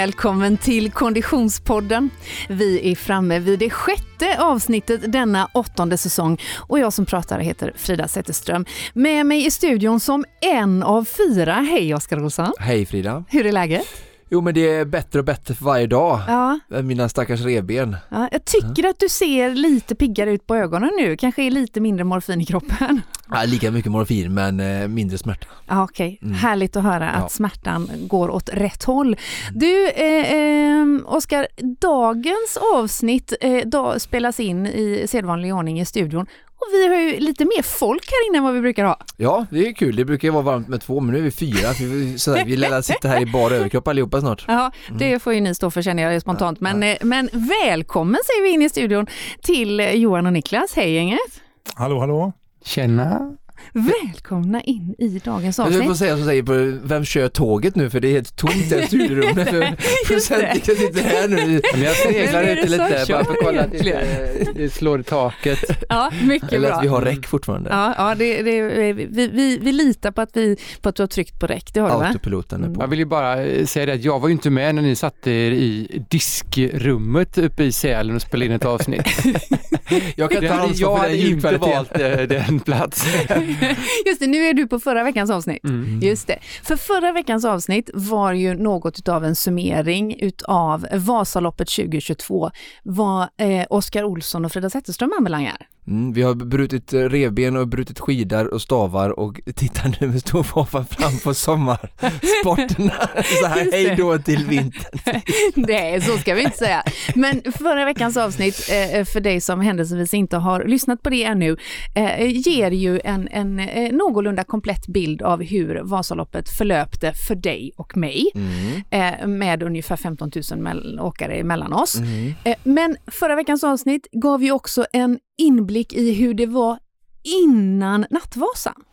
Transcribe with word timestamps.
Välkommen 0.00 0.56
till 0.56 0.92
Konditionspodden. 0.92 2.10
Vi 2.48 2.90
är 2.90 2.96
framme 2.96 3.38
vid 3.38 3.58
det 3.58 3.70
sjätte 3.70 4.38
avsnittet 4.38 5.12
denna 5.12 5.48
åttonde 5.54 5.96
säsong 5.96 6.40
och 6.56 6.78
jag 6.78 6.92
som 6.92 7.06
pratar 7.06 7.38
heter 7.38 7.72
Frida 7.76 8.08
Zetterström. 8.08 8.64
Med 8.92 9.26
mig 9.26 9.46
i 9.46 9.50
studion 9.50 10.00
som 10.00 10.24
en 10.40 10.82
av 10.82 11.04
fyra. 11.04 11.54
Hej 11.54 11.94
Oskar 11.94 12.24
Olsson! 12.24 12.52
Hej 12.58 12.86
Frida! 12.86 13.24
Hur 13.28 13.46
är 13.46 13.52
läget? 13.52 14.09
Jo 14.32 14.40
men 14.40 14.54
det 14.54 14.68
är 14.68 14.84
bättre 14.84 15.18
och 15.18 15.24
bättre 15.24 15.54
för 15.54 15.64
varje 15.64 15.86
dag. 15.86 16.20
Ja, 16.28 16.58
Mina 16.82 17.08
stackars 17.08 17.40
revben. 17.40 17.96
ja, 18.08 18.28
jag 18.32 18.44
tycker 18.44 18.88
att 18.88 18.98
du 18.98 19.08
ser 19.08 19.54
lite 19.54 19.94
piggare 19.94 20.30
ut 20.32 20.46
på 20.46 20.56
ögonen 20.56 20.90
nu. 21.00 21.16
Kanske 21.16 21.42
är 21.42 21.50
lite 21.50 21.80
mindre 21.80 22.04
morfin 22.04 22.40
i 22.40 22.46
kroppen. 22.46 23.00
Ja, 23.32 23.44
lika 23.46 23.70
mycket 23.70 23.92
morfin 23.92 24.34
men 24.34 24.60
eh, 24.60 24.88
mindre 24.88 25.18
smärta. 25.18 25.46
Ja, 25.66 25.82
Okej, 25.84 26.18
härligt 26.42 26.76
att 26.76 26.82
höra 26.82 27.10
att 27.10 27.22
Ja. 27.22 27.28
smärtan 27.28 27.90
går 28.08 28.30
åt 28.30 28.48
rätt 28.52 28.84
håll. 28.84 29.16
Du, 29.54 29.88
eh, 29.88 30.32
eh, 30.34 30.86
Oskar, 31.04 31.46
dagens 31.80 32.58
avsnitt 32.74 33.32
eh, 33.40 33.66
dag, 33.68 34.00
spelas 34.00 34.40
in 34.40 34.66
i 34.66 35.04
sedvanlig 35.08 35.54
ordning 35.54 35.80
i 35.80 35.84
studion 35.86 36.26
och 36.60 36.66
vi 36.72 36.88
har 36.88 36.96
ju 36.96 37.20
lite 37.20 37.44
mer 37.44 37.62
folk 37.62 38.10
här 38.10 38.28
inne 38.28 38.38
än 38.38 38.44
vad 38.44 38.54
vi 38.54 38.60
brukar 38.60 38.84
ha. 38.84 38.98
Ja 39.16 39.46
det 39.50 39.68
är 39.68 39.72
kul, 39.72 39.96
det 39.96 40.04
brukar 40.04 40.28
ju 40.28 40.32
vara 40.32 40.42
varmt 40.42 40.68
med 40.68 40.80
två 40.80 41.00
men 41.00 41.12
nu 41.12 41.18
är 41.18 41.22
vi 41.22 41.30
fyra. 41.30 41.68
Vi, 41.80 42.18
sådär, 42.18 42.44
vi 42.44 42.56
lär 42.56 42.82
sitta 42.82 43.08
här 43.08 43.22
i 43.22 43.26
bara 43.26 43.54
överkropp 43.54 43.88
allihopa 43.88 44.20
snart. 44.20 44.44
Ja, 44.48 44.72
det 44.98 45.18
får 45.18 45.34
ju 45.34 45.40
ni 45.40 45.54
stå 45.54 45.70
för 45.70 45.82
känner 45.82 46.12
jag 46.12 46.22
spontant. 46.22 46.60
Men, 46.60 46.82
eh, 46.82 46.96
men 47.00 47.28
välkommen 47.32 48.20
säger 48.26 48.42
vi 48.42 48.50
in 48.50 48.62
i 48.62 48.68
studion 48.68 49.06
till 49.42 49.80
Johan 49.94 50.26
och 50.26 50.32
Niklas. 50.32 50.72
Hej 50.76 50.92
gänget! 50.94 51.40
Hallå, 51.74 52.00
hallå. 52.00 52.32
Känna. 52.64 53.36
Välkomna 53.72 54.60
in 54.62 54.94
i 54.98 55.08
dagens 55.24 55.58
Jag 55.58 55.68
får 55.72 55.80
avsnitt. 55.80 55.96
säga 55.96 56.16
som 56.16 56.24
säger 56.26 56.42
på 56.42 56.78
vem 56.88 57.04
kör 57.04 57.28
tåget 57.28 57.76
nu 57.76 57.90
för 57.90 58.00
det 58.00 58.08
är 58.08 58.12
helt 58.12 58.36
tomt 58.36 58.54
i 58.56 58.62
studierummet 58.86 59.48
för 59.50 59.76
producenten 60.06 60.76
sitter 60.76 61.02
här 61.02 61.28
nu. 61.28 61.60
Men 61.72 61.82
jag 61.82 61.96
sneglar 61.96 62.56
som 62.56 62.70
lite 62.70 63.04
bara 63.12 63.24
för 63.24 63.32
att 63.32 63.38
kolla 63.42 63.62
att 63.62 63.70
det, 63.70 63.76
inte- 63.78 64.52
det 64.54 64.70
slår 64.72 65.00
i 65.00 65.02
taket. 65.02 65.58
Ja, 65.88 66.10
mycket 66.22 66.52
Eller 66.52 66.68
bra. 66.68 66.76
att 66.76 66.84
vi 66.84 66.88
har 66.88 67.02
räck 67.02 67.26
fortfarande. 67.26 67.70
Ja, 67.70 67.94
ja 67.98 68.14
det, 68.14 68.42
det, 68.42 68.62
vi, 68.62 69.26
vi, 69.32 69.58
vi 69.62 69.72
litar 69.72 70.10
på 70.10 70.20
att, 70.20 70.30
vi, 70.32 70.56
på 70.80 70.88
att 70.88 70.96
du 70.96 71.02
har 71.02 71.06
tryckt 71.08 71.40
på 71.40 71.46
räck, 71.46 71.70
det 71.74 71.80
har 71.80 71.88
du 71.90 71.94
va? 71.96 72.06
Autopiloten 72.06 72.64
är 72.64 72.74
på. 72.74 72.82
Jag 72.82 72.88
vill 72.88 72.98
ju 72.98 73.04
bara 73.04 73.42
eh, 73.44 73.66
säga 73.66 73.86
det 73.86 73.92
att 73.92 74.04
jag 74.04 74.20
var 74.20 74.28
ju 74.28 74.32
inte 74.32 74.50
med 74.50 74.74
när 74.74 74.82
ni 74.82 74.96
satte 74.96 75.30
er 75.30 75.50
i 75.50 76.02
diskrummet 76.10 77.38
uppe 77.38 77.64
i 77.64 77.72
Sälen 77.72 78.16
och 78.16 78.22
spelade 78.22 78.46
in 78.46 78.52
ett 78.52 78.64
avsnitt. 78.64 79.06
Jag 80.16 80.30
kan 80.30 80.46
ta 80.46 80.54
ansvar 80.54 81.06
jag 81.08 81.42
för 81.42 81.52
den 81.52 81.60
hade 81.60 81.76
inte 81.76 81.96
valt 81.96 82.00
eh, 82.00 82.22
den 82.46 82.60
platsen. 82.60 83.10
Just 84.06 84.20
det, 84.20 84.26
nu 84.26 84.38
är 84.38 84.54
du 84.54 84.66
på 84.66 84.80
förra 84.80 85.04
veckans 85.04 85.30
avsnitt. 85.30 85.64
Mm. 85.64 86.00
Just 86.02 86.26
det. 86.26 86.38
För 86.62 86.76
förra 86.76 87.12
veckans 87.12 87.44
avsnitt 87.44 87.90
var 87.94 88.32
ju 88.32 88.54
något 88.54 88.98
utav 88.98 89.24
en 89.24 89.36
summering 89.36 90.20
utav 90.20 90.86
Vasaloppet 90.92 91.68
2022 91.68 92.50
vad 92.82 93.22
eh, 93.22 93.66
Oskar 93.70 94.04
Olsson 94.04 94.44
och 94.44 94.52
Frida 94.52 94.70
Zetterström 94.70 95.12
anbelangar. 95.18 95.66
Mm, 95.90 96.12
vi 96.12 96.22
har 96.22 96.34
brutit 96.34 96.92
eh, 96.92 96.98
revben 97.00 97.56
och 97.56 97.68
brutit 97.68 98.00
skidor 98.00 98.54
och 98.54 98.62
stavar 98.62 99.10
och 99.10 99.40
tittar 99.54 99.96
nu 100.00 100.06
med 100.08 100.20
stor 100.20 100.42
förhoppning 100.42 100.84
fram 100.84 101.18
på 101.24 101.34
sommarsporterna. 101.34 102.92
Så 103.40 103.46
här, 103.46 103.72
hej 103.72 103.94
då 103.96 104.18
till 104.18 104.46
vintern. 104.46 105.20
Nej, 105.54 106.00
så 106.00 106.18
ska 106.18 106.34
vi 106.34 106.42
inte 106.44 106.56
säga. 106.58 106.82
Men 107.14 107.42
förra 107.58 107.84
veckans 107.84 108.16
avsnitt, 108.16 108.70
eh, 108.70 109.04
för 109.04 109.20
dig 109.20 109.40
som 109.40 109.60
händelsevis 109.60 110.14
inte 110.14 110.36
har 110.36 110.64
lyssnat 110.64 111.02
på 111.02 111.10
det 111.10 111.24
ännu, 111.24 111.56
eh, 111.94 112.26
ger 112.48 112.70
ju 112.70 113.00
en, 113.04 113.28
en 113.28 113.58
eh, 113.58 113.92
någorlunda 113.92 114.44
komplett 114.44 114.86
bild 114.86 115.22
av 115.22 115.42
hur 115.42 115.80
Vasaloppet 115.84 116.48
förlöpte 116.48 117.12
för 117.28 117.34
dig 117.34 117.72
och 117.76 117.96
mig. 117.96 118.26
Mm. 118.34 118.82
eh, 119.20 119.26
med 119.26 119.62
ungefär 119.62 119.96
15 119.96 120.30
000 120.50 120.58
mell- 120.60 121.00
åkare 121.00 121.34
emellan 121.34 121.72
oss. 121.72 121.94
Mm. 121.98 122.34
Eh, 122.44 122.56
men 122.64 122.96
förra 123.06 123.36
veckans 123.36 123.64
avsnitt 123.64 124.06
gav 124.12 124.42
ju 124.42 124.52
också 124.52 124.86
en 124.92 125.18
inblick 125.40 125.92
i 125.92 126.12
hur 126.12 126.34
det 126.34 126.46
var 126.46 126.78
innan 127.22 128.06
Nattvasan. 128.10 128.84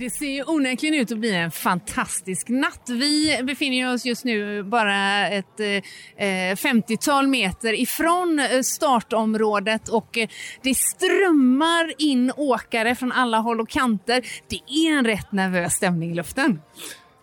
Det 0.00 0.10
ser 0.10 0.26
ju 0.26 0.44
onekligen 0.44 0.94
ut 0.94 1.12
att 1.12 1.18
bli 1.18 1.34
en 1.34 1.50
fantastisk 1.50 2.48
natt. 2.48 2.82
Vi 2.88 3.40
befinner 3.42 3.94
oss 3.94 4.04
just 4.04 4.24
nu 4.24 4.62
bara 4.62 5.28
ett 5.28 5.60
eh, 5.60 6.26
eh, 6.26 6.54
50-tal 6.56 7.26
meter 7.26 7.80
ifrån 7.80 8.38
eh, 8.38 8.60
startområdet 8.60 9.88
och 9.88 10.18
eh, 10.18 10.28
det 10.62 10.74
strömmar 10.74 11.94
in 11.98 12.32
åkare 12.36 12.94
från 12.94 13.12
alla 13.12 13.38
håll 13.38 13.60
och 13.60 13.68
kanter. 13.68 14.26
Det 14.48 14.60
är 14.86 14.98
en 14.98 15.06
rätt 15.06 15.32
nervös 15.32 15.72
stämning 15.72 16.10
i 16.10 16.14
luften. 16.14 16.60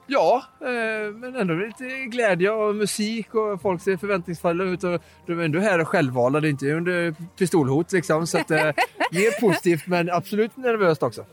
Ja, 0.08 0.44
eh, 0.62 1.14
men 1.14 1.36
ändå 1.36 1.54
lite 1.54 1.86
glädje 1.86 2.52
och 2.52 2.76
musik 2.76 3.36
och 3.36 3.62
folk 3.62 3.82
ser 3.82 3.98
förväntningsfulla 3.98 4.64
ut 4.64 4.84
och 4.84 5.02
de 5.26 5.40
är 5.40 5.44
ändå 5.44 5.60
här 5.60 5.80
och 5.80 5.88
självvalda, 5.88 6.40
det 6.40 6.48
är 6.48 6.50
inte 6.50 6.72
under 6.72 7.16
pistolhot 7.38 7.92
liksom. 7.92 8.28
Så 8.28 8.38
att, 8.38 8.52
eh, 8.52 8.64
mer 9.12 9.40
positivt 9.40 9.88
men 9.88 10.10
absolut 10.10 10.58
nervöst 10.58 11.04
också. 11.04 11.26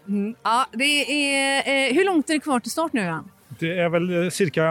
Ja, 0.42 0.66
det 0.72 0.84
är, 1.34 1.58
eh, 1.58 1.94
hur 1.94 2.04
långt 2.04 2.30
är 2.30 2.34
det 2.34 2.40
kvar 2.40 2.60
till 2.60 2.70
start 2.70 2.92
nu 2.92 3.04
Johan? 3.04 3.30
Det 3.58 3.78
är 3.78 3.88
väl 3.88 4.24
eh, 4.24 4.30
cirka, 4.30 4.62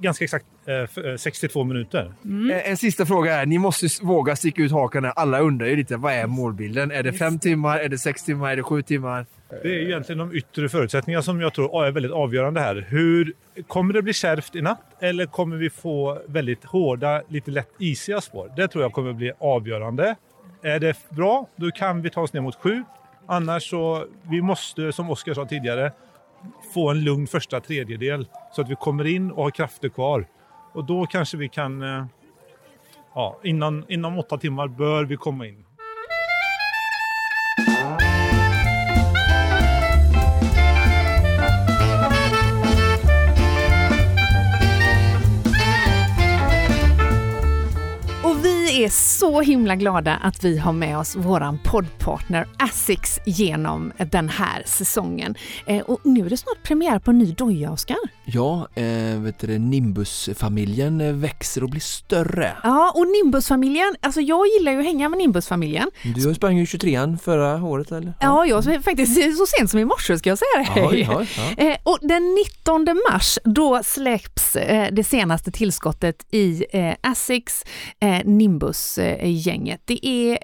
ganska 0.00 0.24
exakt 0.24 0.46
eh, 0.66 0.74
f- 0.74 0.98
eh, 0.98 1.16
62 1.16 1.64
minuter. 1.64 2.12
Eh, 2.52 2.70
En 2.70 2.76
sista 2.76 3.06
fråga 3.06 3.34
är, 3.34 3.46
ni 3.46 3.58
måste 3.58 3.86
våga 4.02 4.36
sticka 4.36 4.62
ut 4.62 4.72
hakan 4.72 5.04
här. 5.04 5.12
Alla 5.16 5.40
undrar 5.40 5.66
ju 5.66 5.76
lite, 5.76 5.96
vad 5.96 6.12
är 6.12 6.26
målbilden? 6.26 6.90
Är 6.90 7.02
det 7.02 7.12
fem 7.12 7.38
timmar, 7.38 7.78
är 7.78 7.88
det 7.88 7.98
sex 7.98 8.24
timmar, 8.24 8.50
är 8.52 8.56
det 8.56 8.62
sju 8.62 8.82
timmar? 8.82 9.26
Det 9.62 9.68
är 9.68 9.72
ju 9.72 9.84
egentligen 9.86 10.18
de 10.18 10.34
yttre 10.36 10.68
förutsättningarna 10.68 11.22
som 11.22 11.40
jag 11.40 11.54
tror 11.54 11.86
är 11.86 11.90
väldigt 11.90 12.12
avgörande 12.12 12.60
här. 12.60 12.86
Hur, 12.88 13.32
kommer 13.66 13.94
det 13.94 14.02
bli 14.02 14.12
kärvt 14.12 14.56
i 14.56 14.60
natt 14.62 14.82
eller 15.00 15.26
kommer 15.26 15.56
vi 15.56 15.70
få 15.70 16.18
väldigt 16.26 16.64
hårda, 16.64 17.22
lite 17.28 17.50
lätt 17.50 17.68
isiga 17.78 18.20
spår? 18.20 18.52
Det 18.56 18.68
tror 18.68 18.84
jag 18.84 18.92
kommer 18.92 19.12
bli 19.12 19.32
avgörande. 19.38 20.14
Är 20.62 20.78
det 20.80 20.96
bra, 21.08 21.46
då 21.56 21.70
kan 21.70 22.02
vi 22.02 22.10
ta 22.10 22.20
oss 22.20 22.32
ner 22.32 22.40
mot 22.40 22.54
sju. 22.56 22.82
Annars 23.26 23.70
så, 23.70 24.04
vi 24.30 24.42
måste, 24.42 24.92
som 24.92 25.10
Oskar 25.10 25.34
sa 25.34 25.44
tidigare, 25.46 25.92
få 26.74 26.90
en 26.90 27.04
lugn 27.04 27.26
första 27.26 27.60
tredjedel 27.60 28.28
så 28.52 28.62
att 28.62 28.70
vi 28.70 28.74
kommer 28.74 29.06
in 29.06 29.30
och 29.30 29.42
har 29.42 29.50
krafter 29.50 29.88
kvar. 29.88 30.26
Och 30.72 30.84
då 30.84 31.06
kanske 31.06 31.36
vi 31.36 31.48
kan... 31.48 31.82
Eh, 31.82 32.06
ja, 33.14 33.40
innan, 33.42 33.84
inom 33.88 34.18
åtta 34.18 34.38
timmar 34.38 34.68
bör 34.68 35.04
vi 35.04 35.16
komma 35.16 35.46
in. 35.46 35.64
Är 48.84 48.88
så 49.18 49.40
himla 49.40 49.76
glada 49.76 50.14
att 50.14 50.44
vi 50.44 50.58
har 50.58 50.72
med 50.72 50.98
oss 50.98 51.16
våran 51.16 51.58
poddpartner 51.64 52.46
Asics 52.58 53.18
genom 53.26 53.92
den 54.10 54.28
här 54.28 54.62
säsongen. 54.66 55.34
Eh, 55.66 55.80
och 55.80 56.00
nu 56.04 56.26
är 56.26 56.30
det 56.30 56.36
snart 56.36 56.62
premiär 56.62 56.98
på 56.98 57.10
en 57.10 57.18
ny 57.18 57.32
doja, 57.32 57.70
Oskar. 57.72 57.96
Ja, 58.24 58.68
eh, 58.74 59.20
vet 59.20 59.38
du, 59.38 59.58
Nimbus-familjen 59.58 61.00
eh, 61.00 61.12
växer 61.12 61.62
och 61.62 61.70
blir 61.70 61.80
större. 61.80 62.52
Ja, 62.62 62.92
och 62.96 63.06
Nimbus-familjen, 63.06 63.94
alltså 64.02 64.20
jag 64.20 64.46
gillar 64.46 64.72
ju 64.72 64.78
att 64.78 64.84
hänga 64.84 65.08
med 65.08 65.18
Nimbus-familjen. 65.18 65.90
Du 66.14 66.34
sprang 66.34 66.56
ju 66.58 66.64
23an 66.64 67.18
förra 67.18 67.64
året 67.64 67.92
eller? 67.92 68.12
Ja, 68.20 68.46
jag 68.46 68.64
så- 68.64 68.80
faktiskt 68.82 69.14
så 69.38 69.46
sent 69.46 69.70
som 69.70 69.80
i 69.80 69.84
morse 69.84 70.18
ska 70.18 70.28
jag 70.28 70.38
säga 70.38 70.74
det. 70.74 70.86
Oj, 70.88 71.08
ja. 71.10 71.64
Eh, 71.64 71.76
och 71.82 71.98
den 72.02 72.22
19 72.34 72.84
mars 73.10 73.38
då 73.44 73.80
släpps 73.84 74.56
eh, 74.56 74.88
det 74.92 75.04
senaste 75.04 75.50
tillskottet 75.50 76.26
i 76.30 76.64
Asics 77.02 77.64
eh, 78.00 78.20
Nimbus-gänget. 78.74 79.80
Det 79.84 80.06
är 80.06 80.38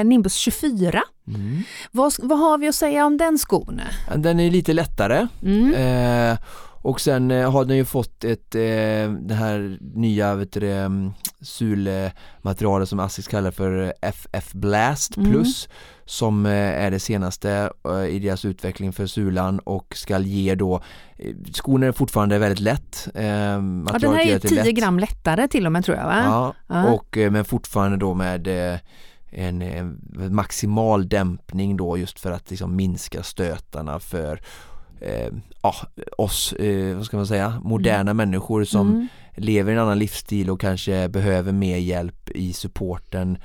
eh, 0.00 0.04
Nimbus 0.04 0.34
24. 0.34 1.02
Vad, 1.92 2.12
vad 2.18 2.38
har 2.38 2.58
vi 2.58 2.68
att 2.68 2.74
säga 2.74 3.06
om 3.06 3.16
den 3.16 3.38
skon? 3.38 3.80
Den 4.16 4.40
är 4.40 4.50
lite 4.50 4.72
lättare 4.72 5.26
Mm. 5.42 5.74
eh, 6.32 6.38
Och 6.82 7.00
sen 7.00 7.30
eh, 7.30 7.50
har 7.52 7.64
den 7.64 7.76
ju 7.76 7.84
fått 7.84 8.24
ett, 8.24 8.54
eh, 8.54 8.60
det 9.20 9.34
här 9.34 9.78
nya 9.80 10.34
vet 10.34 10.52
du, 10.52 10.72
mm, 10.72 11.10
Sule-materialet 11.40 12.88
som 12.88 13.00
Asics 13.00 13.28
kallar 13.28 13.50
för 13.50 13.94
FF 14.02 14.52
Blast 14.52 15.16
Mm. 15.16 15.32
Som 16.08 16.46
eh, 16.46 16.52
är 16.52 16.90
det 16.90 17.00
senaste 17.00 17.70
eh, 17.88 18.04
i 18.06 18.18
deras 18.18 18.44
utveckling 18.44 18.92
för 18.92 19.06
Sulan 19.06 19.58
och 19.58 19.96
ska 19.96 20.18
ge 20.18 20.54
då 20.54 20.80
eh, 21.16 21.34
Skon 21.52 21.82
är 21.82 21.92
fortfarande 21.92 22.38
väldigt 22.38 22.60
lätt. 22.60 23.08
Eh, 23.14 23.24
Ja, 23.26 23.58
den 24.00 24.12
här 24.14 24.26
är 24.26 24.36
att 24.36 24.42
det 24.42 24.48
10 24.48 24.64
lätt. 24.64 24.74
gram 24.74 24.98
lättare 24.98 25.48
till 25.48 25.66
och 25.66 25.72
med 25.72 25.84
tror 25.84 25.96
jag 25.96 26.04
va? 26.06 26.22
Ja, 26.24 26.54
Ja. 26.66 26.92
och, 26.92 27.16
men 27.30 27.44
fortfarande 27.44 27.96
då 27.96 28.14
med 28.14 28.48
en, 29.30 29.62
en 29.62 29.98
maximal 30.34 31.08
dämpning 31.08 31.76
då 31.76 31.98
just 31.98 32.20
för 32.20 32.30
att 32.32 32.50
liksom 32.50 32.76
minska 32.76 33.22
stötarna 33.22 34.00
för 34.00 34.40
eh, 35.00 35.28
ja, 35.62 35.74
oss, 36.18 36.52
eh, 36.52 36.96
vad 36.96 37.04
ska 37.06 37.16
man 37.16 37.26
säga, 37.26 37.60
moderna 37.64 38.14
människor 38.14 38.64
som 38.64 38.88
Mm. 38.88 39.08
lever 39.36 39.72
i 39.72 39.74
en 39.74 39.80
annan 39.80 39.98
livsstil 39.98 40.50
och 40.50 40.60
kanske 40.60 41.08
behöver 41.08 41.52
mer 41.52 41.76
hjälp 41.76 42.30
i 42.30 42.52
supporten 42.52 43.38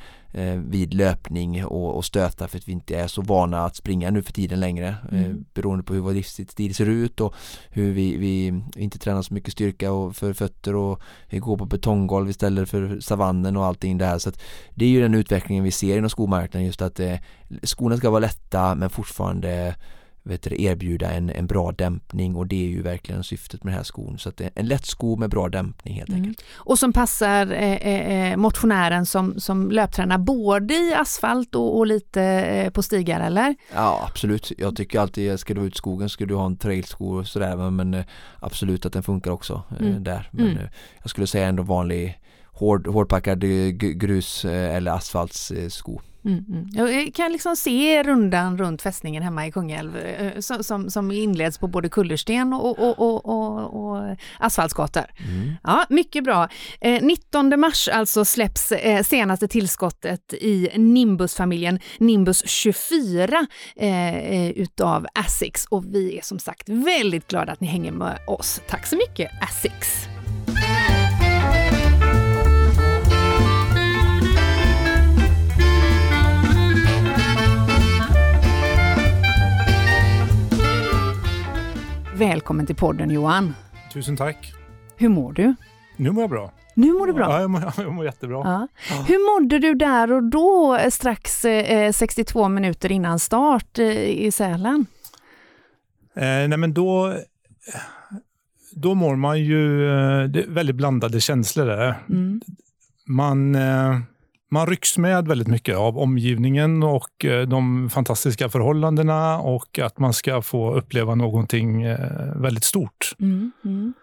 vid 0.69 0.93
löpning 0.93 1.65
och, 1.65 1.95
och 1.95 2.05
stöta 2.05 2.47
för 2.47 2.57
att 2.57 2.67
vi 2.67 2.71
inte 2.71 2.95
är 2.95 3.07
så 3.07 3.21
vana 3.21 3.65
att 3.65 3.75
springa 3.75 4.11
nu 4.11 4.23
för 4.23 4.33
tiden 4.33 4.59
längre 4.59 4.87
eh, 5.11 5.23
Mm. 5.23 5.45
beroende 5.53 5.83
på 5.83 5.93
hur 5.93 6.01
vår 6.01 6.13
livsstil 6.13 6.75
ser 6.75 6.89
ut 6.89 7.21
och 7.21 7.35
hur 7.69 7.93
vi, 7.93 8.17
vi 8.17 8.61
inte 8.75 8.99
tränar 8.99 9.21
så 9.21 9.33
mycket 9.33 9.51
styrka 9.53 9.91
och 9.91 10.15
för 10.15 10.33
fötter 10.33 10.75
och 10.75 11.01
vi 11.29 11.39
går 11.39 11.57
på 11.57 11.65
betonggolv 11.65 12.29
istället 12.29 12.69
för 12.69 12.99
savannen 12.99 13.57
och 13.57 13.65
allting 13.65 13.97
det 13.97 14.05
här 14.05 14.17
så 14.17 14.29
att 14.29 14.41
det 14.75 14.85
är 14.85 14.89
ju 14.89 15.01
den 15.01 15.15
utvecklingen 15.15 15.63
vi 15.63 15.71
ser 15.71 15.97
inom 15.97 16.09
skomarknaden 16.09 16.65
just 16.65 16.81
att 16.81 16.99
eh, 16.99 17.15
skorna 17.63 17.97
ska 17.97 18.09
vara 18.09 18.19
lätta 18.19 18.75
men 18.75 18.89
fortfarande 18.89 19.75
vet 20.25 20.41
du, 20.43 20.61
erbjuda 20.63 21.11
en, 21.11 21.29
en 21.29 21.47
bra 21.47 21.71
dämpning 21.71 22.35
och 22.35 22.47
det 22.47 22.65
är 22.65 22.69
ju 22.69 22.81
verkligen 22.81 23.23
syftet 23.23 23.63
med 23.63 23.73
den 23.73 23.77
här 23.77 23.83
skon 23.83 24.19
så 24.19 24.29
att 24.29 24.37
det 24.37 24.43
är 24.43 24.51
en 24.55 24.65
lätt 24.67 24.85
sko 24.85 25.15
med 25.15 25.29
bra 25.29 25.49
dämpning 25.49 25.93
helt 25.95 26.09
Mm. 26.09 26.21
enkelt. 26.21 26.41
Och 26.55 26.79
som 26.79 26.93
passar 26.93 27.51
eh, 27.51 28.31
eh, 28.31 28.37
motionären 28.37 29.05
som, 29.05 29.39
som 29.39 29.71
löptränar 29.71 30.17
både 30.17 30.73
i 30.73 30.93
asfalt 30.93 31.55
och, 31.55 31.77
och 31.77 31.87
lite 31.87 32.21
eh, 32.23 32.69
på 32.69 32.83
stigar 32.83 33.19
eller? 33.19 33.55
Ja 33.73 34.07
absolut, 34.09 34.51
jag 34.57 34.75
tycker 34.75 34.99
alltid 34.99 35.39
ska 35.39 35.53
du 35.53 35.61
ut 35.61 35.73
i 35.75 35.77
skogen 35.77 36.09
ska 36.09 36.25
du 36.25 36.35
ha 36.35 36.45
en 36.45 36.57
trailsko 36.57 37.05
och 37.19 37.27
sådär 37.27 37.55
men, 37.57 37.75
men 37.75 37.93
eh, 37.93 38.05
absolut 38.39 38.85
att 38.85 38.93
den 38.93 39.03
funkar 39.03 39.31
också 39.31 39.63
eh, 39.79 39.87
Mm. 39.87 40.03
där 40.03 40.29
men 40.31 40.45
Mm. 40.45 40.57
eh, 40.57 40.69
jag 41.01 41.09
skulle 41.09 41.27
säga 41.27 41.47
ändå 41.47 41.63
vanlig 41.63 42.19
hård, 42.45 42.87
hårdpackad 42.87 43.43
eh, 43.43 43.49
grus 43.69 44.45
eh, 44.45 44.75
eller 44.75 44.91
asfaltssko. 44.91 46.01
Mm, 46.25 46.45
mm. 46.49 46.67
Jag 46.73 47.13
kan 47.13 47.31
liksom 47.31 47.55
se 47.55 48.03
rundan 48.03 48.57
runt 48.57 48.81
fästningen 48.81 49.23
hemma 49.23 49.47
i 49.47 49.51
Kungälv 49.51 49.97
eh, 49.97 50.39
som, 50.39 50.89
som, 50.89 51.11
inleds 51.11 51.57
på 51.57 51.67
både 51.67 51.89
kullersten 51.89 52.53
och, 52.53 52.79
och, 52.79 52.99
och, 52.99 53.25
och, 53.25 53.83
och 53.83 54.17
asfaltsgator. 54.39 55.03
Mm. 55.17 55.55
Ja, 55.63 55.85
mycket 55.89 56.23
bra. 56.23 56.49
Eh, 56.81 57.03
19 57.03 57.59
mars 57.59 57.87
alltså 57.87 58.25
släpps 58.25 58.71
eh, 58.71 59.03
senaste 59.03 59.47
tillskottet 59.47 60.33
i 60.33 60.69
Nimbus-familjen, 60.75 61.79
Nimbus 61.97 62.47
24 62.47 63.47
eh, 63.75 64.17
eh, 64.17 64.49
utav 64.49 65.07
Asics 65.13 65.65
och 65.65 65.95
vi 65.95 66.17
är 66.17 66.21
som 66.21 66.39
sagt 66.39 66.69
väldigt 66.69 67.27
glada 67.27 67.51
att 67.51 67.61
ni 67.61 67.67
hänger 67.67 67.91
med 67.91 68.19
oss. 68.27 68.61
Tack 68.67 68.87
så 68.87 68.95
mycket 68.95 69.31
Asics! 69.41 70.12
Välkommen 82.23 82.65
till 82.65 82.75
podden 82.75 83.09
Johan. 83.09 83.53
Tusen 83.93 84.17
tack. 84.17 84.53
Hur 84.97 85.09
mår 85.09 85.33
du? 85.33 85.55
Nu 85.97 86.11
mår 86.11 86.23
jag 86.23 86.29
bra. 86.29 86.51
Nu 86.75 86.93
mår 86.93 87.07
du 87.07 87.13
bra? 87.13 87.25
Ja, 87.29 87.41
jag 87.41 87.49
mår, 87.49 87.73
jag 87.77 87.93
mår 87.93 88.05
jättebra. 88.05 88.41
Ja. 88.43 88.67
Hur 89.07 89.41
mådde 89.41 89.59
du 89.59 89.73
där 89.73 90.11
och 90.11 90.23
då 90.23 90.75
eh, 90.75 90.89
strax 90.89 91.45
eh, 91.45 91.91
62 91.91 92.49
minuter 92.49 92.91
innan 92.91 93.19
start 93.19 93.79
eh, 93.79 94.09
i 94.09 94.31
Sälen? 94.31 94.85
Eh, 96.15 96.23
nej 96.23 96.57
men 96.57 96.73
då, 96.73 97.15
då 98.75 98.95
mår 98.95 99.15
man 99.15 99.39
ju 99.39 99.87
eh, 99.87 100.23
det 100.23 100.43
är 100.43 100.49
väldigt 100.49 100.75
blandade 100.75 101.19
känslor 101.19 101.65
där. 101.65 101.95
Mm. 102.09 102.41
Man, 103.05 103.55
eh, 103.55 103.99
man 104.53 104.67
rycks 104.67 104.97
med 104.97 105.27
väldigt 105.27 105.47
mycket 105.47 105.77
av 105.77 105.97
omgivningen 105.97 106.83
och 106.83 107.25
eh, 107.25 107.47
de 107.47 107.89
fantastiska 107.89 108.49
förhållandena 108.49 109.39
och 109.39 109.79
att 109.79 109.99
man 109.99 110.13
ska 110.13 110.41
få 110.41 110.73
uppleva 110.75 111.15
någonting 111.15 111.83
eh, 111.83 112.35
väldigt 112.35 112.63
stort. 112.63 113.15
Mm. 113.19 113.51
Mm. 113.65 113.93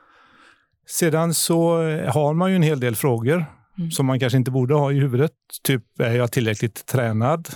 Sedan 0.87 1.35
så 1.35 1.82
eh, 1.82 2.12
har 2.14 2.35
man 2.35 2.50
ju 2.50 2.56
en 2.56 2.62
hel 2.62 2.81
del 2.81 2.97
frågor 2.97 3.44
Mm. 3.79 3.91
som 3.91 4.06
man 4.06 4.20
kanske 4.20 4.37
inte 4.37 4.50
borde 4.50 4.75
ha 4.75 4.93
i 4.93 4.94
huvudet. 4.94 5.32
Typ, 5.62 6.00
är 6.00 6.14
jag 6.14 6.32
tillräckligt 6.32 6.87
tränad? 6.87 7.49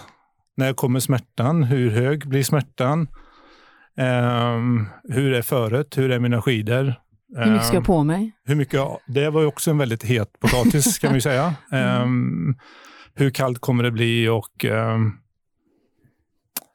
När 0.56 0.73
kommer 0.73 1.00
smärtan? 1.00 1.62
Hur 1.62 1.90
hög 1.90 2.29
blir 2.29 2.43
smärtan? 2.43 3.08
Ehm, 3.97 4.87
hur 5.08 5.32
är 5.32 5.43
föret? 5.43 5.99
Hur 5.99 6.11
är 6.11 6.19
mina 6.19 6.43
skidor? 6.43 6.94
Hur 7.37 7.50
mycket 7.53 7.67
ska 7.67 7.75
jag 7.76 7.81
Ehm, 7.81 7.85
på 7.87 8.05
mig? 8.05 8.32
hur 8.44 8.55
mycket, 8.55 8.81
det 9.06 9.31
var 9.31 9.41
ju 9.41 9.47
också 9.47 9.71
en 9.71 9.79
väldigt 9.79 10.03
het 10.05 10.41
potatis 10.41 10.99
kan 10.99 11.09
man 11.09 11.15
ju 11.15 11.21
säga. 11.21 11.55
Ehm, 11.73 12.55
hur 13.15 13.31
kallt 13.31 13.59
kommer 13.59 13.82
det 13.85 13.91
bli? 13.91 14.29
Och, 14.29 14.65
ehm, 14.65 15.12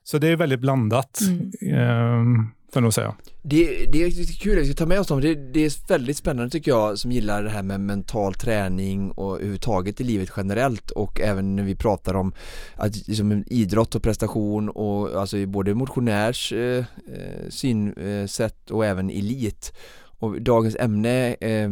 så 0.04 0.18
det 0.18 0.28
är 0.28 0.36
väldigt 0.36 0.60
blandat, 0.60 1.19
Mm. 1.62 2.46
får 2.74 2.80
jag 2.80 2.84
nog 2.84 2.94
säga. 2.94 3.16
Det, 3.42 3.86
det 3.92 4.04
är 4.04 4.40
kul, 4.44 4.57
jag 4.57 4.66
ska 4.66 4.75
ta 4.75 4.86
med 4.86 5.00
oss 5.00 5.07
dem. 5.07 5.22
Det, 5.22 5.36
det 5.54 5.66
är 5.66 5.88
väldigt 5.88 6.18
spännande 6.18 6.50
tycker 6.50 6.72
jag 6.72 6.98
som 7.00 7.12
gillar 7.12 7.44
det 7.44 7.50
här 7.50 7.63
med 7.63 7.80
mental 7.81 8.34
träning 8.34 9.12
och 9.12 9.36
överhuvudtaget 9.36 10.01
i 10.01 10.04
livet 10.04 10.30
generellt 10.38 10.92
och 10.92 11.19
även 11.22 11.56
när 11.56 11.63
vi 11.63 11.75
pratar 11.75 12.13
om 12.13 12.34
att, 12.75 13.07
liksom, 13.07 13.44
idrott 13.48 13.96
och 13.96 14.04
prestation 14.04 14.69
och 14.69 15.22
alltså 15.22 15.38
i 15.38 15.46
både 15.48 15.74
motionärs 15.75 16.54
eh, 16.54 16.78
eh, 17.13 17.50
synsätt 17.50 18.72
och 18.72 18.86
även 18.86 19.10
elit. 19.10 19.74
Och 20.19 20.42
dagens 20.42 20.75
ämne 20.80 21.33
eh, 21.33 21.69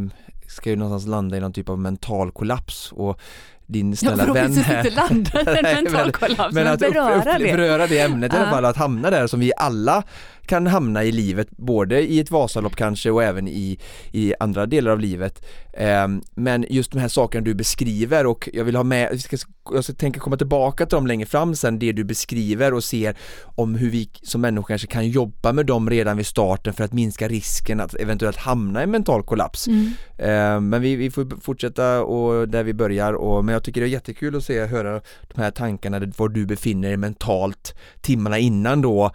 ska 0.48 0.70
ju 0.70 0.76
någonstans 0.76 1.10
landa 1.10 1.38
i 1.38 1.40
någon 1.40 1.54
typ 1.54 1.70
av 1.70 1.80
mental 1.80 2.32
kollaps. 2.32 2.92
Och 2.92 3.20
din 3.68 3.96
snälla 3.98 4.16
vän 4.16 4.26
förhoppningsvis 4.26 4.66
här 4.66 4.78
inte 4.86 4.96
landa 4.96 5.42
i 5.54 5.58
en 5.58 5.64
Nej, 5.64 5.76
mental 5.84 6.12
men- 6.38 6.54
men, 6.54 6.68
att 6.68 6.82
upp, 6.82 6.94
beröra 6.94 7.16
upp, 7.16 7.26
det. 7.40 7.44
beröra 7.58 7.88
det 7.88 8.00
ämnet 8.00 8.34
i 8.34 8.36
alla 8.36 8.46
Ja. 8.46 8.52
fall, 8.52 8.66
att 8.66 8.78
hamna 8.78 9.10
där 9.10 9.28
som 9.28 9.40
vi 9.40 9.52
alla 9.58 10.04
kan 10.46 10.68
hamna 10.68 11.04
i 11.04 11.12
livet, 11.12 11.48
både 11.52 12.02
i 12.02 12.20
ett 12.20 12.32
Vasalopp 12.32 12.76
kanske 12.76 13.12
och 13.12 13.24
även 13.24 13.48
i, 13.48 13.80
i 14.12 14.34
andra 14.40 14.66
delar 14.66 14.92
av 14.92 15.00
livet. 15.00 15.46
Ehm, 15.78 16.22
men 16.36 16.66
just 16.70 16.92
de 16.92 17.00
här 17.00 17.08
sakerna 17.08 17.44
du 17.46 17.54
beskriver 17.54 18.26
och 18.26 18.50
jag 18.54 18.64
vill 18.64 18.76
ha 18.76 18.84
med, 18.84 19.10
jag 19.12 19.20
ska, 19.22 19.38
jag 19.74 19.84
ska 19.84 19.94
tänka 19.94 20.20
komma 20.20 20.38
tillbaka 20.38 20.86
till 20.86 20.96
dem 20.96 21.08
längre 21.08 21.26
fram 21.26 21.56
sen, 21.56 21.80
det 21.80 21.92
du 21.92 22.04
beskriver 22.04 22.74
och 22.74 22.84
ser 22.84 23.16
om 23.44 23.76
hur 23.76 23.90
vi 23.92 24.10
som 24.22 24.42
människor 24.42 24.68
kanske 24.68 24.88
kan 24.88 25.08
jobba 25.10 25.54
med 25.54 25.66
dem 25.66 25.90
redan 25.90 26.18
vid 26.18 26.26
starten 26.26 26.74
för 26.74 26.84
att 26.84 26.94
minska 26.94 27.28
risken 27.28 27.80
att 27.80 27.94
eventuellt 27.96 28.38
hamna 28.38 28.80
i 28.80 28.84
en 28.84 28.92
mental 28.92 29.24
kollaps. 29.24 29.68
Mm. 29.68 29.92
Eh, 30.18 30.62
Men 30.62 30.82
vi, 30.82 30.96
vi 30.96 31.12
får 31.12 31.42
fortsätta 31.42 32.02
och 32.04 32.50
där 32.50 32.64
vi 32.64 32.74
börjar 32.74 33.14
och, 33.14 33.46
men 33.46 33.54
jag 33.58 33.64
tycker 33.64 33.82
det 33.82 33.88
är 33.88 33.90
jättekul 33.90 34.36
att 34.36 34.44
se, 34.44 34.66
höra 34.66 35.02
de 35.28 35.42
här 35.42 35.52
tankarna, 35.52 36.00
var 36.18 36.30
du 36.30 36.46
befinner 36.46 36.88
dig 36.88 36.98
mentalt 36.98 37.76
timmarna 38.02 38.38
innan 38.38 38.82
då 38.82 39.12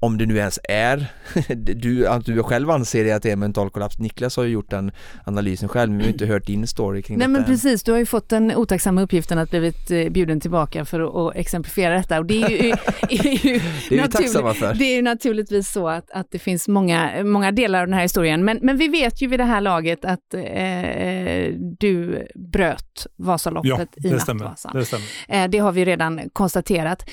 om 0.00 0.18
det 0.18 0.26
nu 0.26 0.36
ens 0.36 0.58
är, 0.68 1.06
du, 1.74 2.06
att 2.06 2.24
du 2.24 2.42
själv 2.42 2.70
anser 2.70 3.04
det 3.04 3.12
att 3.12 3.22
det 3.22 3.30
är 3.30 3.36
mental 3.36 3.70
kollaps. 3.70 3.98
Niklas 3.98 4.36
har 4.36 4.44
ju 4.44 4.50
gjort 4.50 4.70
den 4.70 4.92
analysen 5.24 5.68
själv, 5.68 5.90
men 5.90 5.98
vi 5.98 6.04
har 6.04 6.12
inte 6.12 6.26
hört 6.26 6.46
din 6.46 6.66
story 6.66 7.02
kring 7.02 7.18
Nej 7.18 7.28
detta 7.28 7.32
men 7.32 7.40
än. 7.40 7.46
precis, 7.46 7.82
du 7.82 7.92
har 7.92 7.98
ju 7.98 8.06
fått 8.06 8.28
den 8.28 8.56
otacksamma 8.56 9.02
uppgiften 9.02 9.38
att 9.38 9.50
blivit 9.50 9.90
eh, 9.90 10.08
bjuden 10.08 10.40
tillbaka 10.40 10.84
för 10.84 11.28
att, 11.28 11.36
exemplifiera 11.36 11.94
detta 11.94 12.18
och 12.18 12.26
det 12.26 12.42
är 12.42 12.48
ju, 12.50 12.56
är 13.10 13.46
ju, 13.46 13.52
Det 13.52 13.54
är 13.54 13.60
vi 13.90 13.96
naturligt- 13.96 14.12
tacksamma 14.12 14.54
för. 14.54 14.74
Det 14.74 14.84
är 14.84 14.96
ju 14.96 15.02
naturligtvis 15.02 15.68
så 15.72 15.88
att, 15.88 16.10
att 16.10 16.26
det 16.30 16.38
finns 16.38 16.68
många, 16.68 17.24
många 17.24 17.52
delar 17.52 17.80
av 17.80 17.86
den 17.86 17.94
här 17.94 18.02
historien, 18.02 18.44
men, 18.44 18.58
men 18.62 18.76
vi 18.76 18.88
vet 18.88 19.22
ju 19.22 19.26
vid 19.26 19.40
det 19.40 19.44
här 19.44 19.60
laget 19.60 20.04
att 20.04 20.34
eh, 20.34 21.54
du 21.78 22.26
bröt 22.34 22.82
Ja, 22.96 23.10
Vasaloppet 23.16 23.88
i 23.96 24.08
det 24.08 24.20
stämmer. 24.20 24.44
Nattvasan. 24.44 24.72
Det 24.74 24.84
stämmer. 24.84 25.06
Eh, 25.28 25.48
det 25.50 25.58
har 25.58 25.72
vi 25.72 25.84
redan 25.84 26.20
konstaterat. 26.32 27.04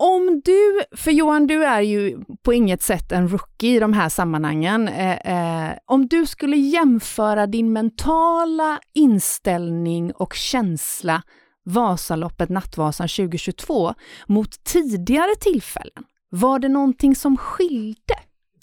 Om 0.00 0.40
du, 0.44 0.80
för 0.96 1.10
Johan, 1.10 1.46
du 1.46 1.64
är 1.64 1.80
ju 1.80 2.18
på 2.42 2.52
inget 2.52 2.82
sätt 2.82 3.12
en 3.12 3.28
rookie 3.28 3.76
i 3.76 3.78
de 3.78 3.92
här 3.92 4.08
sammanhangen. 4.08 4.88
Eh, 4.88 5.68
eh, 5.68 5.72
om 5.86 6.06
du 6.08 6.26
skulle 6.26 6.56
jämföra 6.56 7.46
din 7.46 7.72
mentala 7.72 8.78
inställning 8.94 10.12
och 10.12 10.34
känsla 10.34 11.22
Vasaloppet 11.64 12.48
Nattvasan 12.48 13.08
2022 13.08 13.94
mot 14.26 14.64
tidigare 14.64 15.34
tillfällen, 15.40 16.04
var 16.30 16.58
det 16.58 16.68
någonting 16.68 17.16
som 17.16 17.36
skilde? 17.36 18.14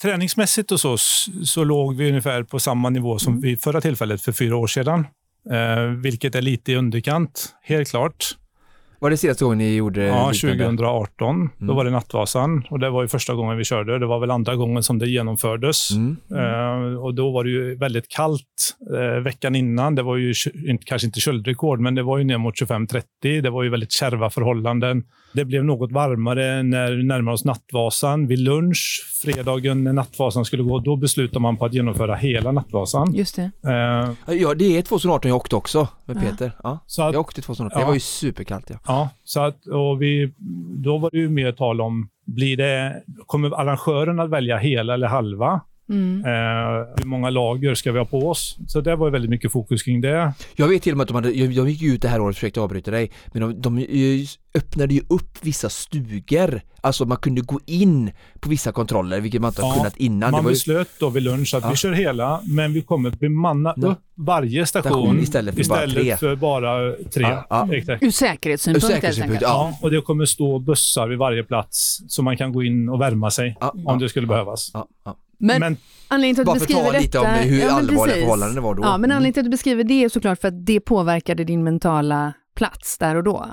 Träningsmässigt 0.01 0.71
och 0.71 0.79
så, 0.79 0.97
så 1.45 1.63
låg 1.63 1.95
vi 1.95 2.09
ungefär 2.09 2.43
på 2.43 2.59
samma 2.59 2.89
nivå 2.89 3.19
som 3.19 3.33
Mm. 3.33 3.41
vid 3.41 3.61
förra 3.61 3.81
tillfället 3.81 4.21
för 4.21 4.31
fyra 4.31 4.57
år 4.57 4.67
sedan. 4.67 5.07
Eh, 5.51 5.81
vilket 6.03 6.35
är 6.35 6.41
lite 6.41 6.71
i 6.71 6.75
underkant, 6.75 7.55
helt 7.63 7.89
klart. 7.89 8.25
Var 9.05 9.09
det 9.09 9.17
senaste 9.17 9.43
gången 9.43 9.57
ni 9.57 9.75
gjorde 9.75 10.03
Ja, 10.03 10.31
liknande? 10.31 10.57
2018. 10.63 11.50
Då 11.57 11.63
Mm. 11.63 11.75
var 11.75 11.85
det 11.85 11.91
Nattvasan 11.91 12.63
och 12.69 12.79
det 12.79 12.89
var 12.89 13.01
ju 13.01 13.07
första 13.07 13.33
gången 13.33 13.57
vi 13.57 13.63
körde. 13.63 14.00
Det 14.00 14.05
var 14.05 14.19
väl 14.19 14.31
andra 14.31 14.55
gången 14.55 14.83
som 14.83 15.00
det 15.00 15.07
genomfördes. 15.09 15.91
Mm. 15.91 16.17
Eh, 16.35 16.97
och 16.97 17.13
då 17.15 17.31
var 17.31 17.43
det 17.43 17.50
ju 17.50 17.75
väldigt 17.75 18.09
kallt 18.09 18.75
eh, 18.93 19.21
veckan 19.24 19.55
innan. 19.55 19.95
Det 19.95 20.03
var 20.03 20.17
ju 20.17 20.33
kanske 20.85 21.05
inte 21.05 21.19
köldrekord, 21.19 21.79
men 21.79 21.95
det 21.95 22.03
var 22.03 22.17
ju 22.17 22.24
ner 22.24 22.38
mot 22.38 22.55
25-30. 22.62 23.01
Det 23.41 23.50
var 23.50 23.63
ju 23.63 23.69
väldigt 23.69 23.91
kärva 23.91 24.29
förhållanden. 24.29 25.03
Det 25.35 25.45
blev 25.45 25.63
något 25.65 25.91
varmare 25.91 26.63
när 26.63 26.91
vi 26.91 27.03
närmade 27.03 27.33
oss 27.35 27.45
Nattvasan. 27.45 28.27
Vid 28.27 28.39
lunch, 28.39 29.11
fredagen 29.23 29.83
när 29.83 29.93
Nattvasan 29.93 30.45
skulle 30.45 30.63
gå, 30.63 30.79
då 30.79 30.95
beslutade 30.95 31.39
man 31.39 31.57
på 31.57 31.65
att 31.65 31.73
genomföra 31.73 32.15
hela 32.15 32.51
Nattvasan. 32.51 33.13
Just 33.15 33.35
det. 33.35 33.51
Eh, 34.27 34.35
Ja, 34.35 34.53
det 34.53 34.77
är 34.77 34.81
2018 34.81 35.29
jag 35.29 35.35
åkte 35.37 35.55
också 35.55 35.87
med. 36.05 36.21
Peter. 36.21 36.51
Ja. 36.63 36.79
så 36.85 37.03
att, 37.03 37.13
Jag 37.13 37.19
åkte 37.21 37.41
2018. 37.41 37.77
Det 37.79 37.81
Ja. 37.83 37.87
var 37.87 37.93
ju 37.93 37.99
superkallt 37.99 38.69
ja. 38.69 38.75
Ja, 38.87 39.09
så 39.23 39.39
att, 39.39 39.67
och 39.67 40.01
vi, 40.01 40.33
då 40.83 40.97
var 40.97 41.09
det 41.11 41.17
ju 41.17 41.29
mer 41.29 41.51
tal 41.51 41.81
om, 41.81 42.09
blir 42.25 42.57
det, 42.57 43.03
kommer 43.25 43.59
arrangören 43.61 44.19
att 44.19 44.29
välja 44.29 44.57
hela 44.57 44.93
eller 44.93 45.07
halva? 45.07 45.61
Mm. 45.89 46.25
Eh, 46.25 46.31
hur 46.97 47.05
många 47.05 47.29
lager 47.29 47.75
ska 47.75 47.91
vi 47.91 47.99
ha 47.99 48.05
på 48.05 48.29
oss? 48.29 48.57
Så 48.67 48.81
det 48.81 48.95
var 48.95 49.09
väldigt 49.09 49.29
mycket 49.29 49.51
fokus 49.51 49.83
kring 49.83 50.01
det. 50.01 50.33
Jag 50.55 50.67
vet 50.67 50.81
till 50.83 50.91
och 50.93 50.97
med 50.97 51.03
att 51.03 51.07
de 51.07 51.15
hade, 51.15 51.29
de 51.31 51.69
gick 51.69 51.81
ju 51.81 51.93
ut 51.93 52.01
det 52.01 52.07
här 52.07 52.19
året, 52.21 52.35
försökte 52.35 52.61
avbryta 52.61 52.91
dig, 52.91 53.11
men 53.33 53.41
de, 53.41 53.61
de 53.61 53.77
eh, 53.77 54.27
öppnade 54.55 54.93
ju 54.93 55.01
upp 55.09 55.37
vissa 55.41 55.69
stugor. 55.69 56.61
Alltså 56.81 57.05
man 57.05 57.17
kunde 57.17 57.41
gå 57.41 57.59
in 57.65 58.11
på 58.39 58.49
vissa 58.49 58.71
kontroller, 58.71 59.21
vilket 59.21 59.41
man 59.41 59.49
inte 59.51 59.61
har 59.61 59.69
Ja, 59.69 59.75
kunnat 59.75 59.97
innan. 59.97 60.31
Man 60.31 60.39
det 60.41 60.43
var 60.43 60.51
ju 60.51 60.55
beslöt 60.55 60.89
då 60.99 61.09
vid 61.09 61.23
lunch 61.23 61.53
att 61.55 61.63
Ja. 61.63 61.69
vi 61.69 61.75
kör 61.75 61.91
hela, 61.93 62.41
men 62.43 62.73
vi 62.73 62.81
kommer 62.81 63.09
bemanna 63.09 63.73
Ja. 63.77 63.87
upp 63.87 63.99
varje 64.15 64.65
station, 64.65 64.91
Station 64.91 65.19
istället 65.19 65.55
för 65.55 65.69
bara 65.69 65.79
tre. 65.79 65.87
istället 65.89 66.19
för 66.19 66.35
bara 66.35 66.91
tre. 67.13 67.23
Ja, 67.23 67.45
ja. 67.49 67.73
Exakt. 67.73 68.03
Ur 68.03 68.11
säkerhetssynpunkt 68.11 68.85
Ur 68.85 68.93
säkerhetssynpunkt, 68.93 69.41
ja. 69.41 69.47
Ja, 69.47 69.79
och 69.81 69.91
det 69.91 70.01
kommer 70.01 70.25
stå 70.25 70.59
bussar 70.59 71.07
vid 71.07 71.17
varje 71.17 71.43
plats 71.43 72.01
så 72.07 72.23
man 72.23 72.37
kan 72.37 72.53
gå 72.53 72.63
in 72.63 72.89
och 72.89 73.01
värma 73.01 73.31
sig 73.31 73.57
Ja, 73.59 73.75
om 73.85 73.99
det 73.99 74.09
skulle 74.09 74.27
behövas. 74.27 74.71
Men, 75.37 75.59
Men 75.59 75.77
anledningen 76.07 76.35
till 76.35 76.41
att 76.41 76.45
Bara 76.45 76.53
du 76.53 76.59
för 76.59 76.65
att 76.65 76.67
beskriver 76.67 76.91
ta 76.91 76.99
lite 76.99 77.17
detta... 77.17 77.43
om 77.43 77.49
hur 77.49 77.59
ja, 77.59 77.71
allvarliga 77.71 78.15
förhållanden 78.15 78.55
det 78.55 78.61
var 78.61 78.75
då. 78.75 78.83
Ja, 78.83 78.97
men 78.97 79.11
Mm. 79.11 79.15
anledningen 79.17 79.33
till 79.33 79.39
att 79.41 79.45
du 79.45 79.49
beskriver 79.49 79.83
det 79.83 80.03
är 80.03 80.09
såklart 80.09 80.41
för 80.41 80.47
att 80.47 80.65
det 80.65 80.79
påverkade 80.79 81.43
din 81.43 81.63
mentala 81.63 82.33
plats 82.55 82.97
där 82.97 83.15
och 83.15 83.23
då. 83.23 83.45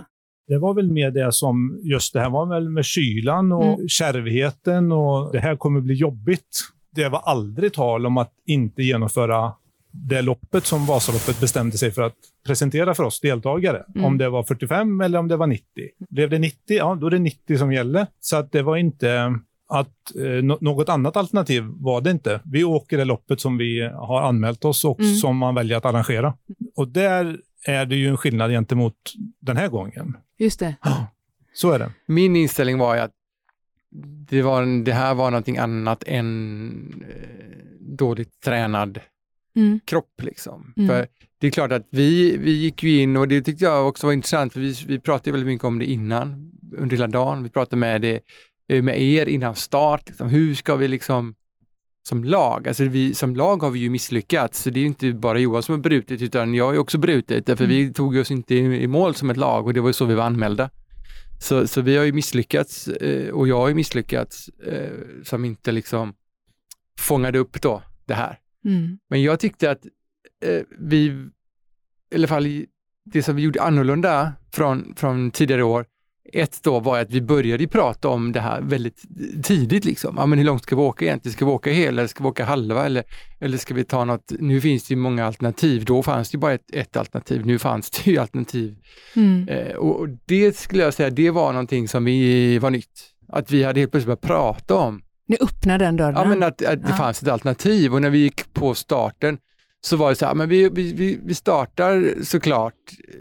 det 0.48 0.58
var 0.58 0.74
väl 0.74 0.92
mer 0.92 1.10
det 1.10 1.32
som, 1.32 1.80
just 1.82 2.12
det 2.12 2.20
här 2.20 2.30
var 2.30 2.46
väl 2.46 2.68
med 2.68 2.84
kylan 2.84 3.52
och 3.52 3.64
Mm. 3.74 3.88
kärvheten 3.88 4.92
och 4.92 5.32
det 5.32 5.40
här 5.40 5.56
kommer 5.56 5.80
bli 5.80 5.94
jobbigt. 5.94 6.60
Det 6.94 7.08
var 7.08 7.18
aldrig 7.24 7.72
tal 7.72 8.06
om 8.06 8.16
att 8.18 8.32
inte 8.46 8.82
genomföra 8.82 9.52
det 9.92 10.22
loppet 10.22 10.66
som 10.66 10.86
Vasaloppet 10.86 11.40
bestämde 11.40 11.78
sig 11.78 11.90
för 11.90 12.02
att 12.02 12.14
presentera 12.46 12.94
för 12.94 13.02
oss 13.04 13.20
deltagare. 13.20 13.82
Mm. 13.94 14.04
Om 14.04 14.18
det 14.18 14.28
var 14.28 14.42
45 14.42 15.00
eller 15.00 15.18
om 15.18 15.28
det 15.28 15.36
var 15.36 15.46
90. 15.46 15.64
Blev 16.10 16.30
det 16.30 16.38
90, 16.38 16.58
ja 16.76 16.94
då 17.00 17.06
är 17.06 17.10
det 17.10 17.18
90 17.18 17.58
som 17.58 17.72
gäller. 17.72 18.06
Så 18.20 18.36
att 18.36 18.52
det 18.52 18.62
var 18.62 18.76
inte 18.76 19.38
att 19.72 20.16
eh, 20.16 20.42
nå- 20.44 20.58
något 20.60 20.88
annat 20.88 21.16
alternativ 21.16 21.64
var 21.76 22.00
det 22.00 22.10
inte. 22.10 22.40
Vi 22.44 22.64
åker 22.64 22.98
det 22.98 23.04
loppet 23.04 23.40
som 23.40 23.56
vi 23.58 23.80
har 23.94 24.22
anmält 24.22 24.64
oss 24.64 24.84
och 24.84 25.00
Mm. 25.00 25.14
som 25.14 25.36
man 25.36 25.54
väljer 25.54 25.76
att 25.76 25.84
arrangera. 25.84 26.34
Och 26.76 26.88
där 26.88 27.38
är 27.66 27.86
det 27.86 27.96
ju 27.96 28.08
en 28.08 28.16
skillnad 28.16 28.50
gentemot 28.50 28.94
den 29.40 29.56
här 29.56 29.68
gången. 29.68 30.16
Just 30.38 30.60
det. 30.60 30.74
Så 31.54 31.70
är 31.70 31.78
det. 31.78 31.90
Min 32.06 32.36
inställning 32.36 32.78
var 32.78 32.94
ju 32.94 33.00
att 33.00 33.12
det, 34.28 34.42
var, 34.42 34.84
det 34.84 34.92
här 34.92 35.14
var 35.14 35.30
någonting 35.30 35.58
annat 35.58 36.04
än 36.06 37.04
eh, 37.08 37.96
dåligt 37.96 38.40
tränad 38.44 39.00
Mm. 39.56 39.80
kropp. 39.84 40.22
Liksom. 40.22 40.72
Mm. 40.76 40.88
För 40.88 41.06
det 41.40 41.46
är 41.46 41.50
klart 41.50 41.72
att 41.72 41.86
vi, 41.90 42.36
vi 42.36 42.50
gick 42.52 42.82
ju 42.82 43.00
in 43.02 43.16
och 43.16 43.28
det 43.28 43.42
tyckte 43.42 43.64
jag 43.64 43.88
också 43.88 44.06
var 44.06 44.12
intressant 44.12 44.52
för 44.52 44.60
vi, 44.60 44.74
vi 44.86 44.98
pratade 45.00 45.30
väldigt 45.32 45.46
mycket 45.46 45.64
om 45.64 45.78
det 45.78 45.84
innan, 45.84 46.52
under 46.76 46.96
hela 46.96 47.06
dagen. 47.06 47.42
Vi 47.42 47.48
pratade 47.50 47.76
med, 47.76 48.00
det, 48.02 48.20
eh, 48.72 48.82
med 48.82 49.02
er 49.02 49.26
innan 49.26 49.54
start. 49.54 50.08
Liksom. 50.08 50.28
Hur 50.28 50.54
ska 50.54 50.76
vi 50.76 50.88
liksom 50.88 51.34
som 52.08 52.24
lag, 52.24 52.68
alltså 52.68 52.84
vi, 52.84 53.14
som 53.14 53.36
lag 53.36 53.62
har 53.62 53.70
vi 53.70 53.78
ju 53.78 53.90
misslyckats, 53.90 54.62
så 54.62 54.70
det 54.70 54.80
är 54.80 54.84
inte 54.84 55.12
bara 55.12 55.38
Johan 55.38 55.62
som 55.62 55.72
har 55.72 55.80
brutit 55.80 56.22
utan 56.22 56.54
jag 56.54 56.66
har 56.66 56.78
också 56.78 56.98
brutit, 56.98 57.46
därför 57.46 57.64
Mm. 57.64 57.76
vi 57.76 57.92
tog 57.92 58.16
oss 58.16 58.30
inte 58.30 58.54
i, 58.54 58.82
i 58.82 58.86
mål 58.86 59.14
som 59.14 59.30
ett 59.30 59.36
lag 59.36 59.66
och 59.66 59.74
det 59.74 59.80
var 59.80 59.88
ju 59.88 59.92
så 59.92 60.04
vi 60.04 60.14
var 60.14 60.24
anmälda. 60.24 60.70
Så, 61.40 61.66
så 61.66 61.80
vi 61.80 61.96
har 61.96 62.04
ju 62.04 62.12
misslyckats 62.12 62.88
eh, 62.88 63.28
och 63.30 63.48
jag 63.48 63.56
har 63.56 63.68
ju 63.68 63.74
misslyckats 63.74 64.48
eh, 64.48 64.90
som 65.24 65.44
inte 65.44 65.72
liksom 65.72 66.14
fångade 66.98 67.38
upp 67.38 67.62
då 67.62 67.82
det 68.04 68.14
här. 68.14 68.38
Mm. 68.64 68.98
Men 69.10 69.22
jag 69.22 69.40
tyckte 69.40 69.70
att 69.70 69.86
vi, 70.78 71.06
i 72.10 72.14
alla 72.14 72.28
fall 72.28 72.66
det 73.04 73.22
som 73.22 73.36
vi 73.36 73.42
gjorde 73.42 73.62
annorlunda 73.62 74.32
från, 74.52 74.94
från 74.96 75.30
tidigare 75.30 75.62
år, 75.62 75.86
ett 76.32 76.62
då 76.62 76.80
var 76.80 76.98
att 77.00 77.10
vi 77.10 77.20
började 77.22 77.66
prata 77.66 78.08
om 78.08 78.32
det 78.32 78.40
här 78.40 78.60
väldigt 78.60 79.02
tidigt. 79.42 79.84
Liksom. 79.84 80.14
Ja, 80.18 80.26
men 80.26 80.38
hur 80.38 80.46
långt 80.46 80.62
ska 80.62 80.76
vi 80.76 80.82
åka 80.82 81.04
egentligen? 81.04 81.32
Ska 81.32 81.44
vi 81.44 81.50
åka 81.50 81.70
hela 81.70 82.00
eller 82.00 82.08
ska 82.08 82.22
vi 82.22 82.28
åka 82.28 82.44
halva? 82.44 82.86
Eller, 82.86 83.04
eller 83.40 83.58
ska 83.58 83.74
vi 83.74 83.84
ta 83.84 84.04
något? 84.04 84.32
Nu 84.38 84.60
finns 84.60 84.84
det 84.88 84.94
ju 84.94 85.00
många 85.00 85.26
alternativ. 85.26 85.84
Då 85.84 86.02
fanns 86.02 86.30
det 86.30 86.38
bara 86.38 86.52
ett, 86.52 86.74
ett 86.74 86.96
alternativ. 86.96 87.46
Nu 87.46 87.58
fanns 87.58 87.90
det 87.90 88.10
ju 88.10 88.18
alternativ. 88.18 88.76
Mm. 89.16 89.48
Eh, 89.48 89.76
och, 89.76 90.08
det 90.26 90.56
skulle 90.56 90.82
jag 90.82 90.94
säga, 90.94 91.10
det 91.10 91.30
var 91.30 91.52
någonting 91.52 91.88
som 91.88 92.04
vi 92.04 92.58
var 92.58 92.70
nytt. 92.70 93.08
Att 93.28 93.50
vi 93.50 93.62
hade 93.64 93.80
helt 93.80 93.92
plötsligt 93.92 94.06
börjat 94.06 94.20
prata 94.20 94.74
om 94.74 95.02
Ni 95.28 95.36
öppnar 95.40 95.78
den 95.78 95.96
dörren. 95.96 96.14
Ja, 96.14 96.24
men 96.24 96.42
att, 96.42 96.62
att 96.64 96.82
det 96.82 96.88
Ja. 96.88 96.96
fanns 96.96 97.22
ett 97.22 97.28
alternativ 97.28 97.94
och 97.94 98.02
när 98.02 98.10
vi 98.10 98.18
gick 98.18 98.52
på 98.54 98.74
starten 98.74 99.38
så 99.80 99.96
var 99.96 100.08
det 100.10 100.16
så 100.16 100.26
här, 100.26 100.34
men 100.34 100.48
vi, 100.48 100.68
vi, 100.68 100.92
vi, 100.92 101.18
vi 101.24 101.34
startar 101.34 102.14
såklart 102.24 102.74
eh, 103.08 103.14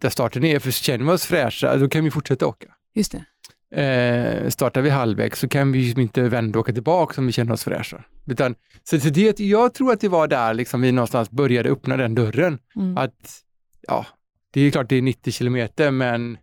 där 0.00 0.10
starten 0.10 0.44
är, 0.44 0.58
för 0.58 0.70
känner 0.70 1.04
vi 1.04 1.10
oss 1.10 1.26
fräscha, 1.26 1.76
då 1.76 1.88
kan 1.88 2.04
vi 2.04 2.10
fortsätta 2.10 2.46
åka. 2.46 2.66
Just 2.94 3.12
det. 3.12 3.24
Eh, 3.72 4.48
startar 4.48 4.82
vi 4.82 4.90
halvvägs 4.90 5.40
så 5.40 5.48
kan 5.48 5.72
vi 5.72 5.78
ju 5.78 6.02
inte 6.02 6.22
vända 6.22 6.58
och 6.58 6.62
åka 6.62 6.72
tillbaka 6.72 7.20
om 7.20 7.26
vi 7.26 7.32
känner 7.32 7.52
oss 7.52 7.64
fräscha. 7.64 8.04
Utan, 8.26 8.54
så, 8.84 9.00
så 9.00 9.08
det, 9.08 9.40
jag 9.40 9.74
tror 9.74 9.92
att 9.92 10.00
det 10.00 10.08
var 10.08 10.28
där 10.28 10.54
liksom 10.54 10.80
vi 10.80 10.92
någonstans 10.92 11.30
började 11.30 11.70
öppna 11.70 11.96
den 11.96 12.14
dörren. 12.14 12.58
Mm. 12.76 12.96
Att, 12.96 13.42
ja, 13.88 14.06
det 14.50 14.60
är 14.60 14.70
klart 14.70 14.88
det 14.88 14.96
är 14.96 15.02
90 15.02 15.32
kilometer, 15.32 15.90
men 15.90 16.38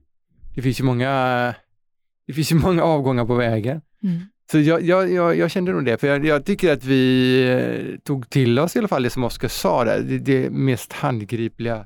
det 0.56 0.62
finns 0.62 0.80
ju 0.80 0.84
många, 0.84 1.54
det 2.28 2.34
finns 2.34 2.52
ju 2.52 2.56
många 2.56 2.84
avgångar 2.84 3.26
på 3.26 3.36
vägen. 3.36 3.82
Mm. 4.04 4.22
Så 4.52 4.60
jag, 4.60 4.82
jag, 4.82 5.12
jag, 5.12 5.38
jag 5.38 5.52
kände 5.52 5.72
nog 5.72 5.86
det, 5.86 5.98
för 5.98 6.08
jag, 6.08 6.26
jag 6.26 6.46
tycker 6.46 6.74
att 6.74 6.84
vi 6.84 7.44
eh, 7.50 8.00
tog 8.00 8.30
till 8.30 8.60
oss 8.60 8.76
i 8.76 8.80
alla 8.80 8.88
fall 8.88 9.04
det 9.04 9.10
som 9.10 9.24
Oskar 9.24 9.48
sa 9.48 9.84
där, 9.84 10.00
det, 10.00 10.18
det 10.18 10.50
mest 10.50 10.94
handgripliga 10.94 11.86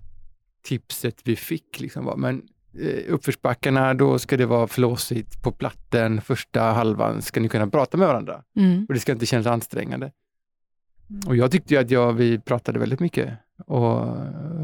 tipset 0.64 1.16
vi 1.24 1.36
fick. 1.36 1.80
Liksom 1.80 2.06
var, 2.06 2.16
men 2.16 2.42
eh, 2.80 3.14
uppförsbackarna, 3.14 3.94
då 3.94 4.20
ska 4.20 4.38
det 4.38 4.46
vara 4.46 4.68
flåsigt 4.68 5.42
på 5.44 5.52
platten, 5.52 6.22
första 6.22 6.62
halvan 6.62 7.22
ska 7.22 7.40
ni 7.40 7.50
kunna 7.50 7.68
prata 7.68 7.98
med 7.98 8.08
varandra 8.08 8.44
Mm. 8.56 8.86
och 8.88 8.94
det 8.94 9.00
ska 9.00 9.12
inte 9.12 9.26
kännas 9.26 9.48
ansträngande. 9.48 10.12
Och 11.28 11.36
jag 11.36 11.52
tyckte 11.52 11.80
att 11.80 11.92
jag, 11.92 12.14
vi 12.14 12.40
pratade 12.40 12.80
väldigt 12.80 13.00
mycket 13.00 13.34
och 13.68 14.08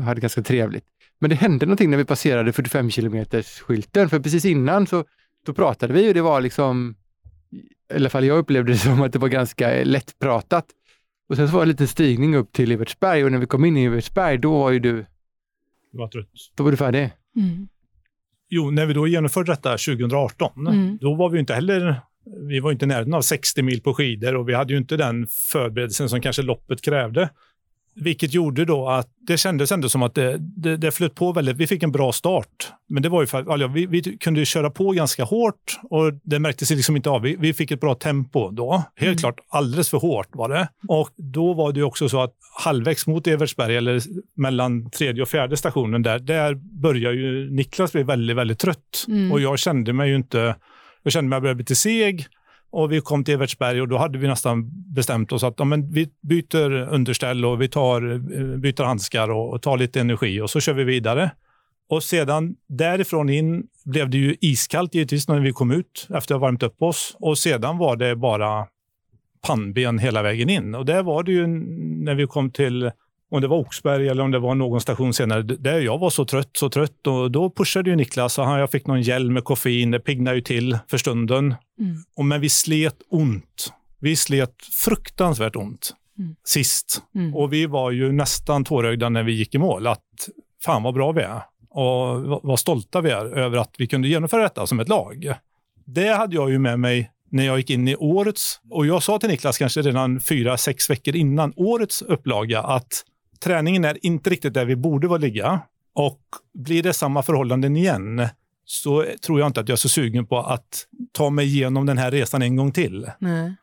hade 0.03 0.21
ganska 0.21 0.41
trevligt. 0.41 0.85
Men 1.19 1.29
det 1.29 1.35
hände 1.35 1.65
någonting 1.65 1.89
när 1.89 1.97
vi 1.97 2.05
passerade 2.05 2.53
45 2.53 2.89
kilometers 2.89 3.59
skylten 3.59 4.09
för 4.09 4.19
precis 4.19 4.45
innan 4.45 4.87
så 4.87 5.05
då 5.45 5.53
pratade 5.53 5.93
vi 5.93 6.09
och 6.09 6.13
det 6.13 6.21
var 6.21 6.41
liksom, 6.41 6.95
i 7.93 7.95
alla 7.95 8.09
fall 8.09 8.25
jag 8.25 8.37
upplevde 8.37 8.71
det 8.71 8.77
som 8.77 9.01
att 9.01 9.13
det 9.13 9.19
var 9.19 9.27
ganska 9.27 9.83
lättpratat. 9.83 10.65
Och 11.29 11.35
sen 11.35 11.47
så 11.47 11.53
var 11.53 11.59
det 11.59 11.63
en 11.63 11.69
liten 11.69 11.87
stigning 11.87 12.35
upp 12.35 12.53
till 12.53 12.71
Evertsberg 12.71 13.23
och 13.25 13.31
när 13.31 13.37
vi 13.39 13.45
kom 13.45 13.65
in 13.65 13.77
i 13.77 13.85
Evertsberg 13.85 14.37
då 14.37 14.59
var 14.59 14.71
ju 14.71 14.79
du, 14.79 15.05
var 15.91 16.07
trött. 16.07 16.27
då 16.57 16.63
var 16.63 16.71
du 16.71 16.77
färdig. 16.77 17.09
Mm. 17.35 17.67
Jo, 18.49 18.71
när 18.71 18.85
vi 18.85 18.93
då 18.93 19.07
genomförde 19.07 19.51
detta 19.51 19.69
2018, 19.71 20.67
Mm. 20.67 20.97
då 21.01 21.15
var 21.15 21.29
vi 21.29 21.39
inte 21.39 21.53
heller 21.53 22.01
vi 22.49 22.59
var 22.59 22.71
inte 22.71 22.85
i 22.85 22.87
närheten 22.87 23.13
av 23.13 23.21
60 23.21 23.61
mil 23.61 23.81
på 23.81 23.93
skidor 23.93 24.35
och 24.35 24.49
vi 24.49 24.53
hade 24.53 24.73
ju 24.73 24.79
inte 24.79 24.97
den 24.97 25.27
förberedelsen 25.51 26.09
som 26.09 26.21
kanske 26.21 26.41
loppet 26.41 26.81
krävde. 26.81 27.29
Vilket 28.01 28.33
gjorde 28.33 28.65
då 28.65 28.89
att 28.89 29.07
det 29.27 29.37
kändes 29.37 29.71
ändå 29.71 29.89
som 29.89 30.03
att 30.03 30.15
det, 30.15 30.37
det, 30.39 30.77
det 30.77 30.91
flöt 30.91 31.15
på 31.15 31.31
väldigt. 31.31 31.57
Vi 31.57 31.67
fick 31.67 31.83
en 31.83 31.91
bra 31.91 32.11
start, 32.11 32.71
men 32.89 33.03
det 33.03 33.09
var 33.09 33.21
ju 33.21 33.27
för 33.27 33.39
att 33.39 33.59
ja, 33.59 33.67
vi, 33.67 33.85
vi 33.85 34.01
kunde 34.01 34.45
köra 34.45 34.69
på 34.69 34.91
ganska 34.91 35.23
hårt 35.23 35.79
och 35.83 36.13
det 36.23 36.39
märktes 36.39 36.69
liksom 36.69 36.95
inte 36.95 37.09
av. 37.09 37.21
Vi, 37.21 37.35
vi 37.39 37.53
fick 37.53 37.71
ett 37.71 37.81
bra 37.81 37.95
tempo 37.95 38.51
då. 38.51 38.83
Helt 38.95 39.09
Mm. 39.09 39.17
klart 39.17 39.39
alldeles 39.49 39.89
för 39.89 39.97
hårt 39.97 40.27
var 40.31 40.49
det. 40.49 40.69
Och 40.87 41.09
då 41.15 41.53
var 41.53 41.71
det 41.71 41.79
ju 41.79 41.83
också 41.83 42.09
så 42.09 42.21
att 42.21 42.33
halvvägs 42.57 43.07
mot 43.07 43.27
Evertsberg, 43.27 43.75
eller 43.77 44.01
mellan 44.35 44.89
tredje 44.89 45.21
och 45.21 45.29
fjärde 45.29 45.57
stationen 45.57 46.01
där, 46.03 46.19
där 46.19 46.53
börjar 46.81 47.11
ju 47.11 47.51
Niklas 47.51 47.91
bli 47.91 48.03
väldigt, 48.03 48.37
väldigt 48.37 48.59
trött. 48.59 49.05
Mm. 49.07 49.31
Och 49.31 49.41
jag 49.41 49.59
kände 49.59 49.93
mig 49.93 50.09
ju 50.09 50.15
inte, 50.15 50.55
jag 51.03 51.13
kände 51.13 51.29
mig 51.29 51.39
började 51.41 51.55
bli 51.55 51.61
lite 51.61 51.75
seg. 51.75 52.27
Och 52.71 52.91
vi 52.91 53.01
kom 53.01 53.23
till 53.23 53.33
Evertsberg 53.33 53.81
och 53.81 53.87
då 53.87 53.97
hade 53.97 54.17
vi 54.17 54.27
nästan 54.27 54.69
bestämt 54.93 55.31
oss 55.31 55.43
att 55.43 55.53
ja, 55.57 55.65
men 55.65 55.91
vi 55.91 56.09
byter 56.21 56.71
underställ 56.71 57.45
och 57.45 57.61
vi 57.61 57.67
tar, 57.69 58.11
eh, 58.11 58.57
byter 58.57 58.83
handskar 58.83 59.31
och, 59.31 59.53
och 59.53 59.61
tar 59.61 59.77
lite 59.77 59.99
energi 59.99 60.41
och 60.41 60.49
så 60.49 60.59
kör 60.59 60.73
vi 60.73 60.83
vidare. 60.83 61.31
Och 61.89 62.03
sedan 62.03 62.55
därifrån 62.67 63.29
in 63.29 63.67
blev 63.85 64.09
det 64.09 64.17
ju 64.17 64.35
iskallt 64.41 64.95
givetvis 64.95 65.27
när 65.27 65.39
vi 65.39 65.51
kom 65.51 65.71
ut 65.71 66.07
efter 66.09 66.35
att 66.35 66.41
ha 66.41 66.47
värmt 66.47 66.63
upp 66.63 66.81
oss. 66.81 67.17
Och 67.19 67.37
sedan 67.37 67.77
var 67.77 67.95
det 67.95 68.15
bara 68.15 68.67
pannben 69.47 69.99
hela 69.99 70.21
vägen 70.21 70.49
in. 70.49 70.75
Och 70.75 70.85
där 70.85 71.03
var 71.03 71.23
det 71.23 71.31
ju 71.31 71.47
när 71.47 72.15
vi 72.15 72.27
kom 72.27 72.51
till 72.51 72.91
om 73.31 73.41
det 73.41 73.47
var 73.47 73.57
Oxberg 73.57 74.07
eller 74.07 74.23
om 74.23 74.31
det 74.31 74.39
var 74.39 74.55
någon 74.55 74.81
station 74.81 75.13
senare, 75.13 75.41
där 75.41 75.79
jag 75.79 75.97
var 75.97 76.09
så 76.09 76.25
trött, 76.25 76.49
så 76.53 76.69
trött. 76.69 77.07
Och 77.07 77.31
då 77.31 77.49
pushade 77.49 77.89
ju 77.89 77.95
Niklas 77.95 78.37
och 78.37 78.45
jag 78.45 78.71
fick 78.71 78.87
någon 78.87 79.01
gel 79.01 79.31
med 79.31 79.43
koffein. 79.43 79.91
Det 79.91 79.99
piggnade 79.99 80.35
ju 80.35 80.41
till 80.41 80.77
för 80.87 80.97
stunden. 80.97 81.55
Mm. 81.79 81.97
Och 82.15 82.25
men 82.25 82.41
vi 82.41 82.49
slet 82.49 82.97
ont. 83.09 83.73
Vi 83.99 84.15
slet 84.15 84.55
fruktansvärt 84.85 85.55
ont 85.55 85.95
Mm. 86.19 86.35
sist. 86.43 87.01
Mm. 87.15 87.35
Och 87.35 87.53
vi 87.53 87.65
var 87.65 87.91
ju 87.91 88.11
nästan 88.11 88.63
tårögda 88.63 89.09
när 89.09 89.23
vi 89.23 89.31
gick 89.31 89.55
i 89.55 89.57
mål. 89.57 89.87
Att 89.87 90.29
fan 90.63 90.83
vad 90.83 90.93
bra 90.93 91.11
vi 91.11 91.21
är. 91.21 91.41
Och 91.69 92.21
vad 92.43 92.59
stolta 92.59 93.01
vi 93.01 93.09
är 93.09 93.25
över 93.25 93.57
att 93.57 93.75
vi 93.77 93.87
kunde 93.87 94.07
genomföra 94.07 94.43
detta 94.43 94.67
som 94.67 94.79
ett 94.79 94.89
lag. 94.89 95.33
Det 95.85 96.07
hade 96.07 96.35
jag 96.35 96.49
ju 96.49 96.59
med 96.59 96.79
mig 96.79 97.11
när 97.31 97.45
jag 97.45 97.57
gick 97.57 97.69
in 97.69 97.87
i 97.87 97.95
årets, 97.95 98.61
och 98.69 98.85
jag 98.85 99.03
sa 99.03 99.19
till 99.19 99.29
Niklas 99.29 99.57
kanske 99.57 99.81
redan 99.81 100.19
fyra, 100.19 100.57
sex 100.57 100.89
veckor 100.89 101.15
innan 101.15 101.53
årets 101.55 102.01
upplaga 102.01 102.61
att 102.61 103.03
träningen 103.43 103.85
är 103.85 104.05
inte 104.05 104.29
riktigt 104.29 104.53
där 104.53 104.65
vi 104.65 104.75
borde 104.75 105.07
vara 105.07 105.17
ligga. 105.19 105.61
Och 105.93 106.21
blir 106.53 106.83
det 106.83 106.93
samma 106.93 107.23
förhållanden 107.23 107.75
igen 107.77 108.27
så 108.65 109.05
tror 109.21 109.39
jag 109.39 109.47
inte 109.47 109.59
att 109.59 109.67
jag 109.69 109.73
är 109.75 109.77
så 109.77 109.89
sugen 109.89 110.25
på 110.27 110.39
att 110.39 110.85
ta 111.11 111.29
mig 111.29 111.45
igenom 111.45 111.85
den 111.85 111.97
här 111.97 112.11
resan 112.11 112.41
en 112.41 112.55
gång 112.55 112.71
till. 112.71 113.11
Nej. 113.19 113.55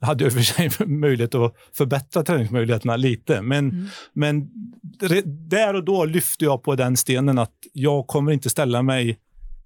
Jag 0.00 0.06
hade 0.06 0.24
i 0.24 0.28
och 0.28 0.32
för 0.32 0.40
sig 0.40 0.70
möjlighet 0.86 1.34
att 1.34 1.54
förbättra 1.72 2.22
träningsmöjligheterna 2.22 2.96
lite, 2.96 3.42
men, 3.42 3.70
Mm. 3.70 3.86
men 4.12 4.50
där 5.48 5.74
och 5.74 5.84
då 5.84 6.04
lyfte 6.04 6.44
jag 6.44 6.62
på 6.62 6.74
den 6.74 6.96
stenen 6.96 7.38
att 7.38 7.54
jag 7.72 8.06
kommer 8.06 8.32
inte 8.32 8.50
ställa 8.50 8.82
mig 8.82 9.18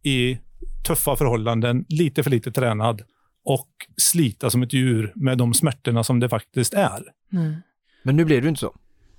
i 0.02 0.38
tuffa 0.86 1.16
förhållanden, 1.16 1.84
lite 1.88 2.22
för 2.22 2.30
lite 2.30 2.52
tränad 2.52 3.02
och 3.44 3.68
slita 3.96 4.50
som 4.50 4.62
ett 4.62 4.72
djur 4.72 5.12
med 5.14 5.38
de 5.38 5.54
smärtorna 5.54 6.04
som 6.04 6.20
det 6.20 6.28
faktiskt 6.28 6.74
är. 6.74 7.02
Nej. 7.30 7.56
Men 8.02 8.16
nu 8.16 8.24
blev 8.24 8.42
du 8.42 8.48
inte 8.48 8.60
så. 8.60 8.74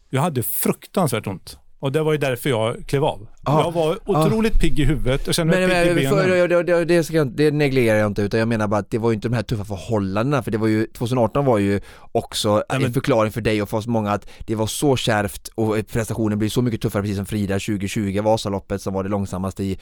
Jag 0.09 0.21
hade 0.21 0.43
fruktansvärt 0.43 1.27
ont. 1.27 1.57
Och 1.81 1.91
det 1.91 2.03
var 2.03 2.11
ju 2.11 2.17
därför 2.17 2.49
jag 2.49 2.85
klev 2.87 3.03
av. 3.03 3.27
Ah. 3.43 3.61
Jag 3.61 3.71
var 3.71 3.97
otroligt 4.05 4.59
pigg 4.59 4.79
i 4.79 4.83
huvudet. 4.83 5.21
Jag 5.25 5.35
kände 5.35 5.57
mig 5.57 5.67
Men, 5.67 5.83
pigg 5.83 5.91
i 5.91 5.95
benen. 5.95 6.23
för, 6.23 6.47
det, 6.47 6.63
det, 6.63 6.85
det, 6.85 7.03
ska 7.03 7.15
jag, 7.15 7.27
det 7.27 7.51
negligerar 7.51 7.97
jag 7.99 8.07
inte 8.07 8.21
utan 8.21 8.39
jag 8.39 8.47
menar 8.49 8.67
bara 8.67 8.79
att 8.79 8.91
det 8.91 8.97
var 8.97 9.09
ju 9.11 9.15
inte 9.15 9.27
de 9.27 9.35
här 9.35 9.43
tuffa 9.43 9.65
förhållandena 9.65 10.43
för 10.43 10.51
det 10.51 10.57
var 10.57 10.67
ju 10.67 10.85
2018 10.85 11.45
var 11.45 11.57
ju 11.57 11.81
också 12.11 12.53
Nej, 12.55 12.63
en 12.69 12.81
men- 12.81 12.93
förklaring 12.93 13.31
för 13.31 13.41
dig 13.41 13.61
och 13.61 13.69
för 13.69 13.77
oss 13.77 13.87
många 13.87 14.11
att 14.11 14.29
det 14.47 14.55
var 14.55 14.67
så 14.67 14.95
kärvt 14.95 15.47
och 15.55 15.75
prestationen 15.91 16.39
blir 16.39 16.49
så 16.49 16.61
mycket 16.61 16.81
tuffare 16.81 17.01
precis 17.01 17.17
som 17.17 17.25
Frida 17.25 17.53
2020 17.53 18.21
Vasaloppet 18.21 18.81
som 18.81 18.93
var 18.93 19.03
det 19.03 19.09
långsammaste 19.09 19.63
i 19.63 19.79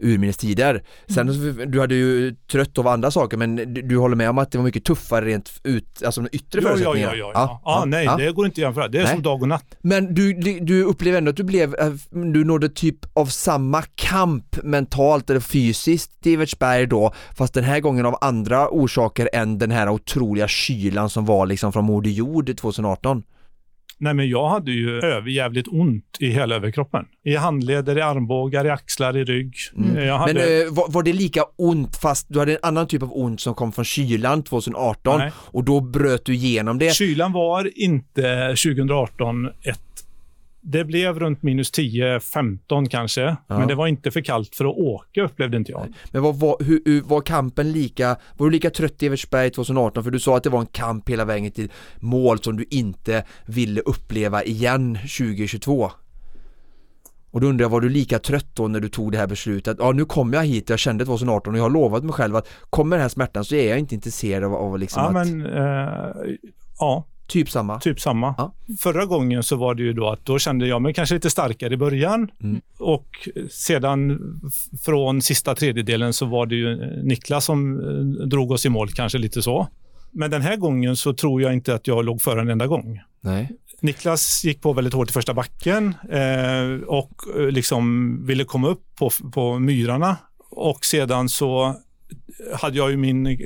urminnes 0.00 0.36
tider. 0.36 0.82
Sen 1.08 1.34
så- 1.34 1.64
du 1.64 1.80
hade 1.80 1.94
ju 1.94 2.34
trött 2.52 2.78
av 2.78 2.86
andra 2.88 3.10
saker 3.10 3.36
men 3.36 3.56
du, 3.56 3.82
du 3.82 3.96
håller 3.98 4.16
med 4.16 4.30
om 4.30 4.38
att 4.38 4.52
det 4.52 4.58
var 4.58 4.64
mycket 4.64 4.84
tuffare 4.84 5.24
rent 5.24 5.60
ut, 5.64 6.02
alltså 6.06 6.20
de 6.20 6.28
yttre 6.32 6.60
Ja, 6.60 6.68
ja, 6.68 6.68
förutsättningarna? 6.68 7.16
ja, 7.16 7.30
ja, 7.32 7.32
ja. 7.34 7.60
ja, 7.64 7.84
nej, 7.86 8.04
ja. 8.04 8.16
det 8.16 8.32
går 8.32 8.46
inte 8.46 8.54
att 8.54 8.62
jämföra. 8.62 8.88
Det 8.88 8.98
är 8.98 9.02
Nej. 9.02 9.12
som 9.12 9.22
dag 9.22 9.42
och 9.42 9.48
natt. 9.48 9.64
Men 9.80 10.14
du, 10.14 10.32
du 10.60 10.82
upplever 10.84 11.18
ändå 11.18 11.30
att 11.30 11.36
du 11.36 11.44
blev, 11.44 11.74
eh, 11.74 11.92
du 12.10 12.44
nådde 12.44 12.68
typ 12.68 12.96
av 13.12 13.26
samma 13.26 13.82
kamp 13.94 14.58
mentalt 14.62 15.30
eller 15.30 15.40
fysiskt 15.40 16.26
i 16.26 16.34
Evertsberg 16.34 16.86
då, 16.86 17.12
fast 17.36 17.54
den 17.54 17.64
här 17.64 17.80
gången 17.80 18.06
av 18.06 18.16
andra 18.20 18.68
orsaker 18.68 19.28
än 19.32 19.58
den 19.58 19.70
här 19.70 19.88
otroliga 19.88 20.48
kylan 20.48 21.10
som 21.10 21.24
var 21.24 21.46
liksom 21.46 21.72
från 21.72 21.84
Moder 21.84 22.10
Jord 22.10 22.56
2018. 22.56 23.22
Nej, 24.00 24.14
men 24.14 24.28
jag 24.28 24.48
hade 24.48 24.70
ju 24.70 24.98
överjävligt 24.98 25.68
ont 25.68 26.16
i 26.20 26.30
hela 26.30 26.54
överkroppen. 26.54 27.04
I 27.24 27.36
handleder, 27.36 27.98
i 27.98 28.00
armbågar, 28.00 28.64
i 28.64 28.70
axlar, 28.70 29.16
i 29.16 29.24
rygg. 29.24 29.54
Mm. 29.76 30.18
Hade... 30.18 30.32
Men 30.32 30.42
eh, 30.42 30.72
var, 30.72 30.92
var 30.92 31.02
det 31.02 31.12
lika 31.12 31.44
ont 31.56 31.96
fast 31.96 32.26
du 32.28 32.38
hade 32.38 32.52
en 32.52 32.58
annan 32.62 32.86
typ 32.86 33.02
av 33.02 33.12
ont 33.12 33.40
som 33.40 33.54
kom 33.54 33.72
från 33.72 33.84
kylan 33.84 34.42
2018 34.42 35.18
Nej. 35.18 35.32
och 35.36 35.64
då 35.64 35.80
bröt 35.80 36.24
du 36.24 36.34
igenom 36.34 36.78
det? 36.78 36.94
Kylan 36.94 37.32
var 37.32 37.70
inte 37.80 38.48
2018 38.48 39.46
ett... 39.46 39.80
Det 40.60 40.84
blev 40.84 41.18
runt 41.18 41.42
minus 41.42 41.72
10-15 41.72 42.88
kanske, 42.88 43.20
Ja. 43.20 43.58
men 43.58 43.68
det 43.68 43.74
var 43.74 43.86
inte 43.86 44.10
för 44.10 44.20
kallt 44.20 44.54
för 44.54 44.64
att 44.64 44.76
åka 44.76 45.22
upplevde 45.22 45.56
inte 45.56 45.72
jag. 45.72 45.86
Men 46.12 46.22
var, 46.22 46.32
var, 46.32 46.56
hur, 46.60 46.82
hur, 46.84 47.02
var 47.02 47.20
kampen 47.20 47.72
lika, 47.72 48.16
var 48.36 48.46
du 48.46 48.50
lika 48.52 48.70
trött 48.70 49.02
i 49.02 49.06
Evertsberg 49.06 49.50
2018? 49.50 50.04
För 50.04 50.10
du 50.10 50.20
sa 50.20 50.36
att 50.36 50.42
det 50.42 50.50
var 50.50 50.60
en 50.60 50.66
kamp 50.66 51.08
hela 51.10 51.24
vägen 51.24 51.52
till 51.52 51.72
mål 51.96 52.38
som 52.38 52.56
du 52.56 52.64
inte 52.70 53.24
ville 53.46 53.80
uppleva 53.80 54.44
igen 54.44 54.94
2022. 54.94 55.90
Och 57.30 57.40
då 57.40 57.46
undrar 57.46 57.64
jag, 57.64 57.70
var 57.70 57.80
du 57.80 57.88
lika 57.88 58.18
trött 58.18 58.50
då 58.54 58.68
när 58.68 58.80
du 58.80 58.88
tog 58.88 59.12
det 59.12 59.18
här 59.18 59.26
beslutet? 59.26 59.76
Ja, 59.80 59.92
nu 59.92 60.04
kommer 60.04 60.36
jag 60.36 60.44
hit, 60.44 60.70
jag 60.70 60.78
kände 60.78 61.04
2018 61.04 61.52
och 61.52 61.58
jag 61.58 61.64
har 61.64 61.70
lovat 61.70 62.04
mig 62.04 62.12
själv 62.12 62.36
att 62.36 62.48
kommer 62.70 62.96
den 62.96 63.02
här 63.02 63.08
smärtan 63.08 63.44
så 63.44 63.54
är 63.54 63.68
jag 63.68 63.78
inte 63.78 63.94
intresserad 63.94 64.44
av, 64.44 64.54
av 64.54 64.78
liksom 64.78 65.02
Ja, 65.02 65.20
att, 65.20 65.28
men... 65.28 65.46
Eh, 65.46 66.36
ja, 66.78 67.04
typ 67.28 67.50
samma. 67.50 67.80
typ 67.80 68.00
samma. 68.00 68.34
Ja. 68.38 68.54
Förra 68.80 69.04
gången 69.06 69.42
så 69.42 69.56
var 69.56 69.74
det 69.74 69.82
ju 69.82 69.92
då 69.92 70.08
att 70.08 70.24
då 70.26 70.38
kände 70.38 70.66
jag 70.66 70.82
mig 70.82 70.94
kanske 70.94 71.14
lite 71.14 71.30
starkare 71.30 71.74
i 71.74 71.76
början 71.76 72.30
Mm. 72.42 72.60
och 72.78 73.28
sedan 73.50 74.18
från 74.84 75.22
sista 75.22 75.54
tredjedelen 75.54 76.12
så 76.12 76.26
var 76.26 76.46
det 76.46 76.54
ju 76.54 76.76
Niklas 77.02 77.44
som 77.44 77.80
eh, 77.80 78.26
drog 78.26 78.50
oss 78.50 78.66
i 78.66 78.68
mål 78.68 78.88
kanske 78.88 79.18
lite 79.18 79.42
så. 79.42 79.68
Men 80.10 80.30
den 80.30 80.42
här 80.42 80.56
gången 80.56 80.96
så 80.96 81.12
tror 81.14 81.42
jag 81.42 81.52
inte 81.52 81.74
att 81.74 81.86
jag 81.86 82.04
låg 82.04 82.22
före 82.22 82.40
en 82.40 82.48
enda 82.48 82.66
gång. 82.66 83.00
Nej. 83.20 83.50
Niklas 83.80 84.44
gick 84.44 84.60
på 84.62 84.72
väldigt 84.72 84.94
hårt 84.94 85.10
i 85.10 85.12
första 85.12 85.34
backen 85.34 85.94
eh, 86.10 86.82
och 86.86 87.10
eh, 87.36 87.46
liksom 87.46 88.16
ville 88.26 88.44
komma 88.44 88.68
upp 88.68 88.82
på, 88.98 89.10
på 89.32 89.58
myrarna 89.58 90.16
och 90.50 90.84
sedan 90.84 91.28
så 91.28 91.74
hade 92.60 92.76
jag 92.76 92.90
ju 92.90 92.96
min 92.96 93.26
eh, 93.26 93.36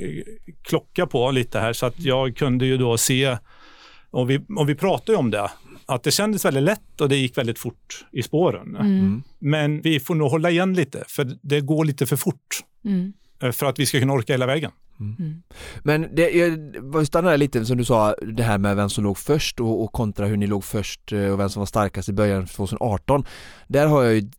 klocka 0.63 1.05
på 1.07 1.31
lite 1.31 1.59
här 1.59 1.73
så 1.73 1.85
att 1.85 1.99
jag 1.99 2.35
kunde 2.35 2.65
ju 2.65 2.77
då 2.77 2.97
se 2.97 3.37
och 4.13 4.29
vi, 4.29 4.39
och 4.57 4.69
vi 4.69 4.75
pratade 4.75 5.11
ju 5.11 5.17
om 5.17 5.31
det 5.31 5.51
att 5.85 6.03
det 6.03 6.11
kändes 6.11 6.45
väldigt 6.45 6.63
lätt 6.63 7.01
och 7.01 7.09
det 7.09 7.15
gick 7.15 7.37
väldigt 7.37 7.59
fort 7.59 8.05
i 8.11 8.23
spåren. 8.23 8.75
Mm. 8.75 9.23
Men 9.39 9.81
vi 9.81 9.99
får 9.99 10.15
nog 10.15 10.31
hålla 10.31 10.49
igen 10.49 10.73
lite 10.73 11.03
för 11.07 11.37
det 11.41 11.61
går 11.61 11.85
lite 11.85 12.05
för 12.05 12.15
fort 12.15 12.59
Mm. 12.85 13.13
eh, 13.43 13.51
för 13.51 13.65
att 13.65 13.79
vi 13.79 13.85
ska 13.85 13.99
kunna 13.99 14.13
orka 14.13 14.33
hela 14.33 14.45
vägen. 14.45 14.71
Men 15.83 16.15
det, 16.15 16.29
jag 16.93 17.07
stannar 17.07 17.37
lite 17.37 17.65
som 17.65 17.77
du 17.77 17.85
sa, 17.85 18.15
det 18.21 18.43
här 18.43 18.57
med 18.57 18.75
vem 18.75 18.89
som 18.89 19.03
låg 19.03 19.17
först 19.17 19.59
och, 19.59 19.83
och 19.83 19.91
kontra 19.91 20.25
hur 20.25 20.37
ni 20.37 20.47
låg 20.47 20.63
först 20.63 21.11
eh, 21.11 21.25
och 21.25 21.39
vem 21.39 21.49
som 21.49 21.59
var 21.59 21.65
starkast 21.65 22.09
i 22.09 22.13
början 22.13 22.41
av 22.41 22.45
2018. 22.47 23.25
Där 23.67 23.87
har 23.87 24.03
jag 24.03 24.13
ju 24.15 24.29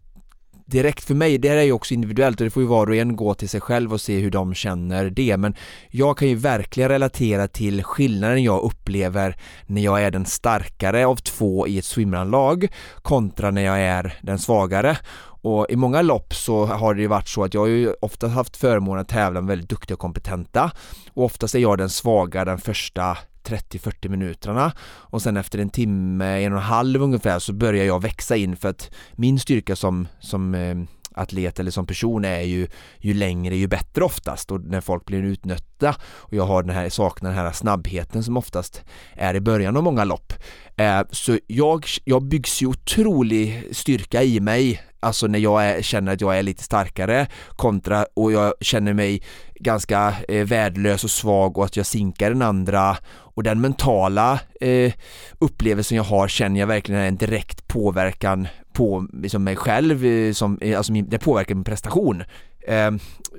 direkt 0.64 1.04
för 1.04 1.14
mig, 1.14 1.38
det 1.38 1.48
här 1.48 1.56
är 1.56 1.62
ju 1.62 1.72
också 1.72 1.94
individuellt 1.94 2.40
och 2.40 2.44
det 2.44 2.50
får 2.50 2.62
ju 2.62 2.68
var 2.68 2.86
och 2.86 2.96
en 2.96 3.16
gå 3.16 3.34
till 3.34 3.48
sig 3.48 3.60
själv 3.60 3.92
och 3.92 4.00
se 4.00 4.18
hur 4.18 4.30
de 4.30 4.54
känner 4.54 5.10
det. 5.10 5.36
Men 5.36 5.54
jag 5.90 6.18
kan 6.18 6.28
ju 6.28 6.34
verkligen 6.34 6.88
relatera 6.88 7.48
till 7.48 7.82
skillnaden 7.82 8.42
jag 8.42 8.62
upplever 8.62 9.36
när 9.66 9.82
jag 9.82 10.02
är 10.02 10.10
den 10.10 10.26
starkare 10.26 11.06
av 11.06 11.16
två 11.16 11.66
i 11.66 11.78
ett 11.78 11.84
swimrunlag 11.84 12.68
kontra 13.02 13.50
när 13.50 13.62
jag 13.62 13.80
är 13.80 14.18
den 14.22 14.38
svagare. 14.38 14.98
Och 15.44 15.66
i 15.70 15.76
många 15.76 16.02
lopp 16.02 16.34
så 16.34 16.66
har 16.66 16.94
det 16.94 17.00
ju 17.00 17.06
varit 17.06 17.28
så 17.28 17.44
att 17.44 17.54
jag 17.54 17.60
har 17.60 17.68
ju 17.68 17.92
ofta 18.00 18.28
haft 18.28 18.56
förmånen 18.56 19.00
att 19.00 19.08
tävla 19.08 19.40
med 19.40 19.48
väldigt 19.48 19.68
duktiga 19.68 19.94
och 19.94 20.00
kompetenta 20.00 20.70
och 21.12 21.24
oftast 21.24 21.54
är 21.54 21.58
jag 21.58 21.78
den 21.78 21.90
svaga 21.90 22.44
den 22.44 22.58
första 22.58 23.18
30-40 23.48 24.08
minuterna. 24.08 24.72
Och 24.86 25.22
sen 25.22 25.36
efter 25.36 25.58
en 25.58 25.70
timme, 25.70 26.44
en 26.44 26.52
och 26.52 26.58
en 26.58 26.64
halv 26.64 27.02
ungefär 27.02 27.38
så 27.38 27.52
börjar 27.52 27.84
jag 27.84 28.02
växa 28.02 28.36
in. 28.36 28.56
För 28.56 28.68
att 28.68 28.90
min 29.12 29.38
styrka 29.38 29.76
som, 29.76 30.08
som 30.20 30.54
eh, 30.54 30.76
atlet 31.14 31.60
eller 31.60 31.70
som 31.70 31.86
person 31.86 32.24
är 32.24 32.40
ju 32.40 32.68
ju 32.98 33.14
längre 33.14 33.56
ju 33.56 33.66
bättre 33.66 34.04
oftast. 34.04 34.50
Och 34.50 34.60
när 34.60 34.80
folk 34.80 35.04
blir 35.04 35.22
utnötta 35.22 35.94
och 36.04 36.34
jag 36.34 36.46
har 36.46 36.62
den 36.62 36.74
här, 36.74 36.88
saknar 36.88 37.30
den 37.30 37.38
här 37.38 37.52
snabbheten 37.52 38.24
som 38.24 38.36
oftast 38.36 38.82
är 39.16 39.34
i 39.34 39.40
början 39.40 39.76
av 39.76 39.82
många 39.82 40.04
lopp 40.04 40.32
eh, 40.76 41.02
så 41.10 41.38
jag, 41.46 41.86
jag 42.04 42.22
byggs 42.22 42.62
ju 42.62 42.66
otrolig 42.66 43.68
styrka 43.72 44.22
i 44.22 44.40
mig. 44.40 44.82
Alltså 45.00 45.26
när 45.26 45.38
jag 45.38 45.64
är, 45.64 45.82
känner 45.82 46.12
att 46.12 46.20
jag 46.20 46.38
är 46.38 46.42
lite 46.42 46.62
starkare 46.62 47.26
kontra 47.48 48.06
och 48.14 48.32
jag 48.32 48.54
känner 48.60 48.92
mig 48.92 49.22
ganska 49.54 50.14
eh, 50.28 50.46
värdelös 50.46 51.04
och 51.04 51.10
svag 51.10 51.58
och 51.58 51.64
att 51.64 51.76
jag 51.76 51.86
sinkar 51.86 52.30
den 52.30 52.42
andra. 52.42 52.96
Och 53.34 53.42
den 53.42 53.60
mentala 53.60 54.40
eh, 54.60 54.92
upplevelsen 55.38 55.96
jag 55.96 56.04
har 56.04 56.28
känner 56.28 56.60
jag 56.60 56.66
verkligen 56.66 57.00
är 57.00 57.08
en 57.08 57.16
direkt 57.16 57.68
påverkan 57.68 58.48
på 58.74 59.08
liksom, 59.12 59.44
mig 59.44 59.56
själv, 59.56 60.04
eh, 60.04 60.32
som, 60.32 60.58
eh, 60.60 60.76
alltså 60.76 60.92
det 60.92 61.18
påverkar 61.18 61.54
min 61.54 61.64
prestation. 61.64 62.22
Eh, 62.66 62.90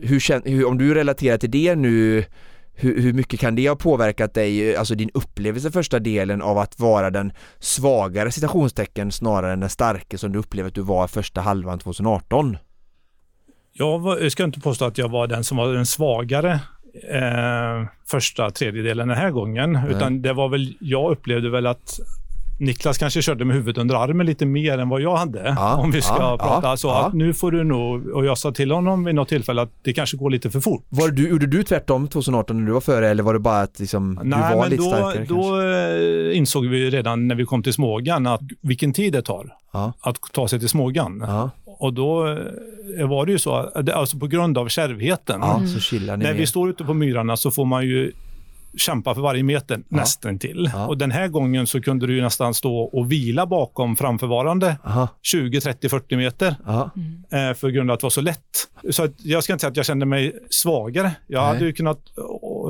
hur, 0.02 0.50
hur, 0.50 0.68
om 0.68 0.78
du 0.78 0.94
relaterar 0.94 1.38
till 1.38 1.52
det 1.52 1.76
nu 1.76 2.26
hur, 2.78 3.02
hur 3.02 3.14
mycket 3.14 3.40
kan 3.40 3.56
det 3.56 3.68
ha 3.68 3.76
påverkat 3.76 4.34
dig, 4.34 4.76
alltså 4.76 4.96
din 4.96 5.10
upplevelse 5.14 5.72
första 5.72 6.00
delen 6.00 6.42
av 6.42 6.58
att 6.58 6.80
vara 6.80 7.10
den 7.10 7.32
svagare 7.60 8.32
citationstecken 8.32 9.12
snarare 9.12 9.54
än 9.54 9.60
den 9.60 9.70
starke 9.70 10.18
som 10.18 10.32
du 10.32 10.40
upplevde 10.40 10.68
att 10.68 10.76
du 10.76 10.82
var 10.82 11.08
första 11.08 11.42
halvan 11.42 11.80
2018? 11.80 12.58
Jag, 13.74 14.00
var, 14.00 14.18
jag 14.18 14.32
ska 14.32 14.44
inte 14.44 14.60
påstå 14.60 14.86
att 14.86 14.98
jag 14.98 15.10
var 15.10 15.28
den 15.28 15.44
som 15.44 15.58
var 15.58 15.74
den 15.74 15.86
svagare 15.86 16.60
eh, 17.12 17.88
första 18.08 18.52
tredjedelen 18.52 19.08
den 19.08 19.18
här 19.18 19.32
gången. 19.32 19.80
Utan 19.90 20.22
det 20.22 20.34
var 20.34 20.50
väl, 20.50 20.78
jag 20.80 21.12
upplevde 21.12 21.50
väl 21.50 21.68
att 21.68 22.00
Niklas 22.60 22.98
kanske 22.98 23.22
körde 23.22 23.46
med 23.46 23.56
huvudet 23.56 23.82
under 23.82 23.96
armen 23.96 24.26
lite 24.26 24.46
mer 24.46 24.78
än 24.78 24.90
vad 24.90 25.02
jag 25.02 25.16
hade. 25.16 25.54
Ja, 25.58 25.76
om 25.78 25.92
vi 25.92 26.02
ska 26.02 26.18
ja, 26.20 26.38
prata 26.38 26.68
ja, 26.68 26.78
så. 26.78 26.92
Att 26.92 27.14
nu 27.14 27.34
får 27.34 27.52
du 27.52 27.64
nog, 27.64 28.08
och 28.08 28.26
jag 28.26 28.38
sa 28.38 28.52
till 28.52 28.72
honom 28.72 29.04
vid 29.04 29.16
något 29.16 29.30
tillfälle 29.30 29.62
att 29.62 29.72
det 29.82 29.94
kanske 29.94 30.18
går 30.18 30.30
lite 30.30 30.52
för 30.52 30.60
fort. 30.60 30.86
Var 30.90 31.10
du, 31.10 31.30
gjorde 31.30 31.48
du 31.48 31.64
tvärtom 31.64 32.08
2018 32.08 32.60
när 32.60 32.66
du 32.68 32.74
var 32.74 32.82
före 32.82 33.10
eller 33.10 33.24
var 33.24 33.34
det 33.34 33.40
bara 33.40 33.62
att 33.62 33.80
liksom, 33.80 34.20
du 34.24 34.30
Nej, 34.30 34.56
var 34.56 34.62
men 34.62 34.70
lite 34.70 34.84
då, 34.84 34.90
starkare 34.90 35.26
då 35.26 35.36
kanske? 35.36 36.32
eh, 36.32 36.38
insåg 36.38 36.66
vi 36.66 36.90
redan 36.90 37.28
när 37.28 37.36
vi 37.36 37.46
kom 37.46 37.64
till 37.64 37.74
Smågan 37.74 38.28
att 38.28 38.42
vilken 38.62 38.94
tid 38.94 39.14
det 39.14 39.22
tar 39.22 39.54
att 40.02 40.16
ta 40.32 40.48
sig 40.48 40.60
till 40.60 40.70
Smågan. 40.70 41.26
Och 41.66 41.94
då 41.94 42.28
eh, 43.00 43.08
var 43.08 43.26
det 43.26 43.32
ju 43.32 43.40
så, 43.40 43.72
alltså 43.94 44.18
på 44.18 44.28
grund 44.28 44.58
av 44.58 44.68
kärvheten. 44.68 45.42
ja 45.42 45.60
ni 45.60 46.18
När 46.18 46.34
vi 46.34 46.48
står 46.48 46.70
ute 46.70 46.84
på 46.84 46.94
myrarna 46.94 47.38
så 47.38 47.52
får 47.52 47.66
man 47.66 47.86
ju 47.86 48.12
kämpa 48.78 49.16
för 49.16 49.22
varje 49.22 49.44
meter 49.44 49.84
nästan 49.88 50.40
till. 50.40 50.70
Ja. 50.74 50.88
Och 50.88 50.98
den 50.98 51.12
här 51.12 51.28
gången 51.28 51.68
så 51.68 51.82
kunde 51.82 52.08
du 52.08 52.22
nästan 52.22 52.54
stå 52.54 52.78
och 52.78 53.12
vila 53.12 53.46
bakom 53.46 53.96
framförvarande 53.96 54.78
Aha, 54.84 55.08
20, 55.22 55.62
30, 55.62 55.90
40 55.90 56.16
meter 56.16 56.56
ja, 56.66 56.90
eh, 57.32 57.54
för 57.54 57.70
grund 57.70 57.92
av 57.92 57.94
att 57.94 58.00
det 58.00 58.06
var 58.06 58.10
så 58.10 58.22
lätt. 58.22 58.40
Så 58.90 59.08
jag 59.18 59.44
ska 59.44 59.54
inte 59.54 59.62
säga 59.62 59.72
att 59.72 59.78
jag 59.78 59.86
kände 59.86 60.06
mig 60.06 60.36
svagare. 60.50 61.12
Jag 61.28 61.42
Nej. 61.42 61.48
hade 61.54 61.66
ju 61.66 61.74
kunnat 61.74 62.00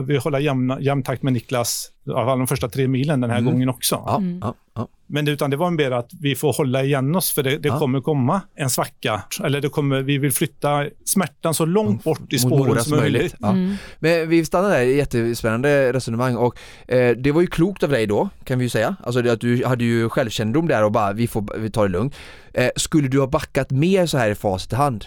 vi 0.02 0.18
hålla 0.18 0.40
jämn, 0.40 0.78
jämn 0.80 1.04
takt 1.04 1.24
med 1.24 1.34
Niklas, 1.34 1.92
i 2.08 2.10
alla 2.10 2.26
fall 2.26 2.38
de 2.38 2.48
första 2.48 2.70
tre 2.70 2.88
milen 2.88 3.22
den 3.22 3.30
här 3.30 3.38
Mm. 3.38 3.52
gången 3.52 3.70
också. 3.70 3.96
ja, 4.06 4.22
ja, 4.42 4.54
ja. 4.76 4.88
Men 5.08 5.28
utan 5.28 5.50
det 5.50 5.58
var 5.58 5.72
mer 5.72 5.92
att 5.92 6.10
vi 6.22 6.36
får 6.36 6.54
hålla 6.54 6.84
igen 6.84 7.16
oss 7.16 7.32
för 7.32 7.44
det, 7.44 7.58
det 7.58 7.68
Ja. 7.68 7.80
kommer 7.80 8.02
komma 8.02 8.42
en 8.56 8.70
svacka. 8.70 9.24
Eller 9.44 9.62
det 9.62 9.70
kommer, 9.70 10.02
vi 10.02 10.18
vill 10.18 10.32
flytta 10.32 10.86
smärtan 11.06 11.54
så 11.54 11.66
långt 11.66 12.04
bort 12.04 12.34
i 12.34 12.40
spåren 12.40 12.84
som 12.84 12.98
möjligt. 12.98 13.36
Ja. 13.40 13.56
Men 14.00 14.30
vi 14.30 14.46
stannar 14.46 14.70
där, 14.70 14.80
jättespännande 14.82 15.94
resonemang 15.94 16.36
och 16.36 16.58
eh, 16.88 17.16
det 17.18 17.32
var 17.32 17.42
ju 17.42 17.48
klokt 17.48 17.84
av 17.84 17.90
dig 17.90 18.08
då, 18.08 18.30
kan 18.44 18.60
vi 18.60 18.66
ju 18.66 18.70
säga. 18.70 18.96
Alltså 19.04 19.22
det, 19.22 19.32
att 19.32 19.42
du 19.42 19.66
hade 19.66 19.84
ju 19.84 20.10
självkännedom 20.10 20.68
där 20.68 20.84
och 20.84 20.92
bara, 20.92 21.14
vi 21.14 21.28
får 21.28 21.58
vi 21.60 21.70
tar 21.72 21.88
det 21.88 21.92
lugnt. 21.92 22.16
Eh, 22.54 22.70
skulle 22.76 23.08
du 23.08 23.20
ha 23.20 23.28
backat 23.28 23.72
mer 23.72 24.06
så 24.06 24.18
här 24.18 24.30
i 24.30 24.36
facit 24.36 24.74
i 24.74 24.76
hand? 24.76 25.06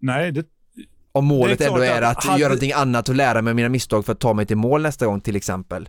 Nej, 0.00 0.32
det, 0.32 0.44
Om 1.12 1.26
målet 1.26 1.60
ändå 1.60 1.80
är 1.80 2.02
att 2.02 2.16
att 2.18 2.24
hade- 2.24 2.40
göra 2.40 2.48
någonting 2.48 2.72
annat 2.72 3.08
och 3.08 3.14
lära 3.14 3.42
mig 3.42 3.54
mina 3.54 3.68
misstag 3.68 4.04
för 4.06 4.12
att 4.12 4.20
ta 4.20 4.34
mig 4.34 4.46
till 4.46 4.56
mål 4.56 4.82
nästa 4.82 5.06
gång 5.06 5.20
till 5.20 5.36
exempel. 5.36 5.88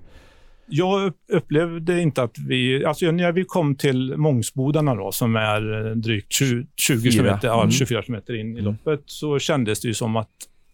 jag 0.71 1.03
upp- 1.05 1.15
upplevde 1.31 2.01
inte 2.01 2.23
att 2.23 2.37
vi... 2.47 2.85
Alltså 2.85 3.11
när 3.11 3.31
vi 3.31 3.43
kom 3.45 3.75
till 3.75 4.17
Mångsbodarna 4.17 4.95
då, 4.95 5.11
som 5.11 5.35
är 5.35 5.87
eh, 5.89 5.95
drygt 5.95 6.33
20, 6.33 6.67
20 6.75 7.01
Fyra. 7.01 7.11
kilometer, 7.11 7.47
ja, 7.47 7.59
Mm. 7.61 7.71
24 7.71 8.01
kilometer 8.03 8.33
in 8.39 8.47
i 8.57 8.59
Mm. 8.59 8.65
loppet, 8.65 9.03
så 9.05 9.39
kändes 9.39 9.79
det 9.81 9.87
ju 9.87 9.93
som 9.93 10.15
att 10.15 10.29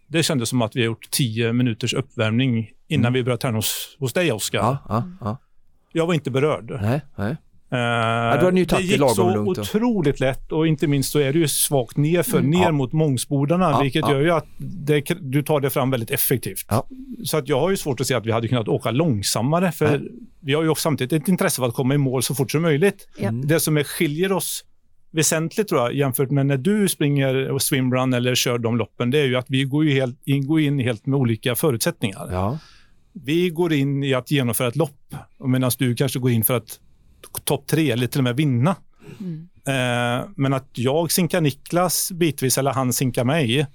det 0.08 0.24
kändes 0.24 0.50
som 0.50 0.62
att 0.62 0.76
vi 0.76 0.80
har 0.82 0.86
gjort 0.86 1.10
10 1.12 1.54
minuters 1.54 1.94
uppvärmning 1.94 2.72
innan 2.88 3.04
Mm. 3.06 3.14
vi 3.14 3.24
började 3.24 3.42
träna 3.42 3.58
hos, 3.58 3.98
hos 4.00 4.14
dig, 4.14 4.32
Oskar. 4.32 4.60
Ja, 4.60 5.04
ja. 5.22 5.38
Jag 5.92 6.08
var 6.08 6.14
inte 6.14 6.32
berörd. 6.32 6.78
Nej, 6.82 7.02
nej. 7.16 7.36
Eh, 7.72 7.78
du 8.40 8.46
hade 8.46 8.60
ju 8.60 8.66
tagit 8.66 8.88
det 8.90 8.96
gick 8.96 9.10
så 9.16 9.34
lugnt 9.34 9.56
då. 9.56 9.62
otroligt 9.62 10.20
lätt 10.20 10.52
och 10.52 10.68
inte 10.68 10.88
minst 10.88 11.12
så 11.12 11.20
är 11.20 11.34
det 11.34 11.40
ju 11.40 11.48
svagt 11.48 11.98
nerför, 11.98 12.38
Mm. 12.38 12.50
ner 12.50 12.62
Ja. 12.64 12.72
mot 12.72 12.94
Mångsbodarna, 12.94 13.70
Ja, 13.72 13.80
vilket 13.82 14.02
ja. 14.02 14.12
gör 14.12 14.22
ju 14.22 14.32
att 14.32 14.46
det, 14.60 15.02
du 15.22 15.44
tar 15.44 15.60
det 15.60 15.70
fram 15.70 15.92
väldigt 15.92 16.12
effektivt. 16.12 16.66
Ja. 16.70 16.88
Så 17.24 17.38
att 17.38 17.48
jag 17.50 17.60
har 17.60 17.70
ju 17.70 17.78
svårt 17.78 18.02
att 18.02 18.08
se 18.08 18.14
att 18.14 18.26
vi 18.26 18.32
hade 18.32 18.48
kunnat 18.48 18.68
åka 18.68 18.92
långsammare, 18.92 19.72
för 19.72 20.02
vi 20.40 20.54
har 20.54 20.64
ju 20.64 20.70
också 20.70 20.82
samtidigt 20.82 21.22
ett 21.24 21.28
intresse 21.28 21.62
av 21.62 21.68
att 21.68 21.74
komma 21.76 21.94
i 21.94 21.98
mål 21.98 22.24
så 22.24 22.36
fort 22.36 22.52
som 22.52 22.62
möjligt. 22.62 23.08
Ja. 23.18 23.28
Mm. 23.28 23.48
Det 23.48 23.60
som 23.60 23.78
är, 23.78 23.84
skiljer 23.84 24.32
oss 24.32 24.66
väsentligt 25.12 25.68
tror 25.68 25.82
jag, 25.82 25.94
jämfört 25.94 26.32
med 26.32 26.46
när 26.46 26.58
du 26.58 26.88
springer 26.88 27.52
och 27.52 27.62
swimrun 27.62 28.14
eller 28.14 28.36
kör 28.36 28.58
de 28.58 28.78
loppen, 28.78 29.12
det 29.12 29.20
är 29.20 29.26
ju 29.26 29.36
att 29.36 29.46
vi 29.50 29.64
går, 29.64 29.86
ju 29.86 29.92
helt, 29.92 30.22
in, 30.28 30.48
går 30.48 30.62
in 30.62 30.80
helt 30.80 31.06
med 31.06 31.20
olika 31.20 31.56
förutsättningar. 31.56 32.28
Ja. 32.32 32.60
Vi 33.14 33.50
går 33.50 33.74
in 33.74 34.04
i 34.04 34.14
att 34.14 34.32
genomföra 34.32 34.68
ett 34.68 34.76
lopp, 34.76 35.16
medan 35.46 35.72
du 35.78 35.96
kanske 35.96 36.20
går 36.20 36.32
in 36.32 36.44
för 36.44 36.54
att 36.54 36.80
topp 37.46 37.68
tre 37.68 37.92
eller 37.92 38.08
till 38.08 38.20
och 38.20 38.24
med 38.24 38.36
vinna. 38.36 38.76
Eh, 39.68 40.28
men 40.36 40.54
att 40.54 40.70
jag 40.74 41.12
sinkar 41.12 41.42
Niklas 41.42 42.12
bitvis 42.12 42.58
eller 42.58 42.72
han 42.72 42.94
sinkar 42.94 43.24
mig, 43.24 43.68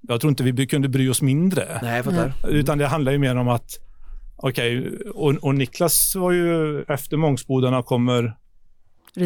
jag 0.00 0.20
tror 0.20 0.30
inte 0.30 0.42
vi 0.42 0.66
kunde 0.66 0.88
bry 0.88 1.08
oss 1.08 1.22
mindre. 1.22 1.78
Nej, 1.82 2.02
jag. 2.06 2.50
Utan 2.50 2.78
det 2.78 2.86
handlar 2.86 3.12
ju 3.12 3.18
mer 3.18 3.36
om 3.36 3.48
att, 3.48 3.78
okej, 4.36 4.90
och, 5.14 5.34
och 5.34 5.54
Niklas 5.54 6.16
var 6.16 6.32
ju 6.32 6.82
efter 6.82 7.16
Mångsbodarna 7.16 7.82
kommer. 7.82 8.36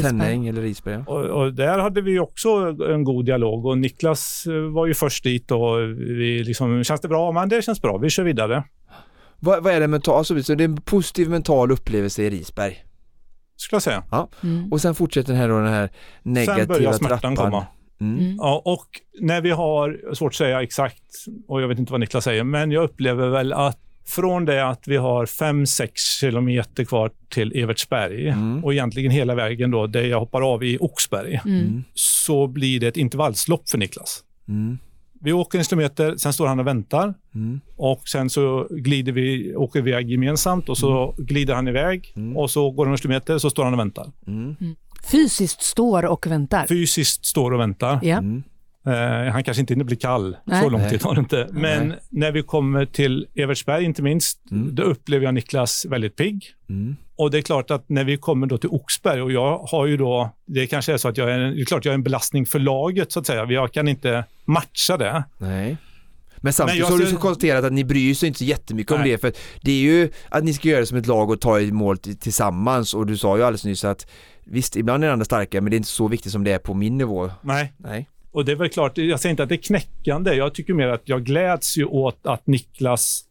Tänning 0.03 0.49
eller 0.49 0.63
Risberg. 0.63 1.05
och, 1.07 1.25
och 1.25 1.55
där 1.55 1.79
hade 1.79 2.01
vi 2.01 2.19
också 2.19 2.49
en 2.91 3.05
god 3.05 3.25
dialog 3.25 3.67
och 3.67 3.79
Niklas 3.79 4.45
var 4.73 4.87
ju 4.87 4.95
först 4.95 5.25
dit 5.25 5.51
och 5.51 5.81
vi 5.99 6.45
liksom, 6.45 6.85
känns 6.85 7.01
det 7.01 7.09
bra? 7.09 7.33
Men 7.33 7.49
det 7.49 7.63
känns 7.63 7.83
bra, 7.83 7.99
vi 7.99 8.11
kör 8.11 8.23
vidare. 8.23 8.65
Vad, 9.39 9.63
vad 9.63 9.73
är 9.73 9.81
det 9.81 9.89
mentalt? 9.89 10.19
Alltså, 10.19 10.43
så 10.43 10.55
det 10.55 10.65
är 10.65 10.69
en 10.69 10.77
positiv 10.81 11.31
mental 11.31 11.71
upplevelse 11.71 12.23
i 12.23 12.31
Risberg. 12.31 12.85
Skulle 13.63 13.77
jag 13.77 13.83
säga. 13.83 14.03
Mm. 14.43 14.73
Och 14.73 14.81
sen 14.81 14.95
fortsätter 14.95 15.33
den 15.33 15.41
här, 15.43 15.49
då, 15.49 15.59
den 15.59 15.73
här 15.73 15.91
negativa 16.23 16.57
Sen 16.59 16.69
börjar 16.69 16.93
smärtan 16.93 17.21
trappan. 17.37 17.51
komma. 17.51 17.67
Mm. 18.01 18.19
Mm. 18.21 18.37
Ja, 18.37 18.63
och 18.65 18.87
när 19.21 19.41
vi 19.41 19.51
har, 19.51 20.15
svårt 20.15 20.33
att 20.33 20.37
säga 20.37 20.63
exakt, 20.63 21.03
och 21.49 21.63
jag 21.63 21.69
vet 21.69 21.79
inte 21.79 21.93
vad 21.93 22.01
Niklas 22.01 22.25
säger, 22.25 22.45
men 22.45 22.71
jag 22.71 22.85
upplever 22.85 23.29
väl 23.29 23.53
att 23.53 23.79
från 24.07 24.45
det 24.45 24.69
att 24.69 24.83
vi 24.89 24.97
har 24.97 25.27
5-6 25.27 25.89
kilometer 26.21 26.85
kvar 26.85 27.11
till 27.29 27.53
Evertsberg 27.57 28.29
Mm. 28.29 28.65
och 28.65 28.73
egentligen 28.73 29.11
hela 29.11 29.35
vägen 29.35 29.71
då, 29.71 29.87
där 29.87 30.03
jag 30.03 30.21
hoppar 30.21 30.53
av 30.55 30.65
i 30.65 30.79
Oxberg, 30.81 31.41
Mm. 31.45 31.85
så 31.95 32.47
blir 32.47 32.81
det 32.81 32.87
ett 32.87 32.97
intervallslopp 32.97 33.69
för 33.69 33.79
Niklas. 33.79 34.25
Mm. 35.23 35.25
Vi 35.25 35.33
åker 35.33 35.59
en 35.59 35.65
kilometer, 35.65 36.17
sen 36.17 36.33
står 36.33 36.47
han 36.47 36.61
och 36.61 36.67
väntar 36.67 37.15
Mm. 37.35 37.61
och 37.77 38.09
sen 38.09 38.31
så 38.31 38.67
glider 38.71 39.13
vi, 39.13 39.55
åker 39.57 39.83
vi 39.83 39.91
iväg 39.91 40.11
gemensamt 40.11 40.69
och 40.69 40.79
så 40.79 41.15
glider 41.19 41.55
han 41.55 41.69
iväg 41.69 42.13
Mm. 42.17 42.37
och 42.37 42.51
så 42.51 42.71
går 42.71 42.87
det 42.87 42.93
en 42.93 42.97
kilometer 42.99 43.39
så 43.39 43.51
står 43.51 43.65
han 43.65 43.73
och 43.73 43.79
väntar. 43.79 44.13
Mm. 44.27 44.57
Fysiskt 45.11 45.63
står 45.63 46.03
och 46.05 46.27
väntar. 46.27 46.67
Fysiskt 46.67 47.25
står 47.27 47.51
och 47.53 47.61
väntar. 47.61 47.99
Ja. 48.03 48.19
Mm. 48.19 48.43
Eh, 48.87 49.33
han 49.33 49.45
kanske 49.45 49.61
inte 49.61 49.75
hinner 49.75 49.85
bli 49.85 49.97
kall. 49.97 50.37
Nej. 50.45 50.63
Så 50.63 50.69
lång 50.71 50.89
tid 50.91 51.03
har 51.03 51.15
det 51.15 51.19
inte. 51.21 51.49
Men 51.53 51.89
Nej. 51.89 51.99
när 52.11 52.33
vi 52.33 52.43
kommer 52.43 52.87
till 52.87 53.27
Evertsberg 53.35 53.85
inte 53.85 54.03
minst, 54.03 54.51
Mm. 54.51 54.75
då 54.75 54.83
upplever 54.83 55.25
jag 55.25 55.35
Niklas 55.35 55.87
väldigt 55.89 56.17
pigg. 56.17 56.45
Och 57.17 57.31
det 57.31 57.39
är 57.39 57.43
klart 57.43 57.71
att 57.71 57.89
när 57.89 58.05
vi 58.05 58.17
kommer 58.17 58.47
då 58.47 58.59
till 58.59 58.71
Oxberg 58.71 59.23
och 59.23 59.33
jag 59.33 59.59
har 59.59 59.87
ju 59.87 59.97
då, 59.97 60.31
det 60.47 60.67
kanske 60.67 60.93
är 60.93 60.97
så 60.97 61.09
att 61.09 61.17
jag 61.17 61.31
är, 61.31 61.39
det 61.39 61.61
är 61.61 61.65
klart 61.65 61.85
jag 61.85 61.93
är 61.93 61.95
en 61.95 62.03
belastning 62.03 62.47
för 62.47 62.59
laget 62.59 63.13
så 63.13 63.21
att 63.21 63.27
säga. 63.27 63.45
Jag 63.45 63.73
kan 63.73 63.89
inte 63.89 64.25
matcha 64.45 64.97
det. 64.97 65.25
Nej. 65.39 65.77
Men 66.37 66.53
samtidigt 66.53 66.83
Men 66.83 66.93
har 66.93 66.99
du 66.99 67.07
så 67.07 67.17
konstaterat 67.17 67.65
att 67.65 67.73
ni 67.73 67.85
bryr 67.85 68.15
sig 68.15 68.27
inte 68.27 68.39
så 68.39 68.45
jättemycket 68.45 68.93
om 68.93 69.01
Nej. 69.01 69.11
det 69.11 69.19
för 69.19 69.33
det 69.61 69.73
är 69.73 69.81
ju 69.81 70.11
att 70.29 70.45
ni 70.45 70.55
ska 70.55 70.69
göra 70.69 70.81
det 70.81 70.87
som 70.87 70.99
ett 70.99 71.07
lag 71.07 71.31
och 71.31 71.41
ta 71.41 71.61
i 71.61 71.73
mål 71.73 71.99
tillsammans 71.99 72.95
och 72.95 73.07
du 73.07 73.17
sa 73.17 73.37
ju 73.37 73.43
alldeles 73.43 73.65
nyss 73.65 73.85
att 73.85 74.07
visst, 74.45 74.77
ibland 74.77 75.05
är 75.05 75.07
den 75.07 75.13
andra 75.13 75.25
starkare 75.25 75.61
men 75.61 75.71
det 75.71 75.75
är 75.75 75.79
inte 75.79 75.89
så 75.89 76.09
viktigt 76.09 76.33
som 76.33 76.45
det 76.45 76.53
är 76.53 76.59
på 76.59 76.75
min 76.75 76.99
nivå. 76.99 77.31
Nej. 77.43 77.73
Nej. 77.77 78.09
Och 78.33 78.45
det 78.45 78.53
är 78.53 78.57
väl 78.57 78.69
klart, 78.69 78.99
jag 78.99 79.21
säger 79.21 79.31
inte 79.31 79.43
att 79.43 79.49
det 79.49 79.55
är 79.55 79.63
knäckande. 79.63 80.35
Jag 80.35 80.55
tycker 80.55 80.75
mer 80.75 80.89
att 80.89 81.03
jag 81.05 81.25
gläds 81.25 81.77
ju 81.77 81.85
åt 81.85 82.27
att 82.27 82.47
Niklas 82.47 83.25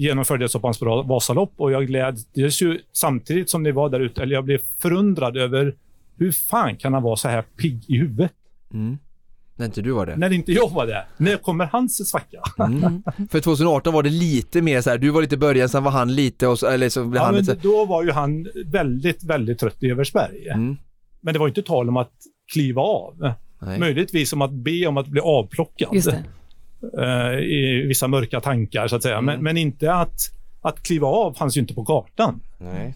genomförde 0.00 0.44
ett 0.44 0.50
så 0.50 0.60
pass 0.60 0.80
bra 0.80 1.02
Vasalopp 1.02 1.52
och 1.56 1.72
jag 1.72 1.86
gläds 1.86 2.26
ju 2.62 2.78
samtidigt 2.92 3.50
som 3.50 3.62
ni 3.62 3.70
var 3.72 3.88
där 3.88 4.00
ute, 4.00 4.22
eller 4.22 4.34
jag 4.34 4.44
blev 4.44 4.58
förundrad 4.78 5.36
över 5.36 5.74
hur 6.16 6.32
fan 6.32 6.76
kan 6.76 6.94
han 6.94 7.02
vara 7.02 7.16
så 7.16 7.28
här 7.28 7.42
pigg 7.42 7.84
i 7.88 7.96
huvudet? 7.96 8.32
Mm. 8.72 8.98
När 9.56 9.66
inte 9.66 9.82
du 9.82 9.90
var 9.90 10.06
det. 10.06 10.16
När 10.16 10.32
inte 10.32 10.52
jag 10.52 10.70
var 10.70 10.86
det. 10.86 11.04
När 11.16 11.36
kommer 11.36 11.64
hans 11.64 12.08
svacka? 12.08 12.42
Mm. 12.58 13.02
För 13.30 13.40
2018 13.40 13.94
var 13.94 14.02
det 14.02 14.10
lite 14.10 14.62
mer 14.62 14.80
så 14.80 14.90
här, 14.90 14.98
du 14.98 15.10
var 15.10 15.20
lite 15.22 15.34
i 15.34 15.38
början, 15.38 15.68
sen 15.68 15.84
var 15.84 15.90
han 15.90 16.14
lite 16.14 16.46
och 16.46 16.58
så, 16.58 16.66
eller 16.66 16.88
så 16.88 17.04
blev 17.04 17.20
Ja, 17.20 17.24
han 17.24 17.34
men 17.34 17.44
lite 17.44 17.54
då 17.62 17.84
var 17.84 18.04
ju 18.04 18.10
han 18.10 18.46
väldigt, 18.66 19.24
väldigt 19.24 19.58
trött 19.58 19.82
i 19.82 19.90
Eversberg. 19.90 20.48
mm. 20.48 20.76
Men 21.20 21.32
det 21.34 21.40
var 21.40 21.48
inte 21.48 21.62
tal 21.62 21.88
om 21.88 21.96
att 21.96 22.12
kliva 22.52 22.82
av. 22.82 23.32
Nej. 23.62 23.78
Möjligtvis 23.78 24.32
om 24.32 24.42
att 24.42 24.52
be 24.52 24.86
om 24.86 24.96
att 24.96 25.06
bli 25.06 25.20
avplockad. 25.20 25.88
Just 25.94 26.10
det. 26.10 26.24
Eh, 26.98 27.38
i 27.38 27.84
vissa 27.88 28.08
mörka 28.08 28.40
tankar 28.40 28.88
så 28.88 28.96
att 28.96 29.02
säga. 29.02 29.20
Men, 29.20 29.34
Mm. 29.34 29.44
men 29.44 29.56
inte 29.56 29.94
att, 29.94 30.20
att 30.60 30.82
kliva 30.82 31.06
av 31.08 31.34
fanns 31.34 31.56
ju 31.56 31.60
inte 31.60 31.74
på 31.74 31.84
kartan. 31.84 32.40
Nej. 32.58 32.94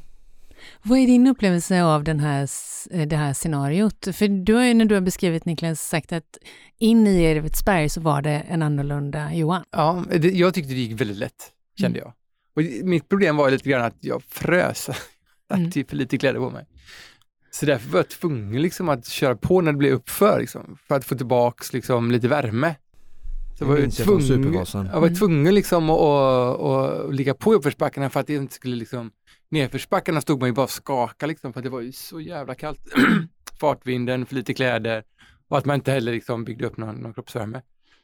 Vad 0.83 0.99
är 0.99 1.07
din 1.07 1.27
upplevelse 1.27 1.83
av 1.85 2.05
den 2.05 2.21
här, 2.21 2.49
eh, 2.91 3.07
det 3.07 3.17
här 3.17 3.33
scenariot? 3.33 4.09
För 4.13 4.29
du 4.45 4.55
har 4.55 4.65
ju 4.65 4.75
när 4.75 4.85
du 4.85 4.95
har 4.95 5.03
beskrivit 5.03 5.45
Niklas 5.45 5.89
sagt 5.89 6.13
att 6.13 6.39
in 6.79 7.07
i 7.07 7.25
Evertsberg 7.25 7.89
så 7.89 8.01
var 8.01 8.23
det 8.23 8.31
en 8.49 8.63
annorlunda 8.63 9.35
Johan. 9.35 9.65
Ja, 9.71 10.05
det, 10.11 10.31
jag 10.31 10.55
tyckte 10.55 10.73
det 10.75 10.81
gick 10.81 11.01
väldigt 11.01 11.17
lätt, 11.17 11.53
kände 11.81 11.99
jag. 11.99 12.13
Och 12.57 12.63
mitt 12.85 13.09
problem 13.09 13.37
var 13.37 13.51
lite 13.51 13.69
grann 13.71 13.83
att 13.85 13.97
jag 14.01 14.23
frös. 14.29 14.91
Mm. 15.55 15.71
typ 15.71 15.91
för 15.91 15.97
lite 15.97 16.19
kläder 16.19 16.39
på 16.41 16.51
mig. 16.51 16.67
Så 17.51 17.67
därför 17.67 17.91
var 17.91 17.99
jag 17.99 18.09
tvungen 18.09 18.63
liksom 18.63 18.89
att 18.89 19.07
köra 19.07 19.37
på 19.37 19.61
när 19.61 19.73
det 19.73 19.79
blev 19.79 19.93
uppför, 19.93 20.41
liksom, 20.41 20.79
för 20.89 20.95
att 20.97 21.05
få 21.05 21.15
tillbaks 21.15 21.73
liksom, 21.73 22.11
lite 22.11 22.29
värme. 22.29 22.75
Så 23.59 23.65
Det 23.65 23.71
var 23.71 23.79
jag, 23.79 23.87
jag 23.87 23.95
från 23.95 24.21
tvungen, 24.21 24.53
jag 24.55 25.01
var 25.01 25.07
Mm. 25.07 25.15
tvungen 25.15 25.55
liksom 25.55 25.91
att, 25.91 26.01
att, 26.01 26.61
att 26.61 27.15
ligga 27.15 27.35
på 27.35 27.53
i 27.53 27.57
uppförsbackarna 27.57 28.11
för 28.11 28.21
att 28.21 28.27
det 28.27 28.35
inte 28.35 28.55
skulle 28.55 28.77
liksom, 28.77 29.11
nedförsbackarna 29.49 30.21
stod 30.21 30.41
man 30.41 30.49
ju 30.49 30.53
bara 30.53 30.63
och 30.63 30.71
skaka 30.71 31.27
liksom, 31.27 31.53
för 31.53 31.61
att 31.61 31.65
det 31.65 31.71
var 31.71 31.81
ju 31.81 31.93
så 31.93 32.21
jävla 32.21 32.55
kallt. 32.55 32.81
Fartvinden, 33.61 34.27
för 34.27 34.35
lite 34.35 34.55
kläder 34.55 35.05
och 35.49 35.59
att 35.59 35.65
man 35.65 35.75
inte 35.75 35.93
heller 35.93 36.13
liksom 36.13 36.45
byggde 36.45 36.67
upp 36.67 36.77
någon, 36.77 36.95
någon 36.97 37.15
kroppsvärme. 37.15 37.63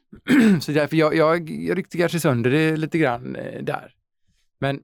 så 0.61 0.71
därför 0.71 0.97
jag, 0.97 1.15
jag, 1.15 1.49
jag 1.49 1.77
ryckte 1.77 1.97
kanske 1.97 2.19
sönder 2.19 2.51
det 2.51 2.77
lite 2.77 2.97
grann 2.97 3.35
eh, 3.35 3.63
där. 3.63 3.93
Men 4.59 4.81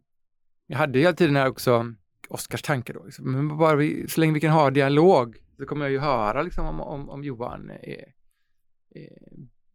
jag 0.68 0.78
hade 0.78 1.00
hela 1.00 1.14
tiden 1.14 1.36
här 1.36 1.48
också 1.48 1.94
Oskars 2.30 2.62
tankar 2.62 2.94
då. 2.94 3.04
Liksom. 3.06 3.32
Men 3.32 3.58
bara 3.58 3.76
vi, 3.76 4.08
så 4.08 4.20
länge 4.20 4.34
vi 4.34 4.40
kan 4.40 4.52
ha 4.52 4.70
dialog 4.72 5.38
så 5.58 5.66
kommer 5.66 5.86
jag 5.86 5.92
ju 5.92 6.00
höra 6.00 6.42
liksom, 6.42 6.66
om, 6.66 6.82
om, 6.82 7.10
om 7.10 7.24
Johan 7.24 7.70
är, 7.70 8.06
är, 8.96 9.10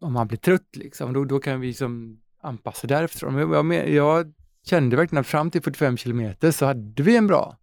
om 0.03 0.17
han 0.17 0.27
blir 0.27 0.38
trött. 0.38 0.77
Liksom. 0.77 1.12
Då, 1.12 1.25
då 1.25 1.38
kan 1.38 1.61
vi 1.61 1.67
liksom 1.67 2.21
anpassa 2.43 2.87
därifrån. 2.87 3.35
Men 3.35 3.77
jag, 3.77 3.91
jag 3.91 4.33
kände 4.67 4.97
verkligen 4.97 5.21
att 5.21 5.27
fram 5.27 5.51
till 5.51 5.62
45 5.62 5.97
kilometer 5.97 6.51
så 6.51 6.67
hade 6.67 7.03
vi 7.03 7.17
en 7.17 7.27
bra, 7.27 7.57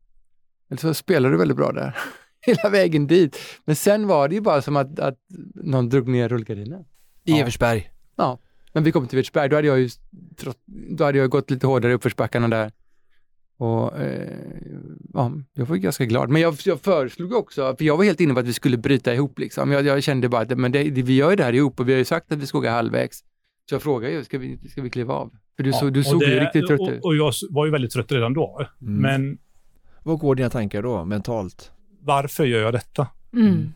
eller 0.69 0.79
så 0.79 0.93
spelade 0.93 1.33
du 1.33 1.37
väldigt 1.37 1.57
bra 1.57 1.71
där, 1.71 1.97
hela 2.41 2.69
vägen 2.69 3.07
dit. 3.07 3.37
Men 3.65 3.75
sen 3.75 4.07
var 4.07 4.27
det 4.27 4.35
ju 4.35 4.41
bara 4.41 4.61
som 4.61 4.75
att, 4.75 4.99
att 4.99 5.17
någon 5.55 5.89
drog 5.89 6.07
ner 6.07 6.29
rullgardinen. 6.29 6.85
I 7.23 7.39
Eversberg. 7.39 7.91
Ja, 8.15 8.39
men 8.73 8.83
vi 8.83 8.91
kom 8.91 9.07
till 9.07 9.17
Evertsberg, 9.17 9.49
då 9.49 9.55
hade 9.55 9.67
jag 9.67 9.79
ju 9.79 9.89
då 10.65 11.03
hade 11.03 11.17
jag 11.17 11.29
gått 11.29 11.51
lite 11.51 11.67
hårdare 11.67 11.91
i 11.91 11.95
uppförsbackarna 11.95 12.47
där. 12.47 12.71
Och 13.59 13.99
eh, 13.99 14.37
ja, 15.13 15.31
jag 15.53 15.65
var 15.65 15.75
ganska 15.75 16.05
glad. 16.05 16.29
Men 16.29 16.41
jag, 16.41 16.55
jag 16.65 16.79
föreslog 16.81 17.33
också, 17.33 17.75
för 17.77 17.85
jag 17.85 17.97
var 17.97 18.03
helt 18.03 18.19
inne 18.21 18.33
på 18.33 18.39
att 18.39 18.45
vi 18.47 18.53
skulle 18.53 18.77
bryta 18.77 19.13
ihop. 19.13 19.39
Liksom. 19.39 19.71
Jag, 19.71 19.85
jag 19.85 20.03
kände 20.03 20.29
bara 20.29 20.41
att 20.41 20.57
men 20.57 20.71
det, 20.71 20.83
vi 20.83 21.15
gör 21.15 21.35
det 21.35 21.43
här 21.43 21.53
ihop 21.53 21.79
och 21.79 21.87
vi 21.89 21.91
har 21.93 21.97
ju 21.97 22.05
sagt 22.05 22.31
att 22.31 22.37
vi 22.39 22.45
ska 22.47 22.57
åka 22.57 22.71
halvvägs. 22.71 23.17
Så 23.69 23.75
jag 23.75 23.81
frågade 23.81 24.13
ju, 24.13 24.23
ska 24.23 24.37
vi, 24.37 24.69
ska 24.69 24.81
vi 24.81 24.89
kliva 24.89 25.13
av? 25.13 25.31
För 25.55 25.63
du, 25.63 25.69
Ja, 25.69 25.77
så, 25.77 25.89
du 25.89 25.99
och 25.99 26.05
såg 26.05 26.19
det- 26.19 26.33
ju 26.33 26.39
riktigt 26.39 26.67
trött 26.67 26.79
och, 26.79 26.89
ut. 26.89 27.03
och 27.03 27.15
jag 27.15 27.33
var 27.49 27.65
ju 27.65 27.71
väldigt 27.71 27.91
trött 27.91 28.11
redan 28.11 28.33
då. 28.33 28.65
Mm. 28.81 28.93
Men 29.01 29.37
Vad 30.03 30.19
går 30.19 30.35
dina 30.35 30.49
tankar 30.49 30.81
då, 30.83 31.05
mentalt? 31.05 31.71
varför 32.01 32.45
gör 32.45 32.61
jag 32.61 32.73
detta? 32.73 33.07
Mm. 33.33 33.73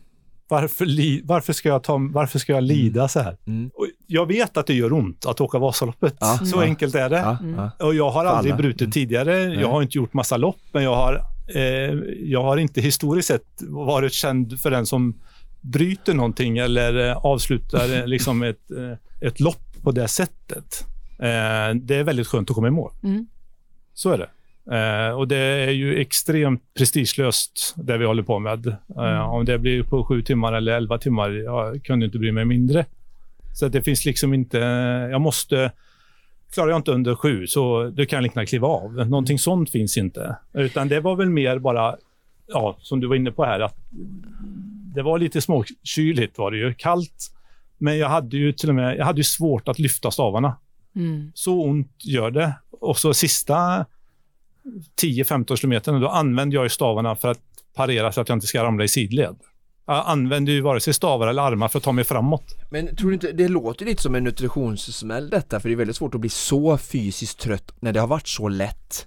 Varför, 0.48 0.86
li, 0.86 1.20
varför, 1.24 1.52
ska, 1.52 1.68
jag 1.68 1.82
ta, 1.82 1.98
varför 2.12 2.38
ska 2.38 2.52
jag 2.52 2.62
lida 2.64 3.08
så 3.08 3.20
här? 3.20 3.36
Mm. 3.46 3.70
Och 3.74 3.86
jag 4.06 4.26
vet 4.26 4.56
att 4.56 4.66
det 4.66 4.74
gör 4.74 4.92
ont 4.92 5.26
att 5.26 5.40
åka 5.40 5.58
Vasaloppet. 5.58 6.16
Ja, 6.20 6.38
så 6.38 6.56
ja. 6.56 6.62
enkelt 6.62 6.94
är 6.94 7.10
det. 7.10 7.16
Ja, 7.18 7.36
Mm. 7.40 7.54
ja. 7.78 7.86
Och 7.86 7.94
jag 7.94 8.10
har 8.10 8.24
aldrig 8.24 8.52
alla. 8.52 8.62
brutit 8.62 8.80
Mm. 8.80 8.90
tidigare. 8.92 9.36
Jag 9.38 9.68
har 9.70 9.82
inte 9.82 9.98
gjort 9.98 10.12
massa 10.12 10.36
lopp, 10.36 10.60
men 10.72 10.82
jag 10.82 10.94
har, 10.94 11.24
eh, 11.54 11.62
jag 12.22 12.42
har 12.42 12.56
inte 12.56 12.80
historiskt 12.80 13.28
sett 13.28 13.46
varit 13.68 14.12
känd 14.12 14.60
för 14.60 14.70
den 14.70 14.86
som 14.86 15.20
bryter 15.60 16.14
någonting 16.14 16.58
eller 16.58 17.08
eh, 17.10 17.16
avslutar 17.16 17.98
eh, 18.00 18.06
liksom 18.06 18.42
ett, 18.50 18.70
eh, 18.70 19.28
ett 19.28 19.40
lopp 19.40 19.82
på 19.82 19.92
det 19.92 20.08
sättet. 20.08 20.84
Eh, 21.18 21.74
det 21.74 21.94
är 21.96 22.04
väldigt 22.04 22.26
skönt 22.26 22.50
att 22.50 22.54
komma 22.54 22.68
i 22.68 22.70
mål. 22.70 22.92
Mm. 23.02 23.26
Så 23.94 24.10
är 24.10 24.18
det. 24.18 24.28
Eh, 24.72 25.16
och 25.16 25.28
det 25.28 25.36
är 25.36 25.70
ju 25.70 26.00
extremt 26.00 26.62
prestigelöst 26.74 27.74
det 27.76 27.98
vi 27.98 28.04
håller 28.04 28.22
på 28.22 28.38
med. 28.38 28.66
Eh, 28.98 29.30
om 29.30 29.44
det 29.44 29.58
blir 29.58 29.82
på 29.82 30.04
sju 30.04 30.22
timmar 30.22 30.52
eller 30.52 30.72
elva 30.72 30.98
timmar, 30.98 31.30
jag 31.30 31.84
kunde 31.84 32.06
inte 32.06 32.18
bry 32.18 32.32
mig 32.32 32.44
mindre. 32.44 32.86
Så 33.54 33.66
att 33.66 33.72
det 33.72 33.82
finns 33.82 34.04
liksom 34.04 34.34
inte, 34.34 34.58
jag 35.10 35.20
måste, 35.20 35.72
klarar 36.52 36.70
jag 36.70 36.78
inte 36.78 36.92
under 36.92 37.14
sju 37.14 37.46
så 37.46 37.90
då 37.90 38.06
kan 38.06 38.22
likna 38.22 38.46
kliva 38.46 38.68
av. 38.68 38.92
Någonting 38.92 39.38
sånt 39.38 39.70
finns 39.70 39.98
inte. 39.98 40.36
Utan 40.52 40.88
det 40.88 41.00
var 41.00 41.16
väl 41.16 41.30
mer 41.30 41.58
bara, 41.58 41.96
ja, 42.46 42.76
som 42.80 43.00
du 43.00 43.06
var 43.06 43.16
inne 43.16 43.30
på 43.30 43.44
här, 43.44 43.60
att 43.60 43.76
det 44.94 45.02
var 45.02 45.18
lite 45.18 45.40
småkyligt 45.40 46.38
var 46.38 46.50
det 46.50 46.56
ju, 46.56 46.74
kallt. 46.74 47.30
Men 47.78 47.98
jag 47.98 48.08
hade 48.08 48.36
ju 48.36 48.52
till 48.52 48.68
och 48.68 48.74
med, 48.74 48.96
jag 48.96 49.04
hade 49.04 49.20
ju 49.20 49.24
svårt 49.24 49.68
att 49.68 49.78
lyfta 49.78 50.10
stavarna. 50.10 50.56
Mm. 50.96 51.32
Så 51.34 51.62
ont 51.62 52.04
gör 52.04 52.30
det. 52.30 52.54
Och 52.70 52.98
så 52.98 53.14
sista 53.14 53.86
10-15 55.02 55.56
kilometerna, 55.56 55.98
då 55.98 56.08
använder 56.08 56.56
jag 56.56 56.70
stavarna 56.70 57.16
för 57.16 57.28
att 57.28 57.40
parera 57.74 58.12
så 58.12 58.20
att 58.20 58.28
jag 58.28 58.36
inte 58.36 58.46
ska 58.46 58.64
ramla 58.64 58.84
i 58.84 58.88
sidled. 58.88 59.36
Jag 59.86 60.04
använder 60.06 60.52
ju 60.52 60.60
vare 60.60 60.80
sig 60.80 60.94
stavar 60.94 61.28
eller 61.28 61.42
armar 61.42 61.68
för 61.68 61.78
att 61.78 61.84
ta 61.84 61.92
mig 61.92 62.04
framåt. 62.04 62.54
Men 62.70 62.96
tror 62.96 63.08
du 63.08 63.14
inte, 63.14 63.32
det 63.32 63.48
låter 63.48 63.86
lite 63.86 64.02
som 64.02 64.14
en 64.14 64.24
nutritionssmäll 64.24 65.30
detta, 65.30 65.60
för 65.60 65.68
det 65.68 65.74
är 65.74 65.76
väldigt 65.76 65.96
svårt 65.96 66.14
att 66.14 66.20
bli 66.20 66.30
så 66.30 66.78
fysiskt 66.78 67.40
trött 67.40 67.72
när 67.80 67.92
det 67.92 68.00
har 68.00 68.06
varit 68.06 68.28
så 68.28 68.48
lätt 68.48 69.06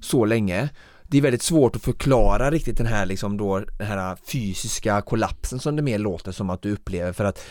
så 0.00 0.24
länge. 0.24 0.68
Det 1.02 1.18
är 1.18 1.22
väldigt 1.22 1.42
svårt 1.42 1.76
att 1.76 1.82
förklara 1.82 2.50
riktigt 2.50 2.78
den 2.78 2.86
här 2.86 3.06
liksom 3.06 3.36
då, 3.36 3.58
den 3.58 3.86
här 3.86 4.16
fysiska 4.32 5.02
kollapsen 5.02 5.58
som 5.58 5.76
det 5.76 5.82
mer 5.82 5.98
låter 5.98 6.32
som 6.32 6.50
att 6.50 6.62
du 6.62 6.72
upplever 6.72 7.12
för 7.12 7.24
att 7.24 7.46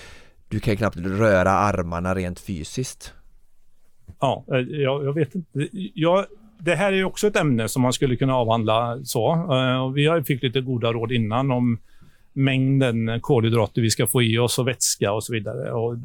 du 0.47 0.59
kan 0.59 0.77
knappt 0.77 0.97
röra 0.97 1.51
armarna 1.51 2.15
rent 2.15 2.39
fysiskt. 2.39 3.13
Ja, 4.19 4.45
eh, 4.51 4.57
jag, 4.57 5.05
jag 5.05 5.13
vet 5.13 5.35
inte. 5.35 5.67
Jag, 5.93 6.25
det 6.65 6.75
här 6.75 6.91
är 6.91 6.95
ju 6.97 7.03
också 7.03 7.27
ett 7.27 7.35
ämne 7.35 7.67
som 7.67 7.81
man 7.81 7.93
skulle 7.93 8.15
kunna 8.15 8.35
avhandla 8.35 8.99
så. 9.03 9.31
Eh, 9.33 9.91
vi 9.93 10.05
har- 10.05 10.21
fick 10.21 10.43
lite 10.43 10.61
goda 10.61 10.93
råd 10.93 11.11
innan 11.11 11.51
om 11.51 11.77
mängden 12.33 13.19
kolhydrater 13.21 13.81
vi 13.81 13.89
ska 13.89 14.07
få 14.07 14.21
i 14.23 14.37
oss 14.37 14.59
och 14.59 14.67
vätska 14.67 15.11
och 15.11 15.23
så 15.23 15.33
vidare. 15.33 15.71
Och 15.71 15.95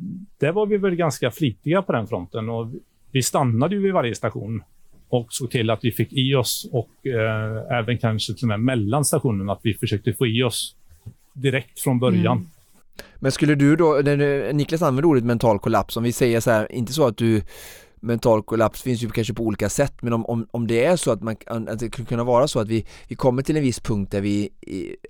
där 0.40 0.52
var 0.52 0.66
vi 0.66 0.76
väl 0.76 0.94
ganska 0.94 1.30
flitiga 1.30 1.82
på 1.82 1.92
den 1.92 2.06
fronten. 2.06 2.48
Och 2.48 2.68
vi 3.10 3.22
stannade 3.22 3.74
ju 3.74 3.82
vid 3.82 3.92
varje 3.92 4.14
station 4.14 4.62
och 5.08 5.26
såg 5.30 5.50
till 5.50 5.70
att 5.70 5.78
vi 5.84 5.92
fick 5.92 6.12
i 6.12 6.34
oss 6.34 6.68
och 6.72 7.06
eh, 7.06 7.78
även 7.78 7.98
kanske 7.98 8.34
till 8.34 8.44
och 8.44 8.48
med 8.48 8.60
mellan 8.60 9.04
stationerna 9.04 9.52
att 9.52 9.60
vi 9.62 9.74
försökte 9.74 10.12
få 10.12 10.26
i 10.26 10.42
oss 10.42 10.76
direkt 11.32 11.80
från 11.80 11.98
början. 11.98 12.36
Mm. 12.36 12.46
Men 13.18 13.32
skulle 13.32 13.54
du 13.54 13.76
då, 13.76 14.00
när 14.04 14.16
du- 14.16 14.52
Niklas 14.52 14.82
använder 14.82 15.04
ordet 15.08 15.24
mental 15.24 15.58
kollaps, 15.58 15.96
om 15.96 16.02
vi 16.02 16.12
säger 16.12 16.40
så 16.40 16.50
här, 16.50 16.72
inte 16.72 16.92
så 16.92 17.06
att 17.06 17.16
du 17.16 17.42
mental 18.00 18.42
kollaps 18.42 18.82
finns 18.82 19.02
ju 19.02 19.10
kanske 19.10 19.34
på 19.34 19.42
olika 19.42 19.68
sätt 19.68 19.94
men 20.02 20.12
om, 20.12 20.26
om, 20.26 20.46
om 20.50 20.66
det 20.66 20.84
är 20.84 20.96
så 20.96 21.12
att, 21.12 21.22
man, 21.22 21.36
att 21.46 21.78
det 21.78 21.92
skulle 21.92 22.06
kunna 22.06 22.24
vara 22.24 22.48
så 22.48 22.60
att 22.60 22.68
vi, 22.68 22.86
vi 23.08 23.14
kommer 23.14 23.42
till 23.42 23.56
en 23.56 23.62
viss 23.62 23.80
punkt 23.80 24.12
där 24.12 24.20
vi, 24.20 24.50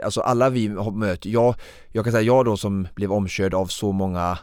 alltså 0.05 0.21
alla 0.21 0.51
vi 0.51 0.67
har 0.67 0.91
möter, 0.91 1.31
jag, 1.31 1.55
jag 1.93 2.05
kan 2.05 2.13
säga 2.13 2.23
jag 2.23 2.45
då 2.45 2.57
som 2.57 2.89
blev 2.95 3.13
omkörd 3.13 3.55
av 3.55 3.67
så 3.67 3.93
många 3.93 4.39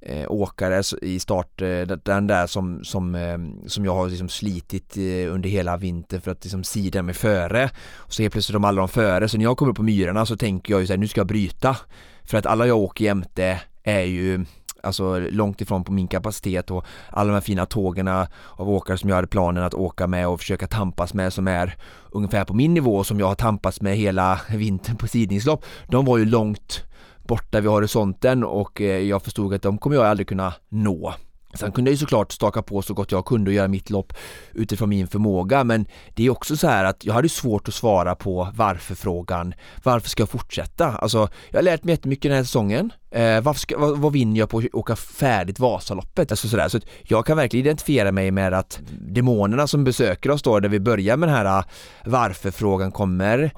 eh, 0.00 0.30
åkare 0.30 0.82
i 1.02 1.18
start, 1.18 1.62
eh, 1.62 1.80
den 1.80 2.26
där 2.26 2.46
som, 2.46 2.84
som, 2.84 3.14
eh, 3.14 3.38
som 3.66 3.84
jag 3.84 3.94
har 3.94 4.08
liksom 4.08 4.28
slitit 4.28 4.96
eh, 4.96 5.34
under 5.34 5.48
hela 5.48 5.76
vintern 5.76 6.20
för 6.20 6.30
att 6.30 6.44
liksom 6.44 6.64
sida 6.64 7.02
mig 7.02 7.14
före. 7.14 7.70
Och 7.94 8.12
så 8.12 8.22
helt 8.22 8.32
plötsligt 8.32 8.54
de 8.54 8.64
alla 8.64 8.80
de 8.80 8.88
före 8.88 9.28
så 9.28 9.38
när 9.38 9.44
jag 9.44 9.56
kommer 9.56 9.70
upp 9.70 9.76
på 9.76 9.82
myrarna 9.82 10.26
så 10.26 10.36
tänker 10.36 10.72
jag 10.72 10.80
ju 10.80 10.86
så 10.86 10.92
här, 10.92 10.98
nu 10.98 11.08
ska 11.08 11.20
jag 11.20 11.26
bryta. 11.26 11.76
För 12.24 12.38
att 12.38 12.46
alla 12.46 12.66
jag 12.66 12.78
åker 12.78 13.04
jämte 13.04 13.60
är 13.82 14.02
ju 14.02 14.44
alltså 14.82 15.18
långt 15.18 15.60
ifrån 15.60 15.84
på 15.84 15.92
min 15.92 16.08
kapacitet 16.08 16.70
och 16.70 16.84
alla 17.10 17.28
de 17.28 17.34
här 17.34 17.40
fina 17.40 17.66
tågen 17.66 18.08
av 18.08 18.28
åkare 18.70 18.98
som 18.98 19.08
jag 19.08 19.16
hade 19.16 19.28
planen 19.28 19.64
att 19.64 19.74
åka 19.74 20.06
med 20.06 20.28
och 20.28 20.40
försöka 20.40 20.66
tampas 20.66 21.14
med 21.14 21.32
som 21.32 21.48
är 21.48 21.76
ungefär 22.10 22.44
på 22.44 22.54
min 22.54 22.74
nivå 22.74 23.04
som 23.04 23.20
jag 23.20 23.26
har 23.26 23.34
tampats 23.34 23.80
med 23.80 23.96
hela 23.96 24.40
vintern 24.50 24.96
på 24.96 25.06
sidningslopp. 25.06 25.64
De 25.88 26.04
var 26.04 26.18
ju 26.18 26.24
långt 26.24 26.84
borta 27.22 27.60
vid 27.60 27.70
horisonten 27.70 28.44
och 28.44 28.80
eh, 28.80 28.98
jag 28.98 29.22
förstod 29.22 29.54
att 29.54 29.62
de 29.62 29.78
kommer 29.78 29.96
jag 29.96 30.06
aldrig 30.06 30.28
kunna 30.28 30.54
nå. 30.68 31.14
Sen 31.54 31.72
kunde 31.72 31.90
jag 31.90 31.92
ju 31.92 31.98
såklart 31.98 32.32
staka 32.32 32.62
på 32.62 32.82
så 32.82 32.94
gott 32.94 33.12
jag 33.12 33.24
kunde 33.24 33.50
och 33.50 33.54
göra 33.54 33.68
mitt 33.68 33.90
lopp 33.90 34.12
utifrån 34.52 34.88
min 34.88 35.08
förmåga 35.08 35.64
men 35.64 35.86
det 36.14 36.26
är 36.26 36.30
också 36.30 36.56
så 36.56 36.68
här 36.68 36.84
att 36.84 37.04
jag 37.04 37.14
hade 37.14 37.28
svårt 37.28 37.68
att 37.68 37.74
svara 37.74 38.14
på 38.14 38.48
varför-frågan. 38.54 39.54
Varför 39.82 40.08
ska 40.08 40.22
jag 40.22 40.28
fortsätta? 40.28 40.86
Alltså, 40.86 41.28
jag 41.50 41.58
har 41.58 41.62
lärt 41.62 41.84
mig 41.84 41.92
jättemycket 41.92 42.30
den 42.30 42.36
här 42.36 42.44
säsongen. 42.44 42.92
Eh, 43.10 43.40
varför 43.40 43.60
ska, 43.60 43.78
vad, 43.78 43.98
vad 43.98 44.12
vinner 44.12 44.38
jag 44.38 44.50
på 44.50 44.58
att 44.58 44.74
åka 44.74 44.96
färdigt 44.96 45.58
Vasaloppet? 45.58 46.30
Alltså 46.30 46.48
sådär. 46.48 46.68
Så 46.68 46.76
att 46.76 46.86
jag 47.02 47.26
kan 47.26 47.36
verkligen 47.36 47.66
identifiera 47.66 48.12
mig 48.12 48.30
med 48.30 48.54
att 48.54 48.80
demonerna 48.90 49.66
som 49.66 49.84
besöker 49.84 50.30
oss 50.30 50.42
då, 50.42 50.60
där 50.60 50.68
vi 50.68 50.80
börjar 50.80 51.16
med 51.16 51.28
den 51.28 51.36
här 51.36 51.58
eh, 51.58 51.64
varför-frågan 52.04 52.92
kommer. 52.92 53.50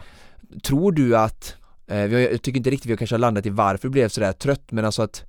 Tror 0.62 0.92
du 0.92 1.16
att, 1.16 1.54
eh, 1.86 1.98
jag 1.98 2.42
tycker 2.42 2.58
inte 2.58 2.70
riktigt 2.70 2.90
vi 2.90 2.96
kanske 2.96 3.14
har 3.14 3.20
landat 3.20 3.46
i 3.46 3.50
varför 3.50 3.88
du 3.88 3.92
blev 3.92 4.08
sådär 4.08 4.32
trött, 4.32 4.72
men 4.72 4.84
alltså 4.84 5.02
att 5.02 5.24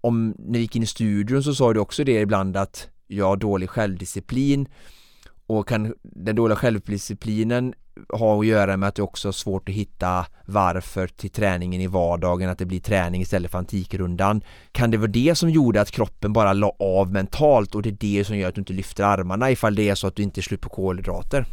om, 0.00 0.34
när 0.38 0.52
vi 0.52 0.58
gick 0.58 0.76
in 0.76 0.82
i 0.82 0.86
studion 0.86 1.42
så 1.42 1.54
sa 1.54 1.72
du 1.72 1.80
också 1.80 2.04
det 2.04 2.20
ibland 2.20 2.56
att 2.56 2.88
jag 3.06 3.26
har 3.26 3.36
dålig 3.36 3.70
självdisciplin 3.70 4.68
och 5.46 5.68
kan 5.68 5.94
den 6.02 6.36
dåliga 6.36 6.56
självdisciplinen 6.56 7.74
ha 8.12 8.40
att 8.40 8.46
göra 8.46 8.76
med 8.76 8.88
att 8.88 8.94
det 8.94 9.02
också 9.02 9.28
är 9.28 9.32
svårt 9.32 9.68
att 9.68 9.74
hitta 9.74 10.26
varför 10.46 11.06
till 11.06 11.30
träningen 11.30 11.80
i 11.80 11.86
vardagen, 11.86 12.50
att 12.50 12.58
det 12.58 12.66
blir 12.66 12.80
träning 12.80 13.22
istället 13.22 13.50
för 13.50 13.58
antikrundan. 13.58 14.42
Kan 14.72 14.90
det 14.90 14.96
vara 14.96 15.10
det 15.10 15.34
som 15.34 15.50
gjorde 15.50 15.80
att 15.80 15.90
kroppen 15.90 16.32
bara 16.32 16.52
la 16.52 16.76
av 16.78 17.12
mentalt 17.12 17.74
och 17.74 17.82
det 17.82 17.88
är 17.88 17.96
det 18.00 18.24
som 18.24 18.38
gör 18.38 18.48
att 18.48 18.54
du 18.54 18.60
inte 18.60 18.72
lyfter 18.72 19.04
armarna 19.04 19.50
ifall 19.50 19.74
det 19.74 19.88
är 19.88 19.94
så 19.94 20.06
att 20.06 20.16
du 20.16 20.22
inte 20.22 20.40
är 20.40 20.42
slut 20.42 20.60
på 20.60 20.68
kolhydrater? 20.68 21.46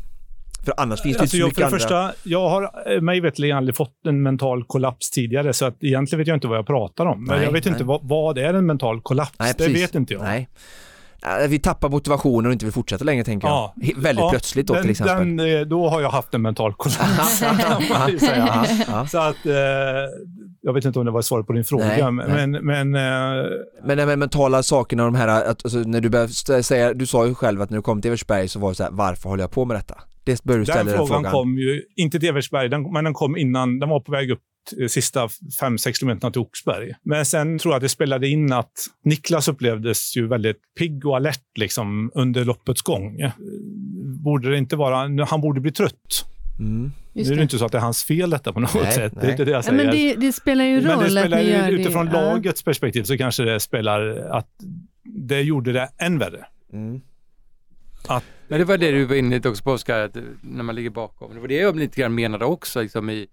För 0.66 0.74
annars 0.78 1.02
finns 1.02 1.18
det 1.18 1.22
Alltså 1.22 1.38
inte 1.38 1.56
så 1.56 1.62
jag, 1.62 1.72
för 1.72 1.80
mycket 1.80 1.90
det 1.90 1.96
andra... 1.96 2.08
första, 2.14 2.30
jag 2.30 2.50
har 2.50 2.94
eh, 2.94 3.02
mig 3.02 3.20
veterligen 3.20 3.58
aldrig 3.58 3.76
fått 3.76 4.06
en 4.08 4.24
mental 4.24 4.64
kollaps 4.64 5.12
tidigare, 5.12 5.54
så 5.54 5.66
att 5.66 5.84
egentligen 5.84 6.20
vet 6.20 6.28
jag 6.28 6.38
inte 6.38 6.48
vad 6.48 6.58
jag 6.58 6.68
pratar 6.68 7.06
om. 7.06 7.26
Men 7.26 7.36
Nej, 7.36 7.46
jag 7.46 7.52
vet 7.52 7.66
nej. 7.66 7.72
inte 7.72 7.84
vad, 7.84 8.00
vad 8.04 8.38
är 8.38 8.54
en 8.54 8.66
mental 8.66 9.02
kollaps? 9.02 9.34
Nej, 9.40 9.54
det 9.58 9.68
vet 9.68 9.96
inte 9.96 10.14
jag. 10.14 10.24
Nej. 10.24 10.50
Vi 11.50 11.60
tappar 11.60 11.90
motivationen 11.90 12.46
och 12.46 12.54
inte 12.54 12.66
vill 12.66 12.74
fortsätta 12.74 13.04
längre 13.04 13.24
tänker 13.24 13.48
jag. 13.48 13.56
Ja. 13.56 13.74
Väldigt 13.98 14.24
Ja, 14.24 14.30
plötsligt 14.30 14.68
då 14.68 14.74
den, 14.74 14.84
till 14.84 14.92
exempel. 14.92 15.38
Den, 15.38 15.40
eh, 15.40 15.62
då 15.62 15.90
har 15.90 16.02
jag 16.02 16.10
haft 16.10 16.34
en 16.34 16.42
mental 16.42 16.74
kollaps. 16.74 17.40
Så 19.12 19.18
att, 19.18 19.46
eh, 19.46 19.54
jag 20.62 20.74
vet 20.74 20.86
inte 20.86 21.00
om 21.00 21.06
det 21.06 21.12
var 21.12 21.22
svar 21.22 21.44
på 21.44 21.54
din 21.54 21.64
fråga, 21.64 22.10
Nej, 22.10 22.48
men, 22.48 22.52
men 22.52 22.96
eh, 22.96 23.46
Men 23.84 23.98
de 23.98 24.16
mentala 24.16 24.64
sakerna, 24.64 25.04
de 25.04 25.16
här, 25.16 25.28
att, 25.28 25.66
alltså, 25.66 25.78
när 25.78 26.02
du 26.02 26.10
började 26.10 26.64
säga, 26.64 26.94
du 26.94 27.06
sa 27.06 27.26
ju 27.26 27.36
själv 27.36 27.62
att 27.62 27.70
när 27.70 27.78
du 27.78 27.82
kom 27.82 28.02
till 28.02 28.10
Eversberg 28.10 28.48
så 28.48 28.60
var 28.60 28.70
det 28.70 28.76
så 28.76 28.84
här, 28.84 28.92
varför 28.92 29.30
håller 29.30 29.44
jag 29.44 29.52
på 29.52 29.66
med 29.66 29.78
detta? 29.78 29.96
Det 30.26 30.44
började 30.44 30.62
du 30.62 30.66
ställa 30.66 30.84
den 30.84 30.98
den 30.98 31.08
frågan, 31.08 31.32
kom 31.32 31.58
ju, 31.58 31.82
inte 31.96 32.20
till 32.20 32.30
Eversberg, 32.30 32.70
den, 32.70 32.94
men 32.94 33.04
den 33.04 33.14
kom 33.14 33.38
innan, 33.38 33.80
den 33.80 33.90
var 33.90 34.00
på 34.00 34.12
väg 34.12 34.32
upp 34.32 34.42
eh, 34.82 34.88
sista 34.88 35.28
5-6 35.62 35.94
kilometerna 36.00 36.32
till 36.32 36.42
Oxberg. 36.42 36.92
Men 37.04 37.26
sen 37.26 37.60
tror 37.60 37.72
jag 37.74 37.78
att 37.78 37.82
det 37.84 37.90
spelade 37.90 38.28
in 38.28 38.54
att 38.54 38.72
Niklas 39.04 39.48
upplevdes 39.48 40.18
ju 40.18 40.28
väldigt 40.28 40.58
pigg 40.80 41.06
och 41.06 41.16
alert 41.16 41.44
liksom, 41.60 42.12
under 42.16 42.46
loppets 42.46 42.82
gång. 42.82 43.20
Eh, 43.20 43.32
Borde 44.24 44.50
det 44.52 44.58
inte 44.58 44.76
vara, 44.76 45.26
han 45.26 45.42
borde 45.42 45.62
bli 45.62 45.72
trött. 45.72 46.26
Mm. 46.60 46.92
Nu 47.14 47.22
är 47.22 47.26
det 47.30 47.36
det. 47.36 47.42
inte 47.42 47.58
så 47.58 47.66
att 47.66 47.72
det 47.72 47.78
är 47.78 47.82
hans 47.82 48.04
fel 48.04 48.30
detta 48.30 48.54
på 48.54 48.60
något 48.60 48.74
Nej, 48.76 48.92
sätt. 48.92 49.14
Det 49.14 49.20
är 49.20 49.24
nej. 49.24 49.32
inte 49.32 49.46
det 49.46 49.52
jag 49.52 49.58
Ja, 49.58 49.62
säger. 49.64 49.84
men 49.86 49.96
det, 49.96 50.14
det 50.16 50.32
spelar 50.34 50.66
ju 50.66 50.76
roll 50.76 50.84
Men 50.88 51.00
det 51.00 51.10
spelar 51.10 51.38
att 51.38 51.46
ni 51.46 51.52
gör 51.52 51.64
det. 51.64 51.72
utifrån 51.72 52.10
Ja. 52.14 52.22
lagets 52.22 52.64
perspektiv 52.64 53.04
så 53.04 53.18
kanske 53.18 53.44
det 53.44 53.60
spelar 53.60 54.08
att 54.32 54.48
det 55.28 55.42
gjorde 55.42 55.72
det 55.74 55.90
än 55.98 56.20
värre. 56.20 56.46
Mm. 56.74 57.02
Men 58.48 58.60
det 58.60 58.66
var 58.66 58.78
det 58.78 58.92
du 58.92 59.06
var 59.06 59.16
inne 59.16 59.36
lite 59.36 59.50
också 59.50 59.64
på 59.64 59.72
Oskar, 59.72 60.00
att 60.00 60.18
när 60.42 60.64
man 60.64 60.76
ligger 60.76 60.90
bakom. 60.90 61.34
Det 61.34 61.40
var 61.40 61.48
det 61.48 61.56
jag 61.56 61.76
lite 61.80 62.02
grann 62.02 62.16
menade 62.16 62.46
också. 62.46 62.82
Liksom 62.82 63.10
i, 63.10 63.28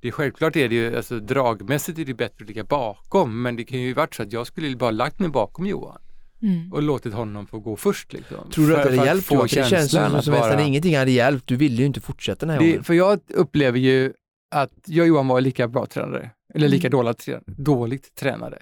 det 0.00 0.08
är 0.08 0.12
självklart 0.12 0.56
är 0.56 0.68
det 0.68 0.74
ju, 0.74 0.96
alltså 0.96 1.20
dragmässigt 1.20 1.98
är 1.98 2.04
det 2.04 2.14
bättre 2.14 2.42
att 2.42 2.48
ligga 2.48 2.64
bakom, 2.64 3.42
men 3.42 3.56
det 3.56 3.64
kan 3.64 3.78
ju 3.80 3.92
varit 3.92 4.14
så 4.14 4.22
att 4.22 4.32
jag 4.32 4.46
skulle 4.46 4.76
bara 4.76 4.90
lagt 4.90 5.18
mig 5.18 5.28
bakom 5.28 5.66
Johan 5.66 5.98
Mm. 6.42 6.72
och 6.72 6.82
låtit 6.82 7.14
honom 7.14 7.46
få 7.46 7.58
gå 7.60 7.76
först. 7.76 8.12
Liksom. 8.12 8.50
Tror 8.50 8.66
du 8.68 8.76
att 8.76 8.82
det 8.84 8.90
hade 8.96 9.06
hjälpt 9.06 9.28
det 9.28 9.48
känns 9.48 9.68
känslan 9.70 10.10
som, 10.10 10.18
att 10.18 10.24
som 10.24 10.34
vara- 10.34 10.46
nästan 10.46 10.66
ingenting 10.66 10.96
hade 10.96 11.10
hjälpt. 11.10 11.46
Du 11.48 11.56
ville 11.56 11.76
ju 11.76 11.84
inte 11.86 12.00
fortsätta 12.00 12.46
den 12.46 12.50
här 12.54 12.60
det, 12.60 12.66
gången. 12.68 12.84
För 12.84 12.94
jag 12.94 13.20
upplever 13.28 13.78
ju 13.78 14.12
att 14.50 14.72
jag 14.86 15.02
och 15.04 15.08
Johan 15.08 15.28
var 15.28 15.40
lika 15.40 15.68
bra 15.68 15.86
tränare, 15.86 16.30
eller 16.54 16.68
lika 16.68 16.86
Mm. 16.88 16.98
dåligt, 16.98 17.28
dåligt 17.46 18.14
tränare. 18.14 18.58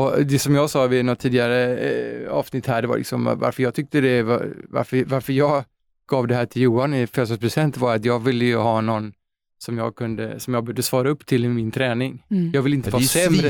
Och 0.00 0.26
det 0.26 0.38
som 0.38 0.54
jag 0.54 0.70
sa 0.70 0.86
vid 0.86 1.04
något 1.04 1.18
tidigare 1.18 1.78
eh, 1.78 2.30
avsnitt 2.30 2.66
här, 2.66 2.82
det 2.82 2.88
var 2.88 2.98
liksom 2.98 3.24
varför 3.24 3.62
jag 3.62 3.74
tyckte 3.74 4.00
det 4.00 4.22
var, 4.22 4.52
varför, 4.68 5.04
varför 5.04 5.32
jag 5.32 5.64
gav 6.10 6.26
det 6.26 6.34
här 6.34 6.46
till 6.46 6.62
Johan 6.62 6.94
i 6.94 7.06
födelsedagspresent 7.06 7.76
var 7.76 7.94
att 7.94 8.04
jag 8.04 8.24
ville 8.24 8.44
ju 8.44 8.56
ha 8.56 8.80
någon 8.80 9.12
som 9.58 9.78
jag 9.78 9.96
kunde, 9.96 10.40
som 10.40 10.54
jag 10.54 10.64
borde 10.64 10.82
svara 10.82 11.08
upp 11.08 11.26
till 11.26 11.44
i 11.44 11.48
min 11.48 11.70
träning. 11.70 12.24
Mm. 12.30 12.50
Jag 12.54 12.62
vill 12.62 12.74
inte 12.74 12.90
det 12.90 12.92
vara 12.92 13.02
sämre. 13.02 13.48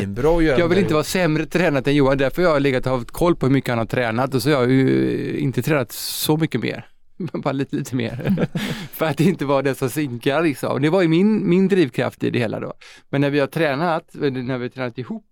Jag 0.58 0.68
vill 0.68 0.76
det. 0.76 0.82
inte 0.82 0.94
vara 0.94 1.04
sämre 1.04 1.46
tränad 1.46 1.88
än 1.88 1.94
Johan, 1.94 2.18
därför 2.18 2.42
har 2.42 2.50
jag 2.50 2.62
legat 2.62 2.86
och 2.86 2.92
haft 2.92 3.10
koll 3.10 3.36
på 3.36 3.46
hur 3.46 3.52
mycket 3.52 3.70
han 3.70 3.78
har 3.78 3.86
tränat 3.86 4.34
och 4.34 4.42
så 4.42 4.50
har 4.50 4.62
jag 4.62 4.70
ju 4.70 5.38
inte 5.38 5.62
tränat 5.62 5.92
så 5.92 6.36
mycket 6.36 6.60
mer. 6.60 6.86
Bara 7.32 7.52
lite, 7.52 7.76
lite 7.76 7.96
mer. 7.96 8.46
För 8.92 9.06
att 9.06 9.20
inte 9.20 9.44
vara 9.44 9.62
den 9.62 9.74
som 9.74 9.90
sinkar 9.90 10.42
liksom. 10.42 10.82
Det 10.82 10.90
var 10.90 11.02
ju 11.02 11.08
min, 11.08 11.48
min 11.48 11.68
drivkraft 11.68 12.24
i 12.24 12.30
det 12.30 12.38
hela 12.38 12.60
då. 12.60 12.72
Men 13.10 13.20
när 13.20 13.30
vi 13.30 13.40
har 13.40 13.46
tränat, 13.46 14.10
när 14.14 14.58
vi 14.58 14.64
har 14.64 14.68
tränat 14.68 14.98
ihop, 14.98 15.26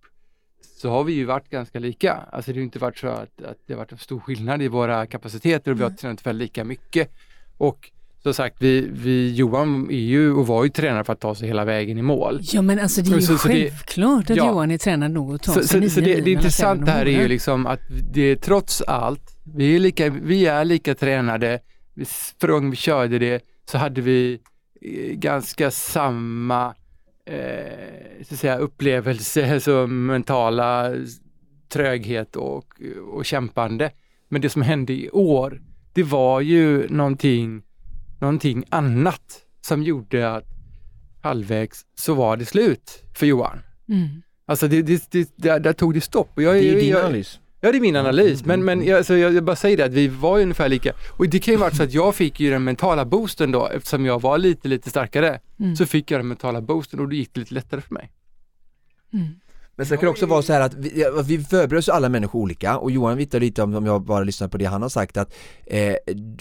så 0.78 0.90
har 0.90 1.04
vi 1.04 1.12
ju 1.12 1.24
varit 1.24 1.48
ganska 1.50 1.78
lika. 1.78 2.12
Alltså 2.32 2.52
det 2.52 2.58
har 2.58 2.62
inte 2.64 2.78
varit 2.78 2.98
så 2.98 3.08
att, 3.08 3.42
att 3.42 3.56
det 3.66 3.72
har 3.72 3.78
varit 3.78 3.92
en 3.92 3.98
stor 3.98 4.20
skillnad 4.20 4.62
i 4.62 4.68
våra 4.68 5.06
kapaciteter 5.06 5.70
och 5.70 5.78
vi 5.78 5.82
har 5.82 5.90
tränat 5.90 6.26
väldigt 6.26 6.46
lika 6.48 6.64
mycket. 6.64 7.10
Och 7.58 7.90
som 8.22 8.34
sagt, 8.34 8.56
vi, 8.60 8.88
vi, 8.92 9.34
Johan 9.34 9.90
är 9.90 9.94
ju 9.98 10.32
och 10.32 10.46
var 10.46 10.64
ju 10.64 10.70
tränare 10.70 11.04
för 11.04 11.12
att 11.12 11.20
ta 11.20 11.34
sig 11.34 11.48
hela 11.48 11.64
vägen 11.64 11.98
i 11.98 12.02
mål. 12.02 12.40
Ja 12.42 12.62
men 12.62 12.78
alltså 12.78 13.02
det 13.02 13.10
är 13.10 13.14
ju 13.14 13.20
Så- 13.22 13.38
så 13.38 13.48
det- 13.48 13.54
självklart 13.70 14.30
att 14.30 14.36
ja. 14.36 14.46
Johan 14.46 14.70
är 14.70 14.78
tränad 14.78 15.10
nog 15.10 15.34
att 15.34 15.42
ta 15.42 15.52
Så, 15.52 15.58
sig 15.60 15.68
så, 15.68 15.78
nio 15.78 15.90
så 15.90 16.00
det, 16.00 16.06
det 16.06 16.14
mellan 16.16 16.28
intressanta 16.28 16.90
här 16.92 17.06
är 17.06 17.22
ju 17.22 17.28
liksom 17.28 17.66
att 17.66 17.80
det 18.12 18.22
är 18.22 18.36
trots 18.36 18.82
allt, 18.82 19.36
vi 19.54 19.74
är 19.76 19.78
lika, 19.78 20.10
vi 20.10 20.46
är 20.46 20.64
lika 20.64 20.94
tränade. 20.94 21.60
Vi- 21.94 22.06
gången 22.46 22.70
vi 22.70 22.76
körde 22.76 23.18
det 23.18 23.42
så 23.70 23.78
hade 23.78 24.00
vi 24.00 24.40
eh, 24.82 25.14
ganska 25.16 25.70
samma 25.70 26.74
eh, 27.28 28.24
så 28.24 28.34
att 28.34 28.40
säga, 28.40 28.56
upplevelse, 28.58 29.52
alltså 29.54 29.86
mentala 29.86 30.92
tröghet 31.68 32.36
och, 32.36 32.80
och 33.12 33.24
kämpande. 33.24 33.90
Men 34.28 34.40
det 34.40 34.50
som 34.50 34.62
hände 34.62 34.92
i 34.92 35.10
år, 35.10 35.62
det 35.92 36.02
var 36.02 36.40
ju 36.40 36.88
någonting, 36.88 37.62
någonting 38.20 38.64
annat 38.68 39.42
som 39.60 39.82
gjorde 39.82 40.30
att 40.30 40.44
halvvägs 41.22 41.86
så 41.94 42.14
var 42.14 42.36
det 42.36 42.44
slut 42.46 43.04
för 43.14 43.26
Johan. 43.26 43.58
Mm. 43.88 44.08
Alltså 44.46 44.68
det, 44.68 44.82
det, 44.82 45.10
det, 45.10 45.36
där, 45.36 45.60
där 45.60 45.72
tog 45.72 45.94
det 45.94 46.00
stopp. 46.00 46.30
Och 46.36 46.42
jag, 46.42 46.54
Det 46.54 46.68
är 46.70 46.76
din 46.76 46.88
jag, 46.88 47.04
analys. 47.04 47.40
Ja, 47.60 47.72
det 47.72 47.78
är 47.78 47.80
min 47.80 47.96
analys. 47.96 48.44
Men, 48.44 48.64
men 48.64 48.84
jag, 48.84 48.98
alltså, 48.98 49.16
jag, 49.16 49.34
jag 49.34 49.44
bara 49.44 49.56
säger 49.56 49.76
det 49.76 49.84
att 49.84 49.92
vi 49.92 50.08
var 50.08 50.36
ju 50.36 50.42
ungefär 50.42 50.68
lika. 50.68 50.92
Och 51.16 51.28
det 51.28 51.38
kan 51.38 51.54
ju 51.54 51.58
vara 51.58 51.70
så 51.70 51.82
att 51.82 51.92
jag 51.92 52.14
fick 52.14 52.40
ju 52.40 52.50
den 52.50 52.64
mentala 52.64 53.04
boosten 53.04 53.52
då, 53.52 53.66
eftersom 53.68 54.06
jag 54.06 54.22
var 54.22 54.38
lite, 54.38 54.68
lite 54.68 54.90
starkare. 54.90 55.40
Mm. 55.60 55.76
Så 55.76 55.86
fick 55.86 56.10
jag 56.10 56.20
den 56.20 56.28
mentala 56.28 56.60
boosten 56.60 57.00
och 57.00 57.08
då 57.08 57.14
gick 57.14 57.34
det 57.34 57.40
lite 57.40 57.54
lättare 57.54 57.80
för 57.80 57.94
mig. 57.94 58.10
Mm. 59.12 59.26
Men 59.78 59.86
sen 59.86 59.98
kan 59.98 60.06
det 60.06 60.10
också 60.10 60.26
vara 60.26 60.42
så 60.42 60.52
här 60.52 60.60
att 60.60 60.74
vi, 60.74 61.04
att 61.04 61.26
vi 61.26 61.38
förbereder 61.38 61.76
oss 61.76 61.88
alla 61.88 62.08
människor 62.08 62.40
olika 62.40 62.78
och 62.78 62.90
Johan 62.90 63.16
vittnar 63.16 63.40
lite 63.40 63.62
om, 63.62 63.74
om 63.74 63.86
jag 63.86 64.02
bara 64.02 64.24
lyssnar 64.24 64.48
på 64.48 64.58
det 64.58 64.64
han 64.64 64.82
har 64.82 64.88
sagt 64.88 65.16
att 65.16 65.34
eh, 65.66 65.94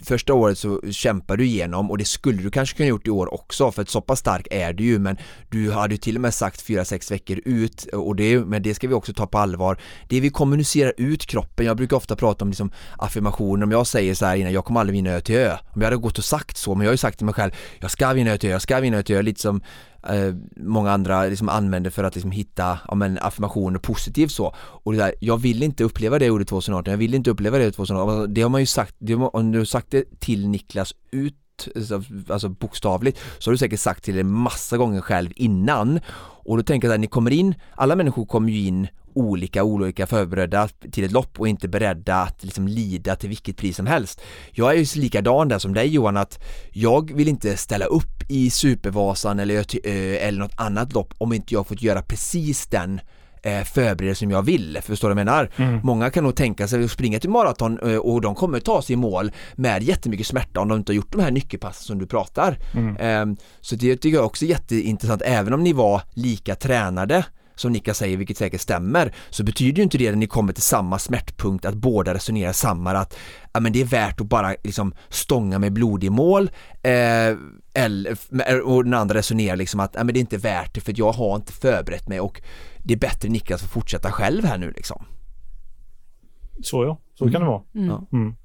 första 0.04 0.34
året 0.34 0.58
så 0.58 0.82
kämpar 0.91 1.38
du 1.38 1.45
igenom 1.45 1.91
och 1.91 1.97
det 1.97 2.06
skulle 2.06 2.41
du 2.41 2.52
kanske 2.52 2.78
kunna 2.78 2.89
gjort 2.89 3.08
i 3.08 3.10
år 3.10 3.34
också 3.34 3.71
för 3.71 3.82
att 3.82 3.89
så 3.89 4.02
pass 4.02 4.19
stark 4.19 4.47
är 4.52 4.73
du 4.73 4.84
ju 4.84 5.00
men 5.00 5.17
du 5.50 5.71
hade 5.71 5.93
ju 5.93 5.97
till 5.97 6.15
och 6.15 6.21
med 6.21 6.34
sagt 6.34 6.67
4-6 6.67 7.12
veckor 7.12 7.39
ut 7.45 7.84
och 7.93 8.15
det, 8.15 8.39
men 8.39 8.63
det 8.63 8.73
ska 8.76 8.88
vi 8.88 8.93
också 8.93 9.13
ta 9.13 9.28
på 9.28 9.38
allvar. 9.38 9.80
Det 10.10 10.19
vi 10.19 10.30
kommunicerar 10.30 10.93
ut 10.97 11.26
kroppen, 11.26 11.65
jag 11.65 11.78
brukar 11.78 11.97
ofta 11.97 12.15
prata 12.15 12.45
om 12.45 12.50
liksom 12.50 12.71
affirmationer, 12.97 13.63
om 13.63 13.71
jag 13.71 13.88
säger 13.88 14.13
så 14.13 14.26
här 14.26 14.36
innan, 14.36 14.54
jag 14.54 14.65
kommer 14.65 14.80
aldrig 14.80 14.93
vinna 14.93 15.10
ö 15.10 15.21
till 15.21 15.36
ö. 15.36 15.58
Om 15.73 15.82
jag 15.82 15.86
hade 15.86 15.97
gått 15.97 16.17
och 16.17 16.23
sagt 16.23 16.58
så, 16.58 16.76
men 16.76 16.86
jag 16.86 16.89
har 16.89 16.93
ju 16.93 16.97
sagt 16.97 17.17
till 17.17 17.26
mig 17.26 17.34
själv, 17.34 17.52
jag 17.80 17.91
ska 17.91 18.13
vinna 18.13 18.32
ö 18.32 18.38
till 18.38 18.50
ö, 18.50 18.52
jag 18.52 18.62
ska 18.62 18.80
vinna 18.80 18.97
ö 18.97 19.04
till 19.04 19.15
ö, 19.15 19.21
lite 19.21 19.41
som 19.41 19.62
eh, 20.10 20.34
många 20.56 20.91
andra 20.91 21.24
liksom 21.26 21.50
använder 21.50 21.89
för 21.89 22.04
att 22.04 22.15
liksom 22.15 22.32
hitta 22.32 22.80
ja, 22.88 22.96
men, 22.96 23.17
affirmationer 23.22 23.80
positivt 23.80 24.32
så. 24.32 24.56
Och 24.58 24.91
det 24.91 24.98
där, 24.98 25.13
jag 25.20 25.38
vill 25.38 25.63
inte 25.63 25.84
uppleva 25.84 26.20
det 26.20 26.30
ordet 26.32 26.48
2018, 26.48 26.91
jag 26.91 26.98
vill 26.98 27.13
inte 27.13 27.30
uppleva 27.30 27.58
det 27.58 27.72
2018. 27.72 28.10
Alltså, 28.10 28.28
det 28.34 28.41
har 28.41 28.50
man 28.50 28.62
ju 28.62 28.65
sagt, 28.67 28.96
det 29.00 29.13
har, 29.13 29.20
man- 29.20 29.30
om 29.34 29.52
du 29.52 29.58
har 29.58 29.65
sagt 29.65 29.91
det 29.91 30.20
till 30.20 30.48
Niklas 30.48 30.93
ut 31.12 31.36
alltså-, 31.76 32.04
alltså 32.30 32.50
bokstavligt, 32.50 33.20
så 33.39 33.50
har 33.50 33.54
du 33.54 33.58
säkert 33.58 33.80
sagt 33.80 34.04
till 34.04 34.15
det 34.15 34.24
massa 34.24 34.78
gånger 34.78 35.02
själv 35.02 35.32
innan. 35.36 36.00
Och 36.20 36.58
då 36.58 36.63
tänker 36.63 36.88
jag 36.88 36.96
att 36.96 37.00
ni 37.00 37.08
kommer 37.08 37.32
in, 37.32 37.56
alla 37.76 37.96
människor 37.96 38.26
kommer 38.26 38.50
ju 38.52 38.60
in 38.67 38.88
olika, 39.13 39.63
olika 39.63 40.08
förberedda 40.08 40.67
till 40.91 41.04
ett 41.04 41.12
lopp 41.12 41.39
och 41.39 41.48
inte 41.48 41.67
beredda 41.67 42.15
att 42.15 42.43
liksom 42.43 42.67
lida 42.67 43.15
till 43.15 43.30
vilket 43.30 43.58
pris 43.58 43.76
som 43.78 43.88
helst. 43.88 44.22
Jag 44.52 44.72
är 44.72 44.76
ju 44.76 45.02
likadan 45.02 45.48
där 45.48 45.60
som 45.60 45.74
dig 45.74 45.88
Johan 45.88 46.17
att 46.17 46.43
jag 46.72 47.13
vill 47.13 47.28
inte 47.28 47.58
ställa 47.58 47.86
upp 47.86 48.17
i 48.28 48.50
Supervasan 48.50 49.40
eller 49.40 49.66
eller 50.22 50.40
något 50.40 50.54
annat 50.56 50.94
lopp 50.94 51.13
om 51.18 51.34
inte 51.34 51.54
jag 51.54 51.68
fått 51.68 51.82
göra 51.82 52.02
precis 52.02 52.68
den 52.68 53.02
eh, 53.44 53.63
förberedelse 53.63 54.20
som 54.20 54.32
jag 54.32 54.42
vill, 54.44 54.78
förstår 54.82 55.10
du 55.10 55.16
vad 55.16 55.20
jag 55.22 55.26
menar? 55.26 55.50
Många 55.84 56.10
kan 56.10 56.24
nog 56.24 56.36
tänka 56.36 56.68
sig 56.68 56.84
att 56.84 56.92
springa 56.92 57.20
till 57.20 57.30
maraton 57.30 57.80
och 58.00 58.22
de 58.22 58.36
kommer 58.36 58.60
ta 58.60 58.82
sig 58.82 58.94
i 58.94 58.98
mål 58.98 59.32
med 59.56 59.84
jättemycket 59.84 60.28
smärta 60.28 60.60
om 60.60 60.68
de 60.68 60.78
inte 60.78 60.92
har 60.92 60.96
gjort 60.96 61.12
de 61.12 61.22
här 61.22 61.32
nyckelpassen 61.32 61.84
som 61.86 62.00
du 62.00 62.08
pratar. 62.08 62.58
Ehm, 63.00 63.38
Så 63.62 63.76
det 63.76 63.98
tycker 63.98 64.18
jag 64.18 64.26
också 64.26 64.46
är 64.46 64.50
jätteintressant, 64.50 65.22
även 65.26 65.54
om 65.54 65.63
ni 65.63 65.74
var 65.74 66.02
lika 66.13 66.56
tränade 66.56 67.26
som 67.60 67.72
Niklas 67.72 67.98
säger, 67.98 68.17
vilket 68.17 68.38
säkert 68.38 68.62
stämmer, 68.62 69.13
så 69.30 69.43
betyder 69.43 69.78
ju 69.78 69.84
inte 69.84 69.98
det 69.98 70.10
när 70.10 70.17
ni 70.17 70.28
kommer 70.28 70.54
till 70.54 70.63
samma 70.63 71.00
smärtpunkt 71.00 71.65
att 71.65 71.76
båda 71.76 72.13
resonerar 72.13 72.52
samma 72.52 72.91
att 72.91 73.17
ja, 73.54 73.60
men 73.60 73.74
det 73.74 73.82
är 73.82 73.86
värt 73.86 74.22
att 74.22 74.28
bara 74.28 74.56
liksom 74.63 74.93
stånga 75.10 75.60
med 75.60 75.74
blod 75.74 76.04
i 76.04 76.10
mål 76.10 76.50
eh, 76.84 77.38
eller, 77.74 78.17
och 78.62 78.84
den 78.84 78.93
andra 78.93 79.15
resonerar 79.15 79.56
liksom 79.56 79.80
att 79.80 79.96
ja, 79.96 80.04
men 80.04 80.13
det 80.13 80.17
är 80.17 80.22
inte 80.22 80.38
värt 80.38 80.76
det 80.76 80.82
för 80.82 80.93
jag 80.96 81.12
har 81.12 81.36
inte 81.36 81.54
förberett 81.54 82.08
mig 82.08 82.20
och 82.20 82.41
det 82.84 82.93
är 82.93 82.98
bättre 82.98 83.30
Niklas 83.30 83.63
att 83.63 83.70
fortsätta 83.70 84.12
själv 84.12 84.46
här 84.46 84.58
nu 84.58 84.72
liksom. 84.72 85.06
Så 86.63 86.84
ja, 86.84 86.98
så 87.13 87.32
kan 87.32 87.41
det 87.41 87.48
vara. 87.48 87.62
Mm. 87.76 87.88
Ja. 87.88 88.08
Mm. 88.13 88.36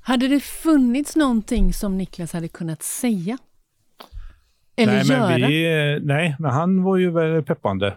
Hade 0.00 0.28
det 0.28 0.40
funnits 0.40 1.16
någonting 1.16 1.72
som 1.72 1.98
Niklas 1.98 2.32
hade 2.32 2.48
kunnat 2.48 2.82
säga? 2.82 3.38
Eller 4.76 4.92
nej, 4.92 5.06
göra? 5.06 5.28
Men 5.28 5.48
vi, 5.48 6.00
nej, 6.02 6.36
men 6.38 6.50
han 6.50 6.82
var 6.82 6.96
ju 6.96 7.10
väldigt 7.10 7.46
peppande. 7.46 7.94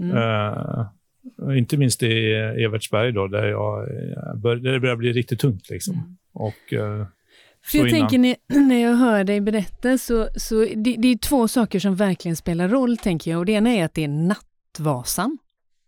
Mm. 0.00 0.16
Eh, 0.16 1.58
inte 1.58 1.76
minst 1.76 2.02
i 2.02 2.32
Evertsberg 2.64 3.12
då, 3.12 3.26
där, 3.26 3.46
jag, 3.46 3.80
eh, 3.82 4.34
bör, 4.34 4.56
där 4.56 4.72
det 4.72 4.80
börjar 4.80 4.96
bli 4.96 5.12
riktigt 5.12 5.40
tungt. 5.40 5.70
Liksom. 5.70 5.94
Mm. 5.94 6.16
Och, 6.32 6.72
eh, 6.72 7.06
För 7.64 7.78
jag 7.78 7.88
innan. 7.88 8.00
tänker 8.00 8.18
när, 8.48 8.60
när 8.60 8.82
jag 8.82 8.94
hör 8.94 9.24
dig 9.24 9.40
berätta 9.40 9.98
så, 9.98 10.28
så 10.36 10.54
det, 10.76 10.96
det 10.98 11.08
är 11.08 11.18
två 11.18 11.48
saker 11.48 11.78
som 11.78 11.96
verkligen 11.96 12.36
spelar 12.36 12.68
roll 12.68 12.96
tänker 12.96 13.30
jag. 13.30 13.38
Och 13.38 13.46
det 13.46 13.52
ena 13.52 13.70
är 13.70 13.84
att 13.84 13.94
det 13.94 14.04
är 14.04 14.08
nattvasan. 14.08 15.38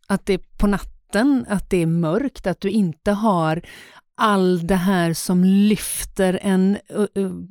Att 0.06 0.26
det 0.26 0.34
är 0.34 0.40
på 0.58 0.66
natten, 0.66 1.46
att 1.48 1.70
det 1.70 1.82
är 1.82 1.86
mörkt, 1.86 2.46
att 2.46 2.60
du 2.60 2.70
inte 2.70 3.10
har 3.10 3.62
all 4.22 4.66
det 4.66 4.74
här 4.74 5.12
som 5.12 5.44
lyfter 5.44 6.38
en 6.42 6.78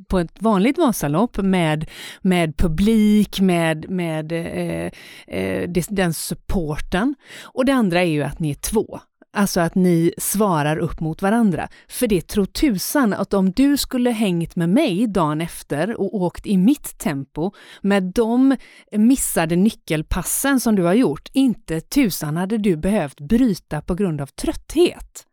på 0.07 0.19
ett 0.19 0.41
vanligt 0.41 0.77
Vasalopp 0.77 1.37
med, 1.37 1.89
med 2.21 2.57
publik, 2.57 3.41
med, 3.41 3.89
med 3.89 4.31
eh, 4.31 4.91
eh, 5.27 5.69
den 5.89 6.13
supporten. 6.13 7.15
Och 7.41 7.65
det 7.65 7.71
andra 7.71 8.01
är 8.01 8.05
ju 8.05 8.23
att 8.23 8.39
ni 8.39 8.49
är 8.49 8.55
två. 8.55 8.99
Alltså 9.33 9.59
att 9.59 9.75
ni 9.75 10.13
svarar 10.17 10.77
upp 10.77 10.99
mot 10.99 11.21
varandra. 11.21 11.67
För 11.87 12.07
det 12.07 12.27
tror 12.27 12.45
tusan 12.45 13.13
att 13.13 13.33
om 13.33 13.51
du 13.51 13.77
skulle 13.77 14.09
hängt 14.09 14.55
med 14.55 14.69
mig 14.69 15.07
dagen 15.07 15.41
efter 15.41 16.01
och 16.01 16.15
åkt 16.15 16.45
i 16.45 16.57
mitt 16.57 16.97
tempo 16.97 17.51
med 17.81 18.03
de 18.03 18.55
missade 18.91 19.55
nyckelpassen 19.55 20.59
som 20.59 20.75
du 20.75 20.83
har 20.83 20.93
gjort, 20.93 21.29
inte 21.33 21.81
tusan 21.81 22.37
hade 22.37 22.57
du 22.57 22.75
behövt 22.75 23.19
bryta 23.19 23.81
på 23.81 23.95
grund 23.95 24.21
av 24.21 24.25
trötthet 24.27 25.27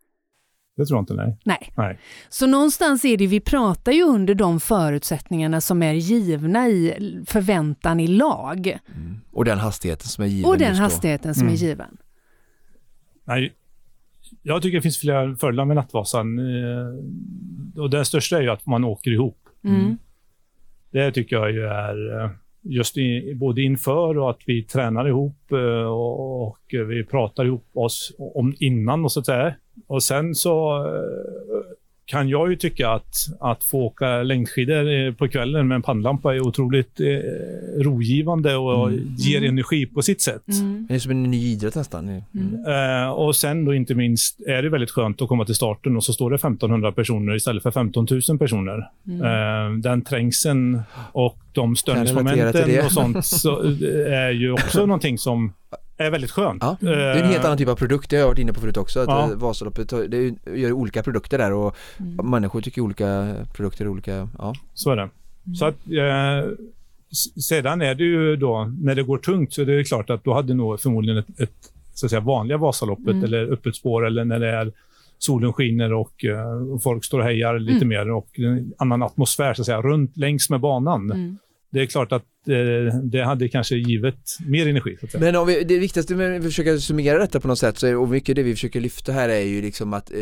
det 0.78 0.86
tror 0.86 0.96
jag 0.96 1.02
inte, 1.02 1.14
nej. 1.14 1.36
Nej. 1.44 1.72
nej. 1.76 1.98
Så 2.28 2.46
någonstans 2.46 3.04
är 3.04 3.16
det, 3.16 3.26
vi 3.26 3.40
pratar 3.40 3.92
ju 3.92 4.02
under 4.02 4.34
de 4.34 4.60
förutsättningarna 4.60 5.60
som 5.60 5.82
är 5.82 5.92
givna 5.92 6.68
i 6.68 6.94
förväntan 7.26 8.00
i 8.00 8.06
lag. 8.06 8.78
Och 9.32 9.44
den 9.44 9.58
hastigheten 9.58 10.06
som 10.08 10.24
är 10.24 10.28
given 10.28 10.50
Och 10.50 10.58
den 10.58 10.74
hastigheten 10.74 11.34
som 11.34 11.46
är 11.46 11.50
Mm. 11.50 11.56
given. 11.56 11.96
nej. 13.24 13.52
Jag 14.42 14.62
tycker 14.62 14.78
det 14.78 14.82
finns 14.82 14.98
flera 14.98 15.36
fördelar 15.36 15.64
med 15.64 15.76
Nattvasan. 15.76 16.38
Eh, 16.38 17.82
och 17.82 17.90
den 17.90 18.04
största 18.04 18.38
är 18.38 18.42
ju 18.42 18.50
att 18.50 18.66
man 18.66 18.84
åker 18.84 19.10
ihop. 19.10 19.38
Mm. 19.64 19.96
Det 20.90 21.12
tycker 21.12 21.36
jag 21.36 21.52
ju 21.52 21.62
är 21.66 22.24
eh, 22.24 22.30
just 22.62 22.96
i, 22.96 23.34
både 23.34 23.62
inför 23.62 24.18
och 24.18 24.30
att 24.30 24.38
vi 24.46 24.62
tränar 24.62 25.08
ihop 25.08 25.52
eh, 25.52 25.58
och, 25.86 26.46
och 26.48 26.58
vi 26.70 27.04
pratar 27.04 27.44
ihop 27.44 27.66
oss 27.72 28.12
om 28.18 28.54
innan 28.58 29.04
och 29.04 29.12
så 29.12 29.20
att 29.20 29.26
säga. 29.26 29.54
Och 29.86 30.02
sen 30.02 30.34
så 30.34 30.84
eh, 30.86 31.74
kan 32.04 32.28
jag 32.28 32.50
ju 32.50 32.56
tycka 32.56 32.90
att, 32.90 33.14
att 33.40 33.64
få 33.64 33.78
åka 33.82 34.22
längdskidor 34.22 34.90
eh, 34.90 35.12
på 35.14 35.28
kvällen 35.28 35.68
med 35.68 35.76
en 35.76 35.82
pannlampa 35.82 36.34
är 36.34 36.40
otroligt 36.40 37.00
eh, 37.00 37.06
rogivande 37.82 38.56
och 38.56 38.88
Mm. 38.88 39.14
ger 39.18 39.44
energi 39.44 39.86
på 39.86 40.02
sitt 40.02 40.20
sätt. 40.22 40.42
Mm. 40.48 40.86
Det 40.88 40.94
är 40.94 40.98
som 40.98 41.10
en 41.10 41.22
ny 41.22 41.52
idrott 41.52 41.74
nästan. 41.74 42.08
Eh, 42.08 43.10
och 43.10 43.36
sen 43.36 43.64
då 43.64 43.74
inte 43.74 43.94
minst 43.94 44.40
är 44.40 44.62
det 44.62 44.68
väldigt 44.68 44.90
skönt 44.90 45.22
att 45.22 45.28
komma 45.28 45.44
till 45.44 45.54
starten 45.54 45.96
och 45.96 46.04
så 46.04 46.12
står 46.12 46.30
det 46.30 46.34
1500 46.36 46.92
personer 46.92 47.34
istället 47.36 47.62
för 47.62 47.70
15 47.70 48.06
000 48.28 48.38
personer. 48.38 48.78
Eh, 49.08 49.72
den 49.78 50.02
trängseln 50.02 50.80
och 51.12 51.38
de 51.52 51.76
störningsmomenten 51.76 52.84
och 52.84 52.92
sånt 52.92 53.24
så, 53.26 53.64
eh, 53.64 54.12
är 54.12 54.30
ju 54.30 54.52
också 54.52 54.80
någonting 54.86 55.18
som 55.18 55.52
är 56.06 56.10
väldigt 56.10 56.30
skönt. 56.30 56.62
Ja, 56.62 56.76
det 56.80 56.94
är 56.94 57.22
en 57.22 57.28
helt 57.28 57.44
annan 57.44 57.58
typ 57.58 57.68
av 57.68 57.74
produkt, 57.76 58.10
det 58.10 58.16
har 58.16 58.20
jag 58.20 58.28
varit 58.28 58.38
inne 58.38 58.52
på 58.52 58.60
förut 58.60 58.76
också. 58.76 59.00
Att 59.00 59.08
Ja. 59.08 59.28
ja. 59.30 59.36
Vasaloppet 59.36 59.88
det 60.08 60.34
gör 60.54 60.72
olika 60.72 61.02
produkter 61.02 61.38
där 61.38 61.52
och 61.52 61.76
människor 62.24 62.60
tycker 62.60 62.80
olika 62.80 63.34
produkter 63.54 63.84
är 63.84 63.88
olika, 63.88 64.28
ja. 64.38 64.54
Så 64.74 64.90
är 64.90 64.96
det. 64.96 65.08
Så 65.58 65.66
att, 65.66 65.74
eh, 65.74 66.50
sedan 67.40 67.82
är 67.82 67.94
det 67.94 68.04
ju 68.04 68.36
då, 68.36 68.72
när 68.80 68.94
det 68.94 69.02
går 69.02 69.18
tungt, 69.18 69.52
så 69.52 69.62
är 69.62 69.66
det 69.66 69.84
klart 69.84 70.10
att 70.10 70.24
då 70.24 70.34
hade 70.34 70.54
nog 70.54 70.80
förmodligen 70.80 71.18
ett, 71.18 71.40
ett 71.40 71.72
så 71.94 72.06
att 72.06 72.10
säga, 72.10 72.20
vanliga 72.20 72.58
Vasaloppet 72.58 73.24
eller 73.24 73.52
öppet 73.52 73.76
spår 73.76 74.06
eller 74.06 74.24
när 74.24 74.38
det 74.38 74.48
är 74.50 74.72
solen 75.18 75.52
skiner 75.52 75.92
och, 75.92 76.24
eh, 76.24 76.72
och 76.72 76.82
folk 76.82 77.04
står 77.04 77.18
och 77.18 77.24
hejar 77.24 77.58
lite 77.58 77.84
mer 77.84 78.10
och 78.10 78.28
en 78.38 78.72
annan 78.78 79.02
atmosfär 79.02 79.54
så 79.54 79.62
att 79.62 79.66
säga, 79.66 79.82
runt 79.82 80.16
längs 80.16 80.50
med 80.50 80.60
banan. 80.60 81.38
Det 81.70 81.80
är 81.80 81.86
klart 81.86 82.12
att 82.12 82.22
eh, 82.48 83.00
det 83.02 83.24
hade 83.24 83.48
kanske 83.48 83.76
givet 83.76 84.38
mer 84.46 84.68
energi. 84.68 84.96
Så 85.00 85.06
att 85.06 85.12
säga. 85.12 85.24
Men 85.24 85.36
om 85.36 85.46
vi, 85.46 85.64
det 85.64 85.78
viktigaste 85.78 86.14
med 86.14 86.36
att 86.36 86.44
försöka 86.44 86.78
summera 86.78 87.18
detta 87.18 87.40
på 87.40 87.48
något 87.48 87.58
sätt 87.58 87.78
så 87.78 87.86
är, 87.86 87.96
och 87.96 88.08
mycket 88.08 88.36
det 88.36 88.42
vi 88.42 88.52
försöker 88.52 88.80
lyfta 88.80 89.12
här 89.12 89.28
är 89.28 89.40
ju 89.40 89.62
liksom 89.62 89.92
att 89.92 90.10
eh, 90.10 90.18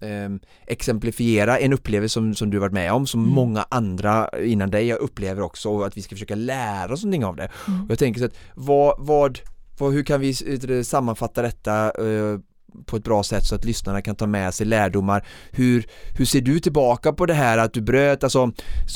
um, 0.00 0.40
exemplifiera 0.66 1.58
en 1.58 1.72
upplevelse 1.72 2.12
som, 2.12 2.34
som 2.34 2.50
du 2.50 2.58
varit 2.58 2.72
med 2.72 2.92
om, 2.92 3.06
som 3.06 3.20
många 3.20 3.66
andra 3.68 4.30
innan 4.44 4.70
dig 4.70 4.92
upplever 4.92 5.42
också 5.42 5.68
och 5.68 5.86
att 5.86 5.96
vi 5.96 6.02
ska 6.02 6.14
försöka 6.14 6.34
lära 6.34 6.92
oss 6.92 7.04
någonting 7.04 7.24
av 7.24 7.36
det. 7.36 7.50
Och 7.84 7.90
jag 7.90 7.98
tänker 7.98 8.20
så 8.20 8.26
att 8.26 8.38
vad, 8.54 8.94
vad, 8.98 9.38
vad 9.78 9.92
hur 9.92 10.02
kan 10.02 10.20
vi 10.20 10.34
eh, 10.68 10.82
sammanfatta 10.82 11.42
detta 11.42 11.84
eh, 11.84 12.38
på 12.86 12.96
ett 12.96 13.04
bra 13.04 13.22
sätt 13.22 13.44
så 13.44 13.54
att 13.54 13.64
lyssnarna 13.64 14.02
kan 14.02 14.16
ta 14.16 14.26
med 14.26 14.54
sig 14.54 14.66
lärdomar. 14.66 15.26
Hur, 15.50 15.86
hur 16.18 16.24
ser 16.24 16.40
du 16.40 16.60
tillbaka 16.60 17.12
på 17.12 17.26
det 17.26 17.34
här 17.34 17.58
att 17.58 17.72
du 17.72 17.80
bröt, 17.80 18.24
alltså 18.24 18.46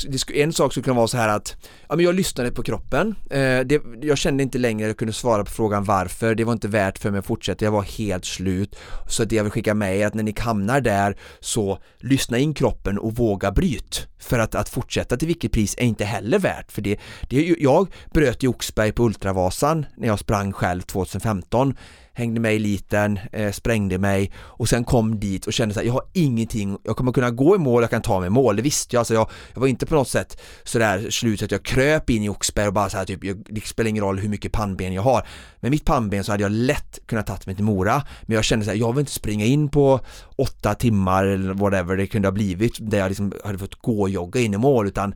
det 0.07 0.17
sk- 0.17 0.35
en 0.35 0.53
sak 0.53 0.71
skulle 0.73 0.83
kunna 0.83 0.95
vara 0.95 1.07
så 1.07 1.17
här 1.17 1.29
att 1.29 1.55
ja, 1.89 1.95
men 1.95 2.05
jag 2.05 2.15
lyssnade 2.15 2.51
på 2.51 2.63
kroppen, 2.63 3.15
eh, 3.29 3.59
det, 3.59 3.81
jag 4.01 4.17
kände 4.17 4.43
inte 4.43 4.57
längre 4.57 4.85
att 4.85 4.89
jag 4.89 4.97
kunde 4.97 5.13
svara 5.13 5.43
på 5.45 5.51
frågan 5.51 5.83
varför, 5.83 6.35
det 6.35 6.43
var 6.43 6.53
inte 6.53 6.67
värt 6.67 6.97
för 6.97 7.11
mig 7.11 7.19
att 7.19 7.25
fortsätta, 7.25 7.65
jag 7.65 7.71
var 7.71 7.83
helt 7.83 8.25
slut. 8.25 8.75
Så 9.07 9.23
det 9.23 9.35
jag 9.35 9.43
vill 9.43 9.51
skicka 9.51 9.73
med 9.73 9.97
er 9.97 10.07
att 10.07 10.13
när 10.13 10.23
ni 10.23 10.35
hamnar 10.39 10.81
där 10.81 11.17
så 11.39 11.79
lyssna 11.99 12.37
in 12.37 12.53
kroppen 12.53 12.97
och 12.97 13.15
våga 13.15 13.51
bryt. 13.51 14.07
För 14.25 14.39
att, 14.39 14.55
att 14.55 14.69
fortsätta 14.69 15.17
till 15.17 15.27
vilket 15.27 15.51
pris 15.51 15.75
är 15.77 15.85
inte 15.85 16.05
heller 16.05 16.39
värt, 16.39 16.71
för 16.71 16.81
det, 16.81 16.99
det 17.29 17.37
är 17.37 17.41
ju- 17.41 17.55
jag 17.59 17.87
bröt 18.13 18.43
i 18.43 18.47
Oxberg 18.47 18.91
på 18.91 19.03
Ultravasan 19.03 19.85
när 19.97 20.07
jag 20.07 20.19
sprang 20.19 20.53
själv 20.53 20.81
2015 20.81 21.75
hängde 22.17 22.39
med 22.39 22.53
i 22.53 22.55
eliten, 22.55 23.19
eh, 23.31 23.51
sprängde 23.51 23.97
mig 23.97 24.31
och 24.37 24.69
sen 24.69 24.83
kom 24.83 25.19
dit 25.19 25.45
och 25.47 25.53
kände 25.53 25.79
att 25.79 25.85
jag 25.85 25.93
har 25.93 26.03
ingenting, 26.13 26.77
jag 26.83 26.97
kommer 26.97 27.11
kunna 27.11 27.31
gå 27.31 27.55
i 27.55 27.59
mål, 27.59 27.83
jag 27.83 27.89
kan 27.89 28.01
ta 28.01 28.19
mig 28.19 28.27
i 28.27 28.29
mål, 28.29 28.55
det 28.55 28.61
visste 28.61 28.95
jag, 28.95 28.99
alltså 28.99 29.13
jag, 29.13 29.29
jag 29.53 29.61
var 29.61 29.67
inte 29.67 29.85
på 29.85 29.95
något 29.95 30.07
sätt 30.07 30.41
sådär 30.63 31.09
slut 31.09 31.39
så 31.39 31.45
att 31.45 31.51
jag 31.51 31.63
kröp 31.63 32.09
in 32.09 32.23
i 32.23 32.29
Oxberg 32.29 32.67
och 32.67 32.73
bara 32.73 32.89
så 32.89 32.97
här, 32.97 33.05
typ, 33.05 33.23
jag, 33.23 33.43
det 33.49 33.65
spelar 33.65 33.89
ingen 33.89 34.03
roll 34.03 34.19
hur 34.19 34.29
mycket 34.29 34.51
pannben 34.51 34.93
jag 34.93 35.01
har. 35.01 35.27
Med 35.59 35.71
mitt 35.71 35.85
pannben 35.85 36.23
så 36.23 36.31
hade 36.31 36.43
jag 36.43 36.51
lätt 36.51 36.99
kunnat 37.05 37.27
tagit 37.27 37.45
mig 37.45 37.55
till 37.55 37.63
Mora, 37.65 38.03
men 38.21 38.35
jag 38.35 38.43
kände 38.43 38.65
så 38.65 38.71
här, 38.71 38.77
jag 38.77 38.93
vill 38.93 38.99
inte 38.99 39.11
springa 39.11 39.45
in 39.45 39.69
på 39.69 39.99
åtta 40.35 40.73
timmar 40.73 41.25
eller 41.25 41.53
whatever 41.53 41.97
det 41.97 42.07
kunde 42.07 42.27
ha 42.27 42.33
blivit, 42.33 42.77
där 42.79 42.97
jag 42.97 43.09
liksom 43.09 43.33
hade 43.45 43.57
fått 43.57 43.75
gå 43.75 44.01
och 44.01 44.09
jogga 44.15 44.39
in 44.41 44.53
i 44.53 44.57
mål, 44.57 44.87
utan 44.87 45.15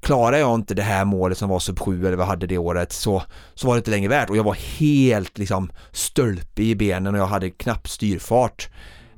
klarar 0.00 0.36
jag 0.36 0.54
inte 0.54 0.74
det 0.74 0.82
här 0.82 1.04
målet 1.04 1.38
som 1.38 1.48
var 1.48 1.58
sub 1.58 1.78
7 1.80 2.06
eller 2.06 2.16
vad 2.16 2.24
jag 2.24 2.30
hade 2.30 2.46
det 2.46 2.58
året 2.58 2.92
så, 2.92 3.22
så 3.54 3.66
var 3.66 3.74
det 3.74 3.78
inte 3.78 3.90
längre 3.90 4.08
värt 4.08 4.30
och 4.30 4.36
jag 4.36 4.44
var 4.44 4.54
helt 4.78 5.38
liksom 5.38 5.70
stölpig 5.92 6.64
i 6.70 6.74
benen 6.74 7.14
och 7.14 7.20
jag 7.20 7.26
hade 7.26 7.50
knappt 7.50 7.90
styrfart. 7.90 8.68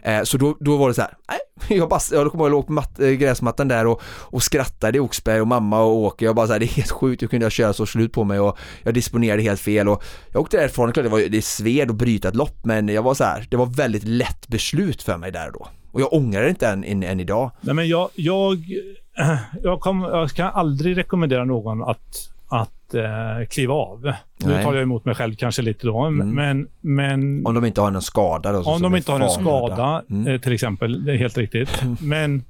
Eh, 0.02 0.22
så 0.22 0.36
då, 0.38 0.56
då 0.60 0.76
var 0.76 0.88
det 0.88 0.94
så 0.94 1.00
här, 1.02 1.14
nej, 1.28 1.38
jag 1.78 1.88
bara, 1.88 2.00
jag 2.12 2.30
kommer 2.30 2.44
ihåg, 2.44 2.46
jag 2.46 2.52
låg 2.52 2.66
på 2.66 2.72
matt, 2.72 3.00
eh, 3.00 3.08
gräsmattan 3.08 3.68
där 3.68 3.86
och, 3.86 4.02
och 4.06 4.42
skrattade 4.42 4.98
i 4.98 5.00
Oxberg 5.00 5.40
och 5.40 5.46
mamma 5.48 5.80
och 5.82 5.96
Åke, 5.96 6.24
jag 6.24 6.34
bara 6.36 6.46
så 6.46 6.52
här, 6.52 6.60
det 6.60 6.66
är 6.66 6.74
helt 6.76 6.90
sjukt, 6.90 7.22
hur 7.22 7.28
kunde 7.28 7.44
jag 7.44 7.52
köra 7.52 7.72
så 7.72 7.86
slut 7.86 8.12
på 8.12 8.24
mig 8.24 8.40
och 8.40 8.58
jag 8.82 8.94
disponerade 8.94 9.42
helt 9.42 9.60
fel 9.60 9.88
och 9.88 10.02
jag 10.32 10.40
åkte 10.42 10.56
därifrån, 10.56 10.92
klart 10.92 11.04
det, 11.04 11.10
var, 11.10 11.18
ju- 11.18 11.28
det 11.28 11.42
sved 11.44 11.90
att 11.90 11.96
bryta 11.96 12.28
ett 12.28 12.34
lopp 12.36 12.64
men 12.64 12.88
jag 12.88 13.02
var 13.02 13.14
så 13.14 13.24
här, 13.24 13.46
det 13.50 13.56
var 13.56 13.66
väldigt 13.66 14.04
lätt 14.04 14.48
beslut 14.48 15.02
för 15.02 15.16
mig 15.16 15.32
där 15.32 15.46
och 15.46 15.52
då. 15.52 15.68
Och 15.92 16.00
jag 16.00 16.12
ångrar 16.12 16.42
det 16.42 16.48
inte 16.48 16.68
än, 16.68 16.84
än, 16.84 17.02
än 17.02 17.20
idag. 17.20 17.50
Nej, 17.60 17.74
men 17.74 17.88
jag, 17.88 18.08
jag, 18.14 18.64
jag, 19.62 19.80
kom, 19.80 20.00
jag 20.00 20.30
kan 20.30 20.50
aldrig 20.54 20.96
rekommendera 20.96 21.44
någon 21.44 21.82
att, 21.82 22.30
att 22.48 22.94
eh, 22.94 23.46
kliva 23.50 23.74
av. 23.74 24.02
Nu 24.02 24.52
Nej. 24.52 24.64
tar 24.64 24.74
jag 24.74 24.82
emot 24.82 25.04
mig 25.04 25.14
själv 25.14 25.34
kanske 25.36 25.62
lite 25.62 25.86
då, 25.86 26.10
men, 26.10 26.68
men 26.80 27.46
Om 27.46 27.54
de 27.54 27.64
inte 27.64 27.80
har 27.80 27.90
någon 27.90 28.02
skada 28.02 28.52
då, 28.52 28.62
så 28.62 28.70
om 28.70 28.82
de 28.82 28.96
inte 28.96 29.12
har 29.12 29.20
en 29.20 29.28
farlig. 29.28 29.44
skada 29.46 30.02
Mm. 30.10 30.26
eh, 30.26 30.40
till 30.40 30.52
exempel, 30.52 31.04
det 31.04 31.12
är 31.12 31.16
helt 31.16 31.38
riktigt. 31.38 31.82
Men 32.00 32.44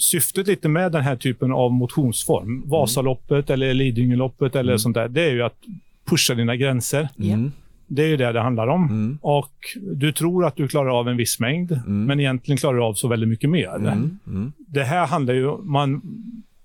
syftet 0.00 0.46
lite 0.46 0.68
med 0.68 0.92
den 0.92 1.02
här 1.02 1.16
typen 1.16 1.52
av 1.52 1.72
motionsform, 1.72 2.62
Vasaloppet 2.66 3.50
eller 3.50 3.74
Lidingöloppet 3.74 4.56
eller 4.56 4.76
sånt 4.76 4.94
där, 4.94 5.08
det 5.08 5.22
är 5.22 5.30
ju 5.30 5.42
att 5.42 5.58
pusha 6.04 6.34
dina 6.34 6.56
gränser. 6.56 7.08
Mm. 7.18 7.52
Det 7.86 8.02
är 8.02 8.08
ju 8.08 8.16
det 8.16 8.32
det 8.32 8.40
handlar 8.40 8.66
om. 8.68 8.84
Mm. 8.88 9.18
Och 9.22 9.52
du 9.92 10.12
tror 10.12 10.44
att 10.46 10.56
du 10.56 10.68
klarar 10.68 10.98
av 11.00 11.08
en 11.08 11.16
viss 11.16 11.40
mängd, 11.40 11.80
men 11.86 12.20
egentligen 12.20 12.58
klarar 12.58 12.76
du 12.76 12.82
av 12.82 12.94
så 12.94 13.08
väldigt 13.08 13.28
mycket 13.28 13.50
mer. 13.50 13.76
Mm. 13.76 14.18
Mm. 14.26 14.52
Det 14.58 14.84
här 14.84 15.06
handlar 15.06 15.34
ju... 15.34 15.56
Man, 15.62 16.02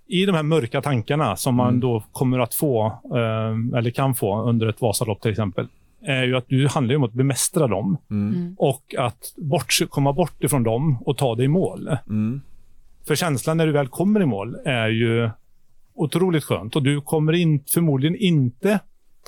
I 0.07 0.25
de 0.25 0.35
här 0.35 0.43
mörka 0.43 0.81
tankarna 0.81 1.35
som 1.35 1.55
man 1.55 1.67
Mm. 1.69 1.79
då 1.79 2.03
kommer 2.11 2.39
att 2.39 2.53
få, 2.55 2.85
eh, 3.15 3.77
eller 3.77 3.91
kan 3.91 4.15
få 4.15 4.41
under 4.43 4.67
ett 4.67 4.81
Vasalopp 4.81 5.21
till 5.21 5.31
exempel, 5.31 5.67
är 6.01 6.23
ju 6.23 6.35
att 6.37 6.45
du 6.47 6.67
handlar 6.67 6.95
om 6.95 7.03
att 7.03 7.13
bemästra 7.13 7.67
dem 7.67 7.97
Mm. 8.11 8.55
och 8.57 8.95
att 8.97 9.33
bort, 9.37 9.77
komma 9.89 10.13
bort 10.13 10.43
ifrån 10.43 10.63
dem 10.63 10.97
och 11.05 11.17
ta 11.17 11.35
dig 11.35 11.45
i 11.45 11.47
mål. 11.47 11.97
Mm. 12.09 12.41
För 13.07 13.15
känslan 13.15 13.57
när 13.57 13.65
du 13.65 13.71
väl 13.71 13.87
kommer 13.87 14.21
i 14.21 14.25
mål 14.25 14.55
är 14.65 14.87
ju 14.87 15.29
otroligt 15.95 16.43
skönt 16.43 16.75
och 16.75 16.83
du 16.83 17.01
kommer 17.01 17.33
in, 17.33 17.63
förmodligen 17.73 18.15
inte 18.15 18.79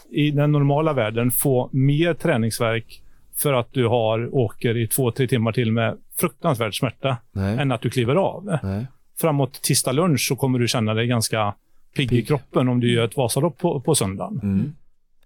i 0.10 0.32
den 0.32 0.52
normala 0.52 0.94
världen 0.94 1.32
få 1.32 1.70
mer 1.72 2.14
träningsverk 2.14 3.02
för 3.36 3.54
att 3.54 3.74
du 3.74 3.88
har, 3.88 4.36
åker 4.36 4.78
i 4.78 4.88
två, 4.88 5.12
tre 5.12 5.28
timmar 5.28 5.52
till 5.52 5.72
med 5.72 5.98
fruktansvärd 6.20 6.80
smärta 6.80 7.18
Nej. 7.32 7.58
än 7.58 7.72
att 7.72 7.82
du 7.82 7.90
kliver 7.90 8.16
av. 8.16 8.58
Nej. 8.64 8.88
Framåt 9.22 9.62
tisdag 9.62 9.92
lunch 9.92 10.28
så 10.28 10.36
kommer 10.36 10.60
du 10.60 10.68
känna 10.68 10.94
dig 10.94 11.08
ganska 11.08 11.54
pigg 11.96 12.14
i 12.14 12.22
kroppen 12.22 12.68
om 12.68 12.80
du 12.80 12.94
gör 12.94 13.06
ett 13.06 13.18
Vasalopp 13.18 13.58
på, 13.58 13.82
på 13.82 13.96
söndagen. 13.96 14.40
Mm. 14.44 14.74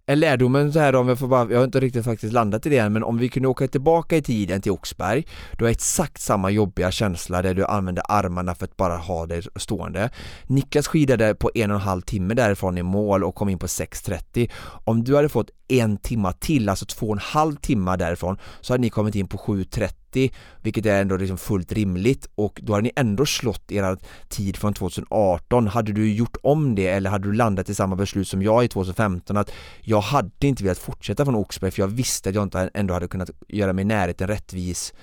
Är 0.07 0.15
lärdomen 0.15 0.73
så 0.73 0.79
här 0.79 0.95
om 0.95 1.07
jag 1.07 1.19
får 1.19 1.27
bara, 1.27 1.51
jag 1.51 1.57
har 1.57 1.63
inte 1.65 1.79
riktigt 1.79 2.05
faktiskt 2.05 2.33
landat 2.33 2.65
i 2.65 2.69
det 2.69 2.77
än, 2.77 2.93
men 2.93 3.03
om 3.03 3.17
vi 3.17 3.29
kunde 3.29 3.47
åka 3.47 3.67
tillbaka 3.67 4.17
i 4.17 4.21
tiden 4.21 4.61
till 4.61 4.71
Oxberg, 4.71 5.27
du 5.57 5.65
har 5.65 5.71
exakt 5.71 6.21
samma 6.21 6.49
jobbiga 6.49 6.91
känsla 6.91 7.41
där 7.41 7.53
du 7.53 7.65
använder 7.65 8.03
armarna 8.09 8.55
för 8.55 8.65
att 8.65 8.77
bara 8.77 8.97
ha 8.97 9.25
dig 9.25 9.41
stående. 9.55 10.09
Niklas 10.47 10.87
skidade 10.87 11.35
på 11.35 11.51
en 11.55 11.71
och 11.71 11.75
en 11.75 11.81
halv 11.81 12.01
timme 12.01 12.33
därifrån 12.33 12.77
i 12.77 12.83
mål 12.83 13.23
och 13.23 13.35
kom 13.35 13.49
in 13.49 13.59
på 13.59 13.67
6.30. 13.67 14.51
Om 14.83 15.03
du 15.03 15.15
hade 15.15 15.29
fått 15.29 15.49
en 15.67 15.97
timma 15.97 16.31
till, 16.31 16.69
alltså 16.69 16.85
två 16.85 17.05
och 17.05 17.13
en 17.13 17.19
halv 17.19 17.55
timma 17.55 17.97
därifrån, 17.97 18.37
så 18.61 18.73
hade 18.73 18.81
ni 18.81 18.89
kommit 18.89 19.15
in 19.15 19.27
på 19.27 19.37
7.30, 19.37 20.33
vilket 20.61 20.85
är 20.85 21.01
ändå 21.01 21.17
liksom 21.17 21.37
fullt 21.37 21.71
rimligt 21.71 22.29
och 22.35 22.59
då 22.63 22.73
hade 22.73 22.83
ni 22.83 22.91
ändå 22.95 23.25
slått 23.25 23.71
era 23.71 23.97
tid 24.29 24.57
från 24.57 24.73
2018. 24.73 25.67
Hade 25.67 25.91
du 25.91 26.13
gjort 26.13 26.37
om 26.43 26.75
det 26.75 26.87
eller 26.87 27.09
hade 27.09 27.27
du 27.27 27.33
landat 27.33 27.69
i 27.69 27.75
samma 27.75 27.95
beslut 27.95 28.27
som 28.27 28.41
jag 28.41 28.65
i 28.65 28.67
2015 28.67 29.37
att 29.37 29.51
jag 29.81 30.01
hade 30.01 30.47
inte 30.47 30.63
velat 30.63 30.77
fortsätta 30.77 31.25
från 31.25 31.35
Oxberg 31.35 31.71
för 31.71 31.81
jag 31.81 31.87
visste 31.87 32.29
att 32.29 32.35
jag 32.35 32.43
inte 32.43 32.69
ändå 32.73 32.93
hade 32.93 33.07
kunnat 33.07 33.29
göra 33.47 33.73
mig 33.73 33.81
i 33.81 33.85
närheten 33.85 34.27
rättvis 34.27 34.93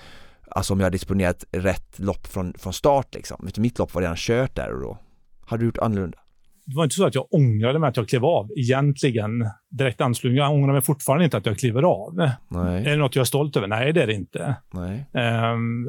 Alltså 0.54 0.72
om 0.72 0.80
jag 0.80 0.86
hade 0.86 0.94
disponerat 0.94 1.44
rätt 1.52 1.98
lopp 1.98 2.26
från, 2.26 2.54
från 2.58 2.72
start 2.72 3.14
liksom. 3.14 3.50
Mitt 3.56 3.78
lopp 3.78 3.94
var 3.94 4.02
redan 4.02 4.16
kört 4.16 4.56
där 4.56 4.72
och 4.72 4.80
då. 4.80 4.98
Hade 5.46 5.62
du 5.62 5.66
gjort 5.66 5.78
annorlunda? 5.78 6.18
Det 6.64 6.76
var 6.76 6.84
inte 6.84 6.96
så 6.96 7.06
att 7.06 7.14
jag 7.14 7.26
ångrade 7.34 7.78
mig 7.78 7.88
att 7.88 7.96
jag 7.96 8.08
klev 8.08 8.24
av 8.24 8.50
egentligen 8.56 9.30
direkt 9.70 10.00
anslutning. 10.00 10.36
Jag 10.38 10.52
ångrar 10.52 10.72
mig 10.72 10.82
fortfarande 10.82 11.24
inte 11.24 11.36
att 11.36 11.46
jag 11.46 11.58
kliver 11.58 11.82
av. 11.82 12.20
Är 12.20 12.32
Nej, 12.48 12.84
det 12.84 12.96
något 12.96 13.16
jag 13.16 13.20
är 13.20 13.24
stolt 13.26 13.56
över? 13.56 13.66
Nej, 13.66 13.92
det 13.92 14.02
är 14.02 14.06
det 14.06 14.14
inte. 14.14 14.56
nej. 14.72 15.06
Ehm, 15.12 15.86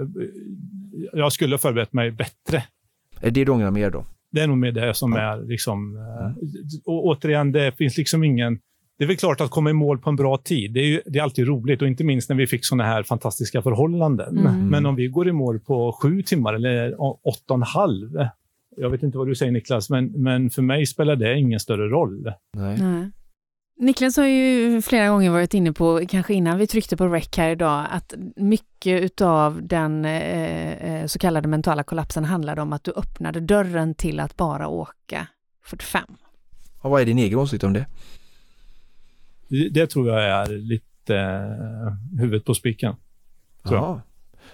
jag 1.13 1.31
skulle 1.33 1.53
ha 1.53 1.57
förberett 1.57 1.93
mig 1.93 2.11
bättre. 2.11 2.63
Är 3.21 3.31
det 3.31 3.45
du 3.45 3.51
ångrar 3.51 3.71
mer 3.71 3.89
då? 3.89 4.05
Det 4.31 4.41
är 4.41 4.47
nog 4.47 4.57
med 4.57 4.73
det 4.73 4.93
som 4.93 5.13
är 5.13 5.37
liksom... 5.47 5.95
eh, 5.97 6.31
Och 6.85 7.05
återigen, 7.05 7.51
det 7.51 7.71
finns 7.77 7.97
liksom 7.97 8.23
ingen... 8.23 8.59
Det 8.97 9.03
är 9.03 9.07
väl 9.07 9.17
klart 9.17 9.41
att 9.41 9.49
komma 9.51 9.69
i 9.69 9.73
mål 9.73 9.97
på 9.99 10.09
en 10.09 10.15
bra 10.15 10.37
tid. 10.37 10.73
Det 10.73 10.79
är, 10.79 10.85
ju, 10.85 11.01
det 11.05 11.19
är 11.19 11.23
alltid 11.23 11.47
roligt 11.47 11.81
och 11.81 11.87
inte 11.87 12.03
minst 12.03 12.29
när 12.29 12.35
vi 12.35 12.47
fick 12.47 12.65
såna 12.65 12.83
här 12.83 13.03
fantastiska 13.03 13.61
förhållanden. 13.61 14.37
Mm. 14.37 14.67
Men 14.67 14.85
om 14.85 14.95
vi 14.95 15.07
går 15.07 15.27
i 15.27 15.31
mål 15.31 15.59
på 15.59 15.97
sju 16.01 16.21
timmar 16.21 16.53
eller 16.53 17.01
åtta 17.01 17.53
och 17.53 17.55
en 17.55 17.63
halv 17.63 18.09
Jag 18.77 18.89
vet 18.89 19.03
inte 19.03 19.17
vad 19.17 19.27
du 19.27 19.35
säger 19.35 19.51
Niklas, 19.51 19.89
men, 19.89 20.05
men 20.05 20.49
för 20.49 20.61
mig 20.61 20.85
spelar 20.85 21.15
det 21.15 21.39
ingen 21.39 21.59
större 21.59 21.89
roll. 21.89 22.33
Nej. 22.57 22.77
Nej. 22.81 23.11
Niklas 23.79 24.17
har 24.17 24.25
ju 24.25 24.81
flera 24.81 25.07
gånger 25.07 25.29
varit 25.29 25.53
inne 25.53 25.73
på, 25.73 26.01
kanske 26.09 26.33
innan 26.33 26.57
vi 26.57 26.67
tryckte 26.67 26.97
på 26.97 27.07
rec 27.07 27.29
här 27.37 27.49
idag, 27.49 27.87
att 27.89 28.13
mycket 28.35 29.01
utav 29.01 29.67
den 29.67 30.05
eh, 30.05 30.71
eh, 30.71 31.05
så 31.05 31.19
kallade 31.19 31.47
mentala 31.47 31.83
kollapsen 31.83 32.25
handlade 32.25 32.61
om 32.61 32.73
att 32.73 32.83
du 32.83 32.91
öppnade 32.91 33.39
dörren 33.39 33.95
till 33.95 34.19
att 34.19 34.37
bara 34.37 34.67
åka 34.67 35.27
45. 35.63 36.03
Och 36.81 36.91
vad 36.91 37.01
är 37.01 37.05
din 37.05 37.17
egen 37.17 37.39
åsikt 37.39 37.63
om 37.63 37.73
det? 37.73 37.85
Det, 39.47 39.69
det 39.69 39.87
tror 39.87 40.09
jag 40.09 40.23
är 40.23 40.57
lite 40.57 41.15
eh, 41.15 42.19
huvudet 42.19 42.45
på 42.45 42.55
spiken. 42.55 42.95
Jaha. 43.63 44.01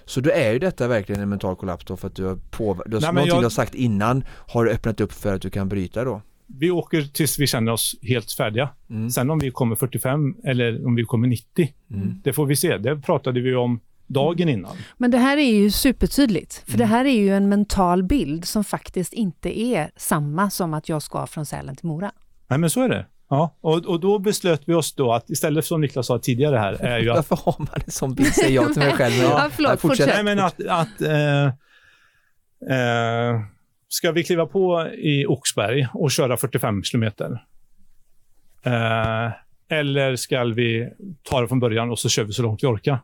Så 0.09 0.21
då 0.21 0.29
är 0.29 0.51
ju 0.51 0.59
detta 0.59 0.87
verkligen 0.87 1.21
en 1.21 1.29
mental 1.29 1.55
kollaps 1.55 1.85
då 1.85 1.97
för 1.97 2.07
att 2.07 2.15
du 2.15 2.25
har 2.25 2.35
påverkat, 2.51 2.91
du 2.91 2.95
har, 2.95 3.01
Nej, 3.01 3.07
men 3.07 3.13
någonting 3.15 3.33
jag- 3.35 3.41
du 3.41 3.45
har 3.45 3.49
sagt 3.49 3.75
innan 3.75 4.23
har 4.47 4.65
du 4.65 4.71
öppnat 4.71 5.01
upp 5.01 5.13
för 5.13 5.35
att 5.35 5.41
du 5.41 5.49
kan 5.49 5.69
bryta 5.69 6.03
då? 6.03 6.21
Vi 6.47 6.71
åker 6.71 7.01
tills 7.01 7.39
vi 7.39 7.47
känner 7.47 7.71
oss 7.71 7.95
helt 8.01 8.31
färdiga. 8.31 8.69
Mm. 8.89 9.09
Sen 9.09 9.29
om 9.29 9.39
vi 9.39 9.51
kommer 9.51 9.75
45 9.75 10.35
eller 10.43 10.85
om 10.87 10.95
vi 10.95 11.03
kommer 11.03 11.27
90, 11.27 11.73
Mm. 11.91 12.21
det 12.23 12.33
får 12.33 12.45
vi 12.45 12.55
se. 12.55 12.77
Det 12.77 12.95
pratade 13.01 13.41
vi 13.41 13.55
om 13.55 13.79
dagen 14.07 14.49
innan. 14.49 14.75
Men 14.97 15.11
det 15.11 15.17
här 15.17 15.37
är 15.37 15.51
ju 15.53 15.71
supertydligt, 15.71 16.63
för 16.67 16.77
det 16.77 16.85
här 16.85 17.05
är 17.05 17.09
ju 17.19 17.35
en 17.35 17.49
mental 17.49 18.03
bild 18.03 18.45
som 18.45 18.63
faktiskt 18.63 19.13
inte 19.13 19.59
är 19.59 19.91
samma 19.97 20.49
som 20.49 20.73
att 20.73 20.89
jag 20.89 21.01
ska 21.01 21.27
från 21.27 21.45
Sälen 21.45 21.75
till 21.75 21.87
Mora. 21.87 22.11
Nej, 22.47 22.59
men 22.59 22.69
så 22.69 22.81
är 22.83 22.89
det. 22.89 23.05
Ja, 23.29 23.55
och, 23.61 23.85
och 23.85 23.99
då 23.99 24.19
beslöt 24.19 24.61
vi 24.65 24.73
oss 24.73 24.93
då 24.93 25.13
att 25.13 25.29
istället 25.29 25.65
som 25.65 25.81
Niklas 25.81 26.07
sa 26.07 26.19
tidigare 26.19 26.57
här, 26.57 26.73
är 26.73 26.99
ju 26.99 27.09
att 27.09 27.15
Varför 27.15 27.45
har 27.45 27.55
man 27.57 27.81
en 27.85 27.91
sån 27.91 28.13
bild 28.13 28.33
säger 28.33 28.55
jag 28.55 28.73
till 28.73 28.81
mig 28.81 28.93
själv. 28.93 29.13
Ja, 29.13 29.49
förlåt, 29.51 29.81
fortsätt. 29.81 30.07
Nej, 30.07 30.23
men 30.23 30.39
att, 30.39 30.67
att 30.67 31.01
eh, 31.01 31.45
eh, 32.77 33.41
ska 33.87 34.11
vi 34.11 34.23
kliva 34.23 34.45
på 34.45 34.87
i 34.87 35.25
Oxberg 35.25 35.87
och 35.93 36.11
köra 36.11 36.37
45 36.37 36.83
kilometer? 36.83 37.43
Eh, 38.63 39.31
eller 39.69 40.15
ska 40.15 40.43
vi 40.43 40.89
ta 41.23 41.41
det 41.41 41.47
från 41.47 41.59
början 41.59 41.89
och 41.91 41.99
så 41.99 42.09
kör 42.09 42.23
vi 42.23 42.33
så 42.33 42.41
långt 42.41 42.63
vi 42.63 42.67
orkar? 42.67 42.99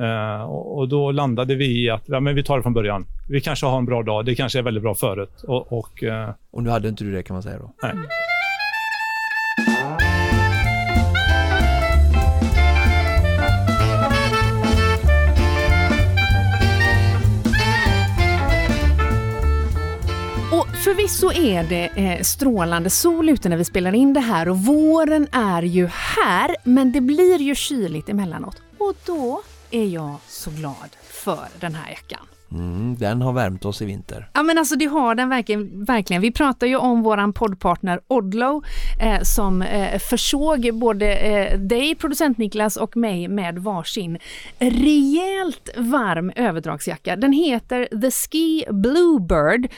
Eh, 0.00 0.42
och, 0.42 0.88
då 0.88 1.12
landade 1.12 1.54
vi 1.54 1.84
i 1.84 1.90
att 1.90 2.02
ja, 2.06 2.20
men 2.20 2.34
vi 2.34 2.42
tar 2.42 2.56
det 2.56 2.62
från 2.62 2.74
början. 2.74 3.06
Vi 3.28 3.40
kanske 3.40 3.66
har 3.66 3.78
en 3.78 3.86
bra 3.86 4.02
dag. 4.02 4.24
Det 4.24 4.34
kanske 4.34 4.58
är 4.58 4.62
väldigt 4.62 4.82
bra 4.82 4.94
förut. 4.94 5.44
Och, 5.48 5.72
och, 5.72 6.04
eh, 6.04 6.30
Och 6.50 6.62
nu 6.62 6.70
hade 6.70 6.88
inte 6.88 7.04
du 7.04 7.12
det 7.12 7.22
kan 7.22 7.34
man 7.34 7.42
säga 7.42 7.58
då. 7.58 7.74
nej. 7.82 7.92
Förvisso 21.08 21.32
är 21.32 21.62
det 21.62 21.86
eh, 21.86 22.22
strålande 22.22 22.90
sol 22.90 23.28
ute 23.28 23.48
när 23.48 23.56
vi 23.56 23.64
spelar 23.64 23.94
in 23.94 24.12
det 24.12 24.20
här 24.20 24.48
och 24.48 24.58
våren 24.58 25.26
är 25.32 25.62
ju 25.62 25.86
här, 25.86 26.56
men 26.64 26.92
det 26.92 27.00
blir 27.00 27.38
ju 27.38 27.54
kyligt 27.54 28.08
emellanåt. 28.08 28.62
Och 28.78 28.94
då 29.06 29.42
är 29.70 29.84
jag 29.84 30.16
så 30.26 30.50
glad 30.50 30.96
för 31.10 31.48
den 31.60 31.74
här 31.74 31.90
jackan. 31.90 32.26
Mm, 32.52 32.96
den 32.98 33.22
har 33.22 33.32
värmt 33.32 33.64
oss 33.64 33.82
i 33.82 33.84
vinter. 33.84 34.30
Ja 34.34 34.42
men 34.42 34.58
alltså 34.58 34.76
det 34.76 34.84
har 34.84 35.14
den 35.14 35.28
verkligen. 35.28 35.84
verkligen. 35.84 36.22
Vi 36.22 36.32
pratar 36.32 36.66
ju 36.66 36.76
om 36.76 37.02
våran 37.02 37.32
poddpartner 37.32 38.00
Odlo 38.08 38.62
eh, 39.00 39.22
som 39.22 39.62
eh, 39.62 39.98
försåg 39.98 40.70
både 40.74 41.14
eh, 41.14 41.58
dig, 41.58 41.94
producent 41.94 42.38
Niklas 42.38 42.76
och 42.76 42.96
mig 42.96 43.28
med 43.28 43.58
varsin 43.58 44.18
rejält 44.58 45.70
varm 45.76 46.32
överdragsjacka. 46.36 47.16
Den 47.16 47.32
heter 47.32 48.00
The 48.00 48.10
Ski 48.10 48.64
Bluebird 48.70 49.68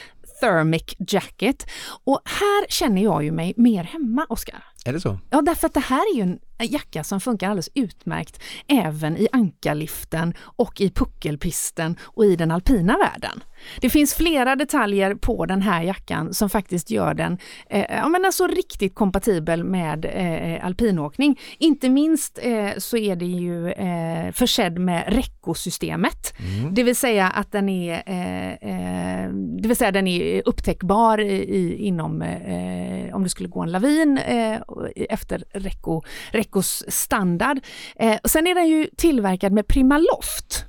Thermic 0.41 0.95
Jacket 1.07 1.69
och 2.03 2.21
här 2.25 2.65
känner 2.69 3.03
jag 3.03 3.23
ju 3.23 3.31
mig 3.31 3.53
mer 3.57 3.83
hemma, 3.83 4.25
Oskar. 4.29 4.63
Är 4.85 4.93
det 4.93 5.01
så? 5.01 5.19
Ja, 5.29 5.41
därför 5.41 5.67
att 5.67 5.73
det 5.73 5.79
här 5.79 6.13
är 6.13 6.15
ju 6.15 6.21
en 6.21 6.39
jacka 6.59 7.03
som 7.03 7.19
funkar 7.19 7.49
alldeles 7.49 7.69
utmärkt 7.73 8.41
även 8.67 9.17
i 9.17 9.27
ankarliften 9.31 10.33
och 10.39 10.81
i 10.81 10.89
puckelpisten 10.89 11.97
och 12.01 12.25
i 12.25 12.35
den 12.35 12.51
alpina 12.51 12.97
världen. 12.97 13.43
Det 13.81 13.89
finns 13.89 14.13
flera 14.13 14.55
detaljer 14.55 15.15
på 15.15 15.45
den 15.45 15.61
här 15.61 15.83
jackan 15.83 16.33
som 16.33 16.49
faktiskt 16.49 16.91
gör 16.91 17.13
den 17.13 17.37
eh, 17.69 17.85
ja, 17.89 18.09
men 18.09 18.25
alltså 18.25 18.47
riktigt 18.47 18.95
kompatibel 18.95 19.63
med 19.63 20.05
eh, 20.05 20.65
alpinåkning. 20.65 21.39
Inte 21.57 21.89
minst 21.89 22.39
eh, 22.41 22.69
så 22.77 22.97
är 22.97 23.15
det 23.15 23.25
ju 23.25 23.71
eh, 23.71 24.31
försedd 24.31 24.79
med 24.79 25.03
Recco-systemet. 25.07 26.33
Det 26.71 26.83
vill 26.83 26.95
säga 26.95 27.29
att 27.29 27.51
den 27.51 27.69
är, 27.69 28.03
eh, 28.05 28.51
eh, 28.51 29.29
det 29.33 29.67
vill 29.67 29.77
säga 29.77 29.91
den 29.91 30.07
är 30.07 30.41
upptäckbar 30.45 31.21
i, 31.21 31.75
inom, 31.75 32.21
eh, 32.21 33.15
om 33.15 33.23
det 33.23 33.29
skulle 33.29 33.49
gå 33.49 33.61
en 33.61 33.71
lavin 33.71 34.17
efter 34.95 35.43
Reccos 36.31 36.83
standard. 36.87 37.59
Och 38.23 38.29
sen 38.29 38.47
är 38.47 38.55
den 38.55 38.67
ju 38.67 38.87
tillverkad 38.97 39.51
med 39.51 39.67
Primaloft. 39.67 40.65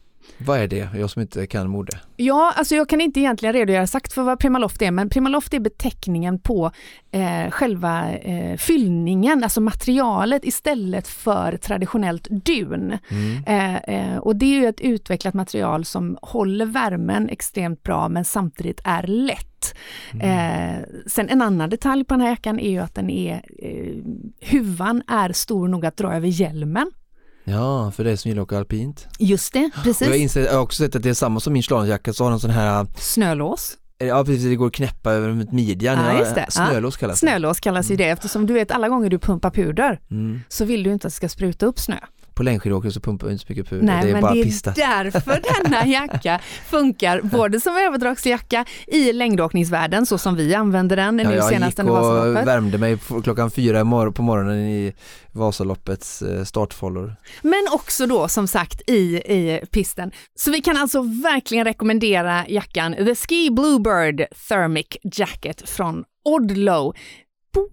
Vad 0.46 0.58
är 0.58 0.68
det? 0.68 0.88
Jag 0.94 1.10
som 1.10 1.22
inte 1.22 1.46
kan 1.46 1.70
mode. 1.70 1.98
Ja, 2.16 2.52
alltså 2.56 2.74
jag 2.74 2.88
kan 2.88 3.00
inte 3.00 3.20
egentligen 3.20 3.52
redogöra 3.52 3.82
exakt 3.82 4.12
för 4.12 4.22
vad 4.22 4.38
Primaloft 4.38 4.82
är, 4.82 4.90
men 4.90 5.08
Primaloft 5.08 5.54
är 5.54 5.60
beteckningen 5.60 6.38
på 6.38 6.70
eh, 7.10 7.50
själva 7.50 8.12
eh, 8.12 8.56
fyllningen, 8.56 9.42
alltså 9.44 9.60
materialet 9.60 10.44
istället 10.44 11.08
för 11.08 11.56
traditionellt 11.56 12.28
dun. 12.30 12.98
Eh, 13.46 13.76
eh, 13.76 14.16
och 14.16 14.36
det 14.36 14.46
är 14.46 14.60
ju 14.60 14.66
ett 14.66 14.80
utvecklat 14.80 15.34
material 15.34 15.84
som 15.84 16.18
håller 16.22 16.66
värmen 16.66 17.28
extremt 17.28 17.82
bra 17.82 18.08
men 18.08 18.24
samtidigt 18.24 18.80
är 18.84 19.02
lätt. 19.02 19.74
Eh, 20.20 20.84
sen 21.06 21.28
en 21.28 21.42
annan 21.42 21.70
detalj 21.70 22.04
på 22.04 22.14
den 22.14 22.20
här 22.20 22.30
jackan 22.30 22.58
är 22.58 22.70
ju 22.70 22.78
att 22.78 22.94
den 22.94 23.10
är, 23.10 23.42
eh, 23.58 23.96
huvan 24.40 25.02
är 25.08 25.32
stor 25.32 25.68
nog 25.68 25.86
att 25.86 25.96
dra 25.96 26.14
över 26.14 26.28
hjälmen. 26.28 26.90
Ja, 27.44 27.90
för 27.90 28.04
dig 28.04 28.16
som 28.16 28.28
gillar 28.28 28.42
att 28.42 28.46
åka 28.48 28.58
alpint. 28.58 29.06
Just 29.18 29.52
det, 29.52 29.58
Och 29.58 29.70
jag, 29.76 29.84
precis. 29.84 30.14
inser, 30.14 30.44
jag 30.44 30.52
har 30.52 30.60
också 30.60 30.82
sett 30.82 30.96
att 30.96 31.02
det 31.02 31.10
är 31.10 31.14
samma 31.14 31.40
som 31.40 31.52
min 31.52 31.62
slalomjacka, 31.62 32.12
så 32.12 32.24
har 32.24 32.30
den 32.30 32.40
sån 32.40 32.50
här, 32.50 32.86
Snölås. 32.98 33.76
ja 33.98 34.24
precis, 34.24 34.44
det 34.44 34.56
går 34.56 34.66
att 34.66 34.72
knäppa 34.72 35.12
över 35.12 35.46
midjan. 35.52 35.98
Ja, 36.04 36.18
just 36.18 36.34
det. 36.34 36.46
Snölås 36.48 36.96
kallas 36.96 37.20
det. 37.20 37.26
Snölås 37.26 37.60
kallas 37.60 37.90
ju 37.90 37.96
det 37.96 38.04
eftersom 38.08 38.46
du 38.46 38.54
vet 38.54 38.70
alla 38.70 38.88
gånger 38.88 39.10
du 39.10 39.18
pumpar 39.18 39.50
puder 39.50 40.00
Mm. 40.10 40.40
så 40.48 40.64
vill 40.64 40.82
du 40.82 40.92
inte 40.92 41.06
att 41.06 41.12
det 41.12 41.16
ska 41.16 41.28
spruta 41.28 41.66
upp 41.66 41.78
snö. 41.78 41.96
På 42.34 42.42
längdskidåkare 42.42 42.92
så 42.92 43.00
pumpar 43.00 43.26
vi 43.26 43.32
inte 43.32 43.46
så 43.46 43.52
mycket 43.52 43.68
puder, 43.68 43.82
Nej, 43.84 44.04
det 44.04 44.10
är 44.10 44.12
men 44.12 44.22
bara 44.22 44.34
det 44.34 44.40
är 44.40 44.44
pista. 44.44 44.70
därför 44.76 45.62
denna 45.62 45.86
jacka 45.86 46.40
funkar 46.66 47.20
både 47.22 47.60
som 47.60 47.76
överdragsjacka 47.76 48.64
i 48.86 49.12
längdåkningsvärlden 49.12 50.06
så 50.06 50.18
som 50.18 50.36
vi 50.36 50.54
använder 50.54 50.96
den 50.96 51.18
Ja, 51.18 51.28
nu 51.28 51.34
jag 51.36 51.48
senast 51.48 51.78
gick 51.78 51.88
och 51.88 52.36
värmde 52.36 52.78
mig 52.78 52.98
klockan 53.24 53.50
fyra 53.50 54.10
på 54.12 54.22
morgonen 54.22 54.58
i 54.58 54.94
Vasaloppets 55.32 56.22
eh, 56.22 56.44
startfållor. 56.44 57.16
Men 57.42 57.66
också 57.72 58.06
då 58.06 58.28
som 58.28 58.48
sagt 58.48 58.90
i, 58.90 59.16
i 59.16 59.60
pisten. 59.70 60.12
Så 60.34 60.50
vi 60.50 60.60
kan 60.60 60.76
alltså 60.76 61.02
verkligen 61.02 61.64
rekommendera 61.64 62.48
jackan 62.48 62.94
The 62.94 63.14
Ski 63.14 63.50
Bluebird 63.50 64.26
Thermic 64.48 64.86
Jacket 65.02 65.68
från 65.68 66.04
Odlo. 66.24 66.94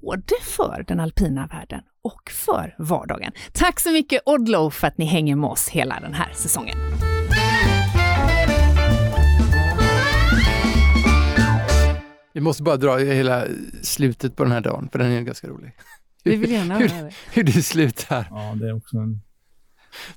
Både 0.01 0.36
för 0.41 0.86
den 0.88 0.99
alpina 0.99 1.47
världen 1.47 1.82
och 2.14 2.32
för 2.32 2.76
vardagen. 2.78 3.32
Tack 3.53 3.80
så 3.80 3.91
mycket 3.91 4.22
Odlo 4.26 4.70
för 4.70 4.88
att 4.88 4.97
ni 4.97 5.05
hänger 5.05 5.36
med 5.36 5.49
oss 5.49 5.70
hela 5.70 5.99
den 5.99 6.14
här 6.14 6.32
säsongen. 6.34 6.78
Vi 12.34 12.41
måste 12.41 12.64
bara 12.64 12.78
dra 12.78 12.97
hela 12.97 13.45
slutet 13.82 14.36
på 14.36 14.43
den 14.43 14.51
här 14.51 14.62
dagen, 14.62 14.89
för 14.91 14.99
den 14.99 15.12
är 15.12 15.22
ganska 15.22 15.47
rolig. 15.47 15.72
Vi 16.24 16.36
vill 16.36 16.51
gärna 16.51 16.78
hur, 16.78 16.89
höra 16.89 17.03
det. 17.05 17.14
hur 17.34 17.43
det 17.43 17.51
slutar. 17.64 18.28
Ja, 18.30 18.55
det 18.55 18.68
är 18.70 18.76
också 18.78 18.97
en... 18.97 19.22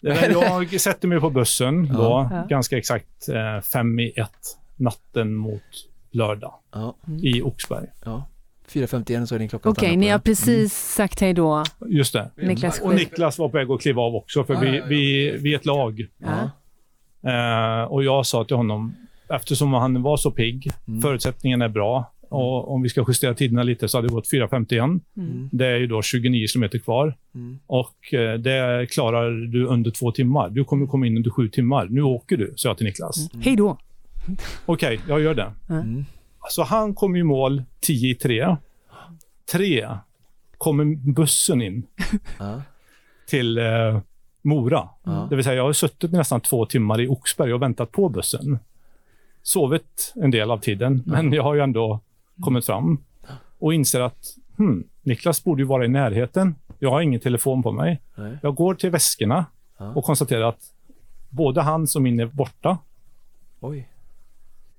Jag 0.70 0.80
sätter 0.80 1.08
mig 1.08 1.20
på 1.20 1.30
bussen 1.30 1.88
då, 1.92 2.28
Ja. 2.30 2.46
ganska 2.48 2.78
exakt 2.78 3.28
eh, 3.28 3.60
fem 3.60 4.00
i 4.00 4.08
ett 4.16 4.58
natten 4.76 5.34
mot 5.34 5.62
lördag 6.10 6.54
Ja, 6.72 6.96
i 7.22 7.42
Oxberg. 7.42 7.86
ja. 8.04 8.28
4.51 8.68 9.26
så 9.26 9.34
är 9.34 9.38
din 9.38 9.48
klocka. 9.48 9.68
Okej, 9.68 9.88
stannar 9.88 9.96
ni 9.96 10.08
har 10.08 10.18
precis 10.18 10.72
sagt 10.74 11.20
hej 11.20 11.34
då. 11.34 11.64
Just 11.88 12.12
det. 12.12 12.30
Niklas 12.36 12.80
Och. 12.80 12.94
Niklas 12.94 13.38
var 13.38 13.48
på 13.48 13.56
väg 13.56 13.70
att 13.70 13.80
kliva 13.80 14.02
av 14.02 14.14
också, 14.14 14.44
för 14.44 14.54
vi, 14.60 14.82
vi, 14.88 15.30
vi 15.38 15.52
är 15.54 15.58
ett 15.58 15.66
lag. 15.66 16.06
Ja. 16.18 16.50
Eh, 17.30 17.84
och 17.84 18.04
jag 18.04 18.26
sa 18.26 18.44
till 18.44 18.56
honom, 18.56 18.94
eftersom 19.28 19.72
han 19.72 20.02
var 20.02 20.16
så 20.16 20.30
pigg, 20.30 20.70
förutsättningarna 21.02 21.64
är 21.64 21.68
bra 21.68 22.12
och 22.28 22.72
om 22.74 22.82
vi 22.82 22.88
ska 22.88 23.04
justera 23.08 23.34
tiderna 23.34 23.62
lite 23.62 23.88
så 23.88 23.98
hade 23.98 24.08
det 24.08 24.14
gått 24.14 24.32
4.51. 24.32 25.00
Mm. 25.16 25.48
Det 25.52 25.66
är 25.66 25.76
ju 25.76 25.86
då 25.86 26.02
29 26.02 26.46
kilometer 26.46 26.78
kvar 26.78 27.14
Mm. 27.34 27.58
och 27.66 28.14
eh, 28.14 28.34
det 28.38 28.86
klarar 28.90 29.30
du 29.30 29.66
under 29.66 29.90
två 29.90 30.12
timmar. 30.12 30.50
Du 30.50 30.64
kommer 30.64 30.86
komma 30.86 31.06
in 31.06 31.16
under 31.16 31.30
sju 31.30 31.48
timmar. 31.48 31.86
Nu 31.90 32.02
åker 32.02 32.36
du, 32.36 32.52
sa 32.56 32.68
jag 32.68 32.76
till 32.76 32.86
Niklas. 32.86 33.16
Hej 33.40 33.56
då. 33.56 33.78
Okej, 34.66 35.00
jag 35.08 35.20
gör 35.20 35.34
det. 35.34 35.52
Mm. 35.70 36.04
Så 36.50 36.62
han 36.62 36.94
kom 36.94 37.16
i 37.16 37.22
mål 37.22 37.62
10 37.80 38.10
i 38.10 38.14
3. 38.14 38.56
3 39.52 39.88
kommer 40.58 40.84
bussen 41.12 41.62
in 41.62 41.86
till 43.28 43.58
eh, 43.58 44.00
Mora. 44.42 44.88
Det 45.30 45.36
vill 45.36 45.44
säga, 45.44 45.56
jag 45.56 45.64
har 45.64 45.72
suttit 45.72 46.12
nästan 46.12 46.40
två 46.40 46.66
timmar 46.66 47.00
i 47.00 47.08
Oxberg 47.08 47.52
och 47.54 47.62
väntat 47.62 47.92
på 47.92 48.08
bussen. 48.08 48.58
sovit 49.42 50.12
en 50.16 50.30
del 50.30 50.50
av 50.50 50.58
tiden, 50.58 51.02
men 51.06 51.32
jag 51.32 51.42
har 51.42 51.54
ju 51.54 51.60
ändå 51.60 52.00
kommit 52.40 52.66
fram 52.66 52.98
och 53.58 53.74
inser 53.74 54.00
att 54.00 54.36
hmm, 54.56 54.84
Niklas 55.02 55.44
borde 55.44 55.62
ju 55.62 55.66
vara 55.66 55.84
i 55.84 55.88
närheten. 55.88 56.54
Jag 56.78 56.90
har 56.90 57.00
ingen 57.00 57.20
telefon 57.20 57.62
på 57.62 57.72
mig. 57.72 58.00
Nej. 58.14 58.38
Jag 58.42 58.54
går 58.54 58.74
till 58.74 58.90
väskorna 58.90 59.44
Ja. 59.78 59.92
och 59.94 60.04
konstaterar 60.04 60.48
att 60.48 60.72
både 61.30 61.60
hans 61.62 61.96
och 61.96 62.02
min 62.02 62.20
är 62.20 62.26
borta. 62.26 62.78
Oj. 63.60 63.88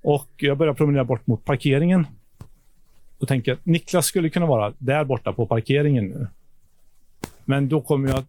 Och 0.04 0.28
jag 0.36 0.58
börjar 0.58 0.74
promenera 0.74 1.04
bort 1.04 1.26
mot 1.26 1.44
parkeringen. 1.44 2.06
Och 3.18 3.28
tänker 3.28 3.52
att 3.52 3.66
Niklas 3.66 4.06
skulle 4.06 4.30
kunna 4.30 4.46
vara 4.46 4.72
där 4.78 5.04
borta 5.04 5.32
på 5.32 5.46
parkeringen 5.46 6.08
nu. 6.08 6.26
Men 7.44 7.68
då 7.68 7.80
kommer 7.80 8.08
jag 8.08 8.24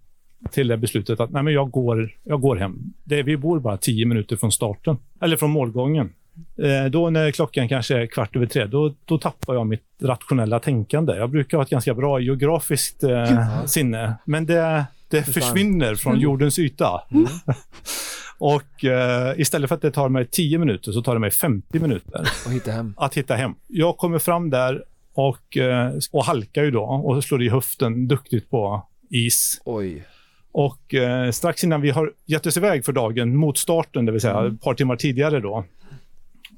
till 0.52 0.68
det 0.68 0.78
beslutet 0.78 1.20
att 1.20 1.32
nej, 1.32 1.44
men 1.44 1.54
jag, 1.54 1.72
går, 1.72 2.16
jag 2.24 2.42
går 2.42 2.56
hem. 2.56 2.94
Det, 3.04 3.24
vi 3.24 3.38
bor 3.38 3.60
bara 3.60 3.78
tio 3.78 4.06
minuter 4.06 4.36
från 4.36 4.52
starten, 4.52 4.98
eller 5.22 5.38
från 5.38 5.52
målgången. 5.52 6.14
Eh, 6.58 6.86
då 6.92 7.10
när 7.10 7.32
klockan 7.32 7.70
kanske 7.70 7.98
är 7.98 8.06
kvart 8.06 8.36
över 8.36 8.46
tre, 8.46 8.66
då, 8.66 8.94
då 9.06 9.18
tappar 9.18 9.54
jag 9.54 9.68
mitt 9.68 9.84
rationella 10.02 10.60
tänkande. 10.60 11.14
Jag 11.14 11.30
brukar 11.30 11.58
ha 11.58 11.64
ett 11.64 11.70
ganska 11.70 11.94
bra 11.94 12.20
geografiskt 12.20 13.04
eh, 13.04 13.66
sinne, 13.66 14.14
men 14.26 14.46
det, 14.46 14.86
det 15.10 15.24
Försvann. 15.24 15.44
försvinner 15.44 15.96
från 15.96 16.20
jordens 16.20 16.60
yta. 16.60 17.02
Och 18.46 18.86
eh, 18.86 19.40
istället 19.40 19.68
för 19.68 19.76
att 19.76 19.82
det 19.82 19.92
tar 19.92 20.10
mig 20.10 20.26
10 20.26 20.58
minuter 20.58 20.92
så 20.92 21.02
tar 21.02 21.14
det 21.14 21.20
mig 21.20 21.32
50 21.32 21.80
minuter 21.80 22.28
Och 22.46 22.52
hitta 22.52 22.72
hem. 22.72 22.94
att 22.98 23.18
hitta 23.18 23.36
hem. 23.36 23.56
Jag 23.68 23.98
kommer 23.98 24.20
fram 24.20 24.50
där 24.50 24.84
och, 25.14 25.58
eh, 25.58 25.94
och 26.12 26.26
halkar 26.26 26.64
ju 26.64 26.72
då 26.72 26.84
och 26.84 27.24
slår 27.24 27.44
i 27.44 27.50
höften 27.50 28.08
duktigt 28.08 28.50
på 28.50 28.88
is. 29.10 29.62
Oj. 29.66 30.08
Och 30.52 30.94
eh, 30.94 31.32
strax 31.32 31.64
innan 31.64 31.82
vi 31.82 31.90
har 31.90 32.12
gett 32.26 32.46
oss 32.46 32.58
iväg 32.58 32.86
för 32.86 32.94
dagen 32.94 33.36
mot 33.36 33.58
starten, 33.58 34.06
det 34.06 34.12
vill 34.12 34.22
säga 34.22 34.48
ett 34.48 34.62
par 34.62 34.74
timmar 34.74 34.96
tidigare 34.96 35.40
då, 35.40 35.66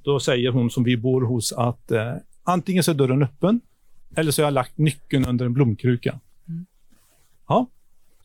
då 0.03 0.19
säger 0.19 0.51
hon 0.51 0.69
som 0.69 0.83
vi 0.83 0.97
bor 0.97 1.21
hos 1.21 1.53
att 1.53 1.91
eh, 1.91 2.13
antingen 2.43 2.83
så 2.83 2.91
är 2.91 2.95
dörren 2.95 3.23
öppen 3.23 3.61
eller 4.15 4.31
så 4.31 4.41
har 4.41 4.45
jag 4.45 4.53
lagt 4.53 4.77
nyckeln 4.77 5.25
under 5.25 5.45
en 5.45 5.53
blomkruka. 5.53 6.19
Ja, 7.47 7.67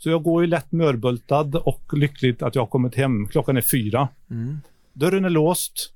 så 0.03 0.11
jag 0.11 0.23
går 0.23 0.43
ju 0.43 0.47
lätt 0.49 0.73
mörbultad 0.73 1.57
och 1.57 1.83
lyckligt 1.93 2.43
att 2.43 2.55
jag 2.55 2.63
har 2.63 2.67
kommit 2.67 2.95
hem. 2.95 3.27
Klockan 3.27 3.57
är 3.57 3.61
fyra. 3.61 4.09
Mm. 4.31 4.59
Dörren 4.93 5.25
är 5.25 5.31
låst 5.31 5.93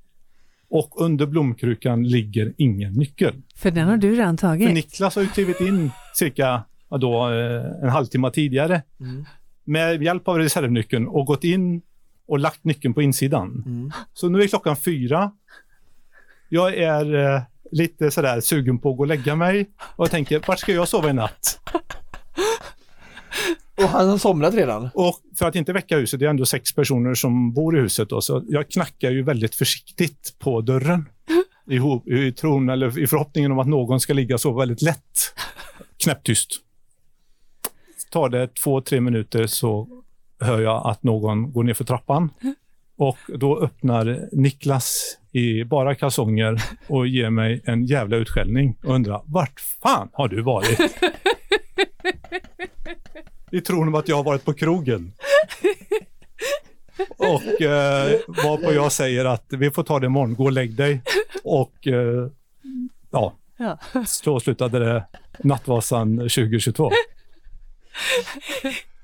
och 0.69 1.01
under 1.01 1.25
blomkrukan 1.25 2.03
ligger 2.07 2.53
ingen 2.57 2.93
nyckel. 2.93 3.33
För 3.55 3.71
den 3.71 3.87
har 3.87 3.97
du 3.97 4.15
redan 4.15 4.37
För 4.37 4.47
tagit. 4.47 4.73
Niklas 4.73 5.15
har 5.15 5.23
ju 5.23 5.29
klivit 5.29 5.61
in 5.61 5.91
cirka 6.15 6.63
då, 6.89 7.29
eh, 7.29 7.83
en 7.83 7.89
halvtimme 7.89 8.31
tidigare 8.31 8.81
Mm. 8.99 9.25
med 9.63 10.03
hjälp 10.03 10.27
av 10.27 10.37
reservnyckeln 10.37 11.07
och 11.07 11.25
gått 11.25 11.43
in 11.43 11.81
och 12.27 12.39
lagt 12.39 12.63
nyckeln 12.63 12.93
på 12.93 13.01
insidan. 13.01 13.63
Mm. 13.65 13.91
Så 14.13 14.29
nu 14.29 14.41
är 14.41 14.47
klockan 14.47 14.75
fyra. 14.77 15.31
Jag 16.49 16.73
är 16.77 17.15
eh, 17.35 17.41
lite 17.71 18.11
sådär 18.11 18.39
sugen 18.41 18.79
på 18.79 18.91
att 18.91 18.97
gå 18.97 19.03
och 19.03 19.07
lägga 19.07 19.35
mig 19.35 19.69
och 19.79 20.05
jag 20.05 20.11
tänker, 20.11 20.41
vart 20.47 20.59
ska 20.59 20.71
jag 20.73 20.87
sova 20.87 21.09
i 21.09 21.13
natt? 21.13 21.59
Och 23.77 23.89
han 23.89 24.09
har 24.09 24.17
somnat 24.17 24.53
redan? 24.53 24.89
Och 24.93 25.19
för 25.35 25.45
att 25.47 25.55
inte 25.55 25.73
väcka 25.73 25.97
huset, 25.97 26.19
det 26.19 26.25
är 26.25 26.29
ändå 26.29 26.45
sex 26.45 26.75
personer 26.75 27.13
som 27.13 27.53
bor 27.53 27.77
i 27.77 27.81
huset 27.81 28.09
då, 28.09 28.21
så 28.21 28.43
jag 28.47 28.69
knackar 28.69 29.11
ju 29.11 29.23
väldigt 29.23 29.55
försiktigt 29.55 30.35
på 30.39 30.61
dörren. 30.61 31.09
I, 31.69 31.79
I 32.27 32.31
tron 32.31 32.69
eller 32.69 32.99
i 32.99 33.07
förhoppningen 33.07 33.51
om 33.51 33.59
att 33.59 33.67
någon 33.67 33.99
ska 33.99 34.13
ligga 34.13 34.37
sova 34.37 34.59
väldigt 34.59 34.81
lätt. 34.81 35.33
Knäpptyst. 36.03 36.49
Tar 38.11 38.29
det 38.29 38.47
två, 38.55 38.81
tre 38.81 39.01
minuter 39.01 39.47
så 39.47 39.87
hör 40.39 40.61
jag 40.61 40.87
att 40.87 41.03
någon 41.03 41.51
går 41.51 41.63
ner 41.63 41.73
för 41.73 41.83
trappan. 41.83 42.29
Och 42.97 43.17
då 43.27 43.59
öppnar 43.59 44.29
Niklas 44.31 45.17
i 45.31 45.63
bara 45.63 45.95
kalsonger 45.95 46.63
och 46.87 47.07
ger 47.07 47.29
mig 47.29 47.61
en 47.65 47.85
jävla 47.85 48.17
utskällning 48.17 48.77
och 48.83 48.95
undrar 48.95 49.21
vart 49.25 49.59
fan 49.59 50.09
har 50.13 50.27
du 50.27 50.41
varit? 50.41 50.79
I 53.51 53.61
tron 53.61 53.87
om 53.87 53.95
att 53.95 54.07
jag 54.07 54.15
har 54.15 54.23
varit 54.23 54.45
på 54.45 54.53
krogen. 54.53 55.13
Och 57.17 57.61
eh, 57.61 58.19
varpå 58.27 58.73
jag 58.73 58.91
säger 58.91 59.25
att 59.25 59.45
vi 59.49 59.71
får 59.71 59.83
ta 59.83 59.99
det 59.99 60.05
imorgon, 60.05 60.35
gå 60.35 60.43
och 60.43 60.51
lägg 60.51 60.75
dig. 60.75 61.01
Och 61.43 61.87
eh, 61.87 62.27
ja, 63.11 63.33
Ja. 63.57 63.77
så 64.07 64.39
slutade 64.39 64.79
det 64.79 65.05
Nattvasan 65.43 66.17
2022. 66.17 66.91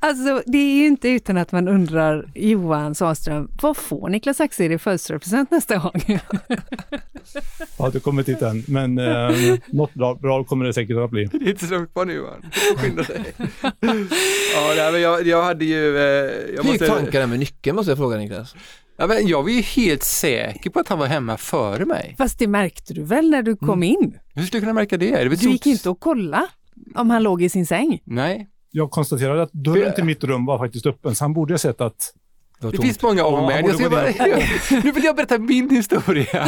Alltså 0.04 0.43
det 0.45 0.58
är 0.58 0.76
ju 0.76 0.88
inte 0.88 1.10
utan 1.10 1.38
att 1.38 1.51
man 1.51 1.68
undrar, 1.68 2.32
Johan 2.36 2.95
Sahlström, 2.95 3.51
vad 3.62 3.78
får 3.78 4.10
Niklas 4.10 4.41
Axel 4.41 4.72
i 4.72 4.78
födelsedagspresent 4.78 5.51
nästa 5.51 5.78
gång? 5.78 6.01
Har 7.78 7.86
inte 7.86 7.99
kommit 7.99 8.26
dit 8.26 8.41
än, 8.41 8.64
men 8.68 8.97
eh, 8.97 9.58
något 9.68 9.93
bra, 9.93 10.16
bra 10.16 10.43
kommer 10.43 10.66
det 10.66 10.74
säkert 10.74 10.97
att 10.97 11.10
bli. 11.10 11.26
Det 11.32 11.45
är 11.45 11.49
inte 11.49 11.68
så 11.68 11.74
långt 11.74 11.93
kvar 11.93 12.06
nu 12.06 12.14
Johan. 12.14 12.41
Du 12.41 12.78
skynda 12.78 13.04
dig. 13.04 13.34
ja, 14.54 14.74
nej, 14.76 14.91
men 14.91 15.01
jag, 15.01 15.28
jag 15.28 15.43
hade 15.43 15.66
ju... 15.66 15.97
Eh, 15.97 16.04
jag, 16.56 16.64
Hur 16.64 16.72
måste, 16.72 16.88
tankarna 16.88 17.28
med 17.28 17.39
nyckeln 17.39 17.76
måste 17.76 17.91
jag 17.91 17.97
fråga 17.97 18.18
Niklas? 18.18 18.56
ja, 18.97 19.08
men 19.08 19.28
jag 19.28 19.43
var 19.43 19.49
ju 19.49 19.62
helt 19.62 20.04
säker 20.04 20.70
på 20.70 20.80
att 20.80 20.88
han 20.88 20.99
var 20.99 21.08
hemma 21.08 21.38
före 21.38 21.86
mig. 21.86 22.16
Fast 22.18 22.39
det 22.39 22.47
märkte 22.47 22.93
du 22.93 23.04
väl 23.04 23.30
när 23.30 23.41
du 23.41 23.56
kom 23.56 23.84
in? 23.84 24.20
Hur 24.34 24.43
skulle 24.43 24.58
jag 24.58 24.64
kunna 24.64 24.74
märka 24.74 24.97
det? 24.97 25.24
det 25.24 25.41
Du 25.41 25.49
gick 25.49 25.66
inte 25.66 25.89
och 25.89 25.99
kolla 25.99 26.47
om 26.95 27.10
han 27.10 27.24
låg 27.24 27.41
i 27.41 27.49
sin 27.49 27.66
säng. 27.66 28.01
Nej, 28.04 28.49
Jag 28.76 28.91
konstaterade 28.91 29.41
att 29.41 29.51
dörren 29.53 29.93
till 29.95 30.03
mitt 30.03 30.24
rum 30.24 30.45
var 30.45 30.57
faktiskt 30.57 30.86
öppen, 30.86 31.15
så 31.15 31.24
han 31.24 31.34
borde 31.34 31.53
ha 31.53 31.57
sett 31.57 31.82
att 31.82 32.13
Det 32.59 32.71
det 32.71 32.78
finns 32.82 33.01
många 33.01 33.26
om 33.26 33.34
Ja, 33.34 33.47
mig. 33.47 33.63
borde 33.63 33.89
bara, 33.89 34.05
nu 34.84 34.91
vill 34.91 35.03
jag 35.03 35.15
berätta 35.15 35.38
min 35.38 35.69
historia. 35.69 36.47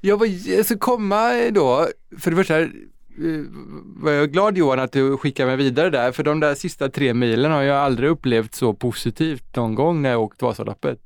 Jag 0.00 0.16
var, 0.18 0.62
ska 0.62 0.78
komma 0.78 1.30
då, 1.50 1.88
för 2.18 2.30
det 2.30 2.36
första 2.36 2.60
eh, 2.60 2.68
var 3.96 4.12
jag 4.12 4.32
glad 4.32 4.56
Johan 4.58 4.80
att 4.80 4.92
du 4.92 5.16
skickade 5.16 5.46
mig 5.48 5.56
vidare 5.56 5.90
där, 5.90 6.12
för 6.12 6.22
de 6.22 6.40
där 6.40 6.54
sista 6.54 6.88
tre 6.88 7.14
milen 7.14 7.52
har 7.52 7.62
jag 7.62 7.76
aldrig 7.76 8.10
upplevt 8.10 8.54
så 8.54 8.74
positivt 8.74 9.56
någon 9.56 9.74
gång 9.74 10.02
när 10.02 10.10
jag 10.10 10.20
åkt 10.22 10.42
Vasaloppet. 10.42 10.98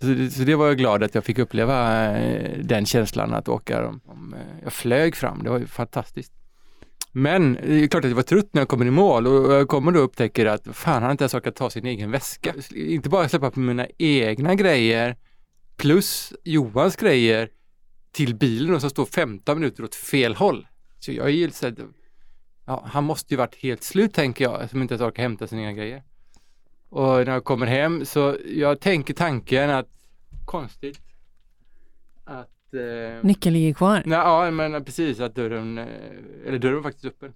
Så, 0.00 0.06
det- 0.06 0.30
så 0.30 0.42
det 0.42 0.54
var 0.54 0.66
jag 0.66 0.78
glad 0.78 1.02
att 1.02 1.14
jag 1.14 1.24
fick 1.24 1.38
uppleva 1.38 2.06
eh, 2.18 2.58
den 2.62 2.86
känslan 2.86 3.34
att 3.34 3.48
åka. 3.48 3.86
Om, 3.88 4.00
om, 4.06 4.34
eh, 4.34 4.40
jag 4.64 4.72
flög 4.72 5.16
fram, 5.16 5.42
det 5.42 5.50
var 5.50 5.58
ju 5.58 5.66
fantastiskt. 5.66 6.32
Men 7.12 7.52
det 7.52 7.84
är 7.84 7.88
klart 7.88 8.04
att 8.04 8.10
jag 8.10 8.16
var 8.16 8.22
trött 8.22 8.48
när 8.52 8.60
jag 8.60 8.68
kommer 8.68 8.86
i 8.86 8.90
mål 8.90 9.26
och 9.26 9.52
jag 9.52 9.68
kommer 9.68 9.92
då 9.92 9.98
och 9.98 10.04
upptäcker 10.04 10.46
att 10.46 10.68
fan 10.72 10.94
han 10.94 11.02
har 11.02 11.10
inte 11.10 11.24
ens 11.24 11.34
orkat 11.34 11.56
ta 11.56 11.70
sin 11.70 11.86
egen 11.86 12.10
väska. 12.10 12.54
Inte 12.74 13.08
bara 13.08 13.28
släppa 13.28 13.50
på 13.50 13.60
mina 13.60 13.86
egna 13.98 14.54
grejer 14.54 15.16
plus 15.76 16.32
Johans 16.44 16.96
grejer 16.96 17.48
till 18.12 18.34
bilen 18.34 18.74
och 18.74 18.80
som 18.80 18.90
står 18.90 19.06
15 19.06 19.58
minuter 19.58 19.84
åt 19.84 19.94
fel 19.94 20.34
håll. 20.34 20.66
Så 20.98 21.12
jag 21.12 21.26
är 21.26 21.30
ju 21.30 21.50
så 21.50 21.72
ja, 22.64 22.84
han 22.86 23.04
måste 23.04 23.34
ju 23.34 23.38
varit 23.38 23.54
helt 23.54 23.82
slut 23.82 24.14
tänker 24.14 24.44
jag, 24.44 24.70
som 24.70 24.82
inte 24.82 24.94
ens 24.94 25.02
orkar 25.02 25.22
hämta 25.22 25.46
sina 25.46 25.62
egna 25.62 25.72
grejer. 25.72 26.02
Och 26.88 27.26
när 27.26 27.32
jag 27.32 27.44
kommer 27.44 27.66
hem 27.66 28.04
så 28.04 28.36
jag 28.46 28.80
tänker 28.80 29.14
tanken 29.14 29.70
att 29.70 29.88
konstigt 30.44 31.00
att 32.24 32.50
eh, 32.74 33.24
Nyckeln 33.24 33.52
ligger 33.52 33.74
kvar. 33.74 34.02
Nej, 34.06 34.18
ja, 34.18 34.50
men 34.50 34.84
precis 34.84 35.20
att 35.20 35.34
dörren, 35.34 35.78
eh, 35.78 35.86
eller 36.46 36.58
dörren 36.58 36.74
var 36.74 36.82
faktiskt 36.82 37.04
öppen. 37.04 37.32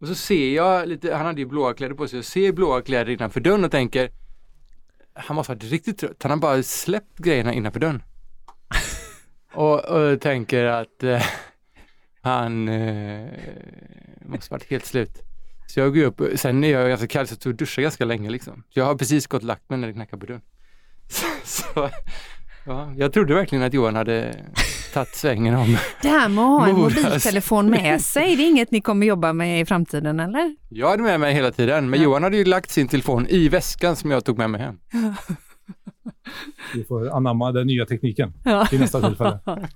Och 0.00 0.08
så 0.08 0.14
ser 0.14 0.54
jag 0.54 0.88
lite, 0.88 1.14
han 1.14 1.26
hade 1.26 1.40
ju 1.40 1.46
blåa 1.46 1.74
kläder 1.74 1.94
på 1.94 2.08
sig, 2.08 2.18
jag 2.18 2.24
ser 2.24 2.52
blåa 2.52 2.82
kläder 2.82 3.12
innanför 3.12 3.40
dörren 3.40 3.64
och 3.64 3.70
tänker 3.70 4.10
han 5.18 5.36
måste 5.36 5.52
ha 5.52 5.56
varit 5.56 5.70
riktigt 5.70 5.98
trött, 5.98 6.22
han 6.22 6.30
har 6.30 6.38
bara 6.38 6.62
släppt 6.62 7.18
grejerna 7.18 7.54
innanför 7.54 7.80
dörren. 7.80 8.02
och, 9.52 9.84
och 9.84 10.20
tänker 10.20 10.64
att 10.64 11.02
eh, 11.02 11.22
han 12.20 12.68
eh, 12.68 13.28
måste 14.26 14.54
varit 14.54 14.70
helt 14.70 14.86
slut. 14.86 15.22
Så 15.66 15.80
jag 15.80 15.94
går 15.94 16.04
upp, 16.04 16.20
sen 16.38 16.64
är 16.64 16.68
jag 16.68 16.88
ganska 16.88 17.06
kall 17.06 17.26
så 17.26 17.36
jag 17.44 17.54
duschade 17.56 17.82
ganska 17.82 18.04
länge 18.04 18.30
liksom. 18.30 18.62
Så 18.68 18.78
jag 18.78 18.84
har 18.84 18.94
precis 18.94 19.26
gått 19.26 19.42
och 19.42 19.46
lagt 19.46 19.70
mig 19.70 19.78
när 19.78 19.88
det 19.88 19.94
knackade 19.94 20.20
på 20.20 20.26
dörren. 20.26 20.42
Så, 21.10 21.26
så, 21.44 21.90
ja, 22.68 22.92
jag 22.96 23.12
trodde 23.12 23.34
verkligen 23.34 23.64
att 23.64 23.74
Johan 23.74 23.96
hade 23.96 24.34
tagit 24.94 25.14
svängen 25.16 25.54
om. 25.54 25.76
Det 26.02 26.08
här 26.08 26.28
med 26.28 26.44
att 26.44 26.50
ha 26.60 26.68
en 26.68 26.74
Moras. 26.76 26.96
mobiltelefon 26.96 27.70
med 27.70 28.00
sig, 28.00 28.36
det 28.36 28.42
är 28.42 28.48
inget 28.50 28.70
ni 28.70 28.80
kommer 28.80 29.06
jobba 29.06 29.32
med 29.32 29.60
i 29.60 29.64
framtiden 29.64 30.20
eller? 30.20 30.56
Jag 30.68 30.88
hade 30.90 31.02
med 31.02 31.20
mig 31.20 31.34
hela 31.34 31.50
tiden, 31.50 31.90
men 31.90 32.00
Ja. 32.00 32.04
Johan 32.04 32.22
hade 32.22 32.36
ju 32.36 32.44
lagt 32.44 32.70
sin 32.70 32.88
telefon 32.88 33.26
i 33.28 33.48
väskan 33.48 33.96
som 33.96 34.10
jag 34.10 34.24
tog 34.24 34.38
med 34.38 34.50
mig 34.50 34.60
hem. 34.60 34.78
vi 36.74 36.84
får 36.84 37.16
anamma 37.16 37.52
den 37.52 37.66
nya 37.66 37.86
tekniken 37.86 38.32
Ja. 38.44 38.66
till 38.66 38.80
nästa 38.80 39.00
tillfälle. 39.00 39.38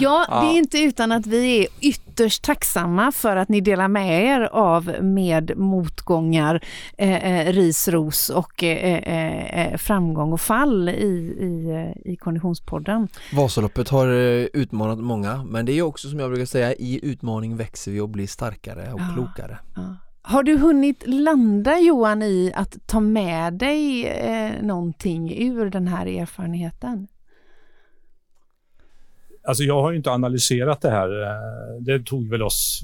Ja, 0.00 0.26
det 0.28 0.34
Ja. 0.46 0.52
är 0.52 0.58
inte 0.58 0.78
utan 0.78 1.12
att 1.12 1.26
vi 1.26 1.60
är 1.62 1.66
ytterst 1.80 2.42
tacksamma 2.44 3.12
för 3.12 3.36
att 3.36 3.48
ni 3.48 3.60
delar 3.60 3.88
med 3.88 4.24
er 4.24 4.40
av 4.52 4.94
med 5.02 5.52
motgångar, 5.58 6.64
eh, 6.98 7.46
eh, 7.48 7.52
ris, 7.52 7.88
ros 7.88 8.30
och 8.30 8.62
eh, 8.64 8.94
eh, 8.98 9.66
eh, 9.72 9.76
framgång 9.76 10.32
och 10.32 10.40
fall 10.40 10.88
i, 10.88 10.92
i, 11.40 12.10
i 12.12 12.16
Konditionspodden. 12.16 13.08
Vasaloppet 13.32 13.88
har 13.88 14.06
utmanat 14.56 14.98
många, 14.98 15.44
men 15.44 15.66
det 15.66 15.72
är 15.72 15.82
också 15.82 16.08
som 16.08 16.18
jag 16.18 16.30
brukar 16.30 16.46
säga, 16.46 16.72
i 16.74 17.00
utmaning 17.02 17.56
växer 17.56 17.92
vi 17.92 18.00
och 18.00 18.08
blir 18.08 18.26
starkare 18.26 18.92
och 18.92 19.00
Ja. 19.00 19.10
klokare. 19.14 19.58
Ja. 19.76 19.82
Har 20.22 20.42
du 20.42 20.56
hunnit 20.58 21.02
landa 21.06 21.78
Johan 21.78 22.22
i 22.22 22.52
att 22.54 22.76
ta 22.86 23.00
med 23.00 23.52
dig 23.52 24.06
eh, 24.06 24.52
någonting 24.62 25.42
ur 25.42 25.70
den 25.70 25.88
här 25.88 26.06
erfarenheten? 26.06 27.06
Alltså 29.48 29.64
jag 29.64 29.82
har 29.82 29.90
ju 29.90 29.96
inte 29.96 30.10
analyserat 30.10 30.80
det 30.80 30.90
här. 30.90 31.22
Eh, 31.22 31.80
det 31.80 32.04
tog 32.04 32.28
väl 32.28 32.42
oss 32.42 32.82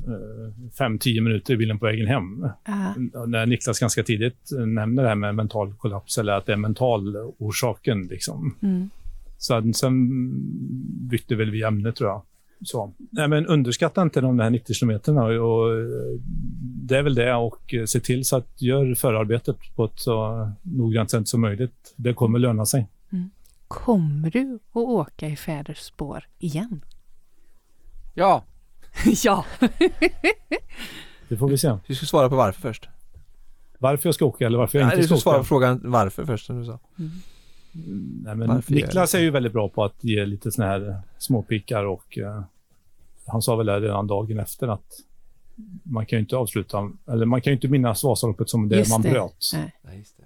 5-10 0.78 1.20
minuter 1.20 1.54
i 1.54 1.56
bilen 1.56 1.78
på 1.78 1.86
vägen 1.86 2.06
hem. 2.06 2.44
Uh. 2.44 3.26
När 3.26 3.46
Niklas 3.46 3.78
ganska 3.78 4.02
tidigt 4.02 4.50
nämner 4.66 5.02
det 5.02 5.08
här 5.08 5.16
med 5.16 5.34
mental 5.34 5.74
kollaps 5.74 6.18
eller 6.18 6.32
att 6.32 6.46
det 6.46 6.52
är 6.52 6.56
mental 6.56 7.16
orsaken. 7.38 8.06
Liksom. 8.06 8.54
Mm. 8.62 8.90
Sen, 9.38 9.74
sen 9.74 10.10
bytte 11.08 11.34
väl 11.34 11.50
vi 11.50 11.62
ämne 11.62 11.92
tror 11.92 12.10
jag. 12.10 12.22
Så. 12.64 12.92
Nej, 13.10 13.28
men 13.28 13.46
underskatta 13.46 14.02
inte 14.02 14.20
de 14.20 14.38
här 14.38 14.50
90 14.50 14.74
kilometerna. 14.74 15.24
Och, 15.24 15.74
eh, 15.74 16.20
det 16.60 16.96
är 16.98 17.02
väl 17.02 17.14
det 17.14 17.34
och 17.34 17.74
se 17.86 18.00
till 18.00 18.24
så 18.24 18.36
att 18.36 18.62
gör 18.62 18.94
förarbetet 18.94 19.56
på 19.76 19.84
ett 19.84 19.98
så 19.98 20.50
noggrant 20.62 21.10
sätt 21.10 21.28
som 21.28 21.40
möjligt. 21.40 21.94
Det 21.96 22.14
kommer 22.14 22.38
löna 22.38 22.66
sig. 22.66 22.86
Mm. 23.70 23.84
Kommer 23.84 24.30
du 24.30 24.54
att 24.70 24.76
åka 24.76 25.28
i 25.28 25.36
fäders 25.36 25.78
spår 25.78 26.28
igen? 26.38 26.84
Ja. 28.14 28.44
ja. 29.24 29.44
det 31.28 31.36
får 31.36 31.48
vi 31.48 31.58
se. 31.58 31.76
Du 31.86 31.94
ska 31.94 32.06
svara 32.06 32.28
på 32.28 32.36
varför 32.36 32.60
först. 32.60 32.88
Varför 33.78 34.08
jag 34.08 34.14
ska 34.14 34.24
åka 34.24 34.46
eller 34.46 34.58
varför 34.58 34.78
jag 34.78 34.86
Nej, 34.86 34.96
inte 34.96 35.06
ska, 35.06 35.14
du 35.14 35.20
ska 35.20 35.22
svara 35.22 35.36
åka. 35.36 35.42
på 35.42 35.46
frågan 35.48 35.80
varför 35.84 36.24
först 36.24 36.46
som 36.46 36.58
du 36.60 36.66
sa. 36.66 36.78
Mm. 36.98 37.10
Nej, 38.24 38.36
men 38.36 38.48
Varför 38.48 38.72
Niklas 38.72 39.14
är 39.14 39.18
ju 39.20 39.30
väldigt 39.30 39.52
bra 39.52 39.68
på 39.68 39.84
att 39.84 40.04
ge 40.04 40.26
lite 40.26 40.52
såna 40.52 40.68
här 40.68 41.00
småpikar 41.18 41.84
och 41.84 42.18
eh, 42.18 42.42
han 43.26 43.42
sa 43.42 43.56
väl 43.56 43.66
det 43.66 43.80
redan 43.80 44.06
dagen 44.06 44.38
efter 44.38 44.68
att 44.68 45.00
man 45.82 46.06
kan 46.06 46.16
ju 46.16 46.20
inte 46.20 46.36
avsluta, 46.36 46.90
eller 47.06 47.26
man 47.26 47.40
kan 47.40 47.50
ju 47.50 47.54
inte 47.54 47.68
minnas 47.68 48.04
Vasaloppet 48.04 48.48
som 48.50 48.68
det 48.68 48.76
Just 48.76 48.90
man 48.90 49.02
det. 49.02 49.10
bröt. 49.10 49.50
Nej. 49.54 49.74
Nej, 49.82 49.98
just 49.98 50.16
det. 50.16 50.24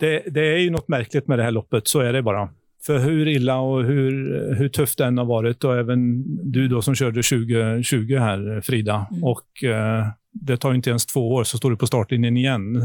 Det, 0.00 0.22
det 0.30 0.40
är 0.54 0.58
ju 0.58 0.70
något 0.70 0.88
märkligt 0.88 1.28
med 1.28 1.38
det 1.38 1.42
här 1.42 1.50
loppet, 1.50 1.88
så 1.88 2.00
är 2.00 2.12
det 2.12 2.22
bara. 2.22 2.48
För 2.86 2.98
hur 2.98 3.28
illa 3.28 3.58
och 3.58 3.84
hur, 3.84 4.54
hur 4.54 4.68
tufft 4.68 5.00
än 5.00 5.18
har 5.18 5.24
varit 5.24 5.64
och 5.64 5.76
även 5.78 6.22
du 6.52 6.68
då 6.68 6.82
som 6.82 6.94
körde 6.94 7.22
2020 7.22 8.16
här 8.18 8.60
Frida 8.60 9.06
Mm. 9.10 9.24
och 9.24 9.64
eh, 9.64 10.06
det 10.32 10.56
tar 10.56 10.70
ju 10.70 10.76
inte 10.76 10.90
ens 10.90 11.06
två 11.06 11.32
år 11.34 11.44
så 11.44 11.58
står 11.58 11.70
du 11.70 11.76
på 11.76 11.86
startlinjen 11.86 12.36
igen. 12.36 12.76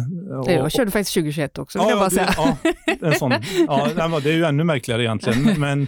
Och- 0.41 0.51
Jag 0.51 0.71
körde 0.71 0.91
faktiskt 0.91 1.13
2021 1.13 1.57
också 1.57 1.79
vill 1.79 1.89
jag 1.89 1.99
bara 1.99 2.09
säga. 2.09 2.29
Ja, 2.37 2.57
en 3.01 3.13
sån. 3.15 3.31
Ja, 3.67 4.19
det 4.23 4.29
är 4.29 4.33
ju 4.35 4.45
ännu 4.45 4.63
märkligare 4.63 5.03
egentligen. 5.03 5.43
Men 5.59 5.87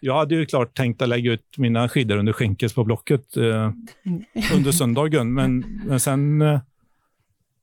jag 0.00 0.14
hade 0.18 0.34
ju 0.34 0.46
klart 0.46 0.76
tänkt 0.76 1.02
att 1.02 1.08
lägga 1.08 1.32
ut 1.32 1.44
mina 1.56 1.88
skidor 1.88 2.16
under 2.16 2.32
skänkes 2.32 2.72
på 2.74 2.84
Blocket 2.84 3.36
eh, 3.36 3.72
under 4.56 4.72
söndagen. 4.72 5.34
Men, 5.34 5.64
men 5.86 6.00
sen 6.00 6.42
eh, 6.42 6.60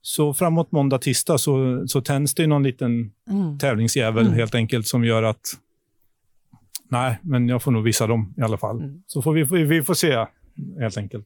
så 0.07 0.33
framåt 0.33 0.71
måndag, 0.71 0.97
tisdag 0.97 1.37
så, 1.37 1.83
så 1.87 2.01
tänds 2.01 2.33
det 2.35 2.47
någon 2.47 2.63
liten 2.63 3.11
Mm. 3.29 3.57
tävlingsjävel 3.59 4.25
Mm. 4.25 4.33
helt 4.37 4.55
enkelt 4.55 4.87
som 4.87 5.03
gör 5.03 5.23
att 5.23 5.41
nej, 6.89 7.19
men 7.21 7.47
jag 7.49 7.63
får 7.63 7.71
nog 7.71 7.83
visa 7.83 8.07
dem 8.07 8.33
i 8.37 8.41
alla 8.41 8.57
fall. 8.57 8.81
Mm. 8.81 9.01
Så 9.07 9.21
får 9.21 9.33
vi, 9.33 9.63
vi 9.63 9.83
får 9.83 9.93
se 9.93 10.25
helt 10.79 10.97
enkelt. 10.97 11.25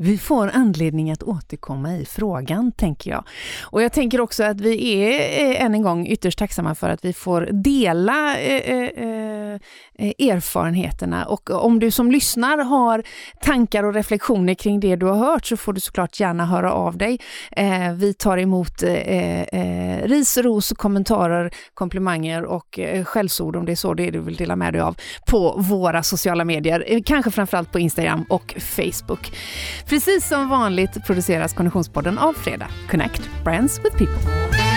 Vi 0.00 0.18
får 0.18 0.50
anledning 0.54 1.10
att 1.10 1.22
återkomma 1.22 1.96
i 1.96 2.04
frågan, 2.04 2.72
tänker 2.72 3.10
jag. 3.10 3.24
Och 3.62 3.82
jag 3.82 3.92
tänker 3.92 4.20
också 4.20 4.44
att 4.44 4.60
vi 4.60 4.94
är 4.94 5.50
eh, 5.50 5.64
än 5.64 5.74
en 5.74 5.82
gång 5.82 6.06
ytterst 6.06 6.38
tacksamma 6.38 6.74
för 6.74 6.88
att 6.88 7.04
vi 7.04 7.12
får 7.12 7.48
dela 7.52 8.38
eh, 8.38 8.54
eh, 8.64 9.60
eh, 9.98 10.28
erfarenheterna. 10.28 11.24
Och 11.24 11.50
om 11.50 11.78
du 11.78 11.90
som 11.90 12.10
lyssnar 12.10 12.58
har 12.58 13.02
tankar 13.42 13.84
och 13.84 13.94
reflektioner 13.94 14.54
kring 14.54 14.80
det 14.80 14.96
du 14.96 15.06
har 15.06 15.16
hört 15.16 15.46
så 15.46 15.56
får 15.56 15.72
du 15.72 15.80
såklart 15.80 16.20
gärna 16.20 16.46
höra 16.46 16.72
av 16.72 16.98
dig. 16.98 17.18
Eh, 17.52 17.92
vi 17.92 18.14
tar 18.14 18.38
emot 18.38 18.82
eh, 18.82 19.42
eh, 19.42 20.02
ris, 20.02 20.38
ros, 20.38 20.72
kommentarer, 20.76 21.50
komplimanger 21.74 22.44
och 22.44 22.78
eh, 22.78 23.04
skällsord 23.04 23.56
om 23.56 23.66
det 23.66 23.72
är 23.72 23.76
så 23.76 23.94
det 23.94 24.06
är 24.06 24.12
du 24.12 24.20
vill 24.20 24.36
dela 24.36 24.56
med 24.56 24.72
dig 24.72 24.82
av 24.82 24.96
på 25.26 25.54
våra 25.58 26.02
sociala 26.02 26.44
medier. 26.44 26.84
Eh, 26.86 27.00
kanske 27.06 27.30
framförallt 27.30 27.72
på 27.72 27.78
Instagram 27.78 28.24
och 28.28 28.54
Facebook. 28.58 29.32
Precis 29.88 30.28
som 30.28 30.48
vanligt 30.48 31.04
produceras 31.06 31.54
Konditionspodden 31.54 32.18
av 32.18 32.32
Fredag. 32.32 32.68
Connect 32.90 33.30
Brands 33.44 33.78
with 33.84 33.96
People. 33.96 34.67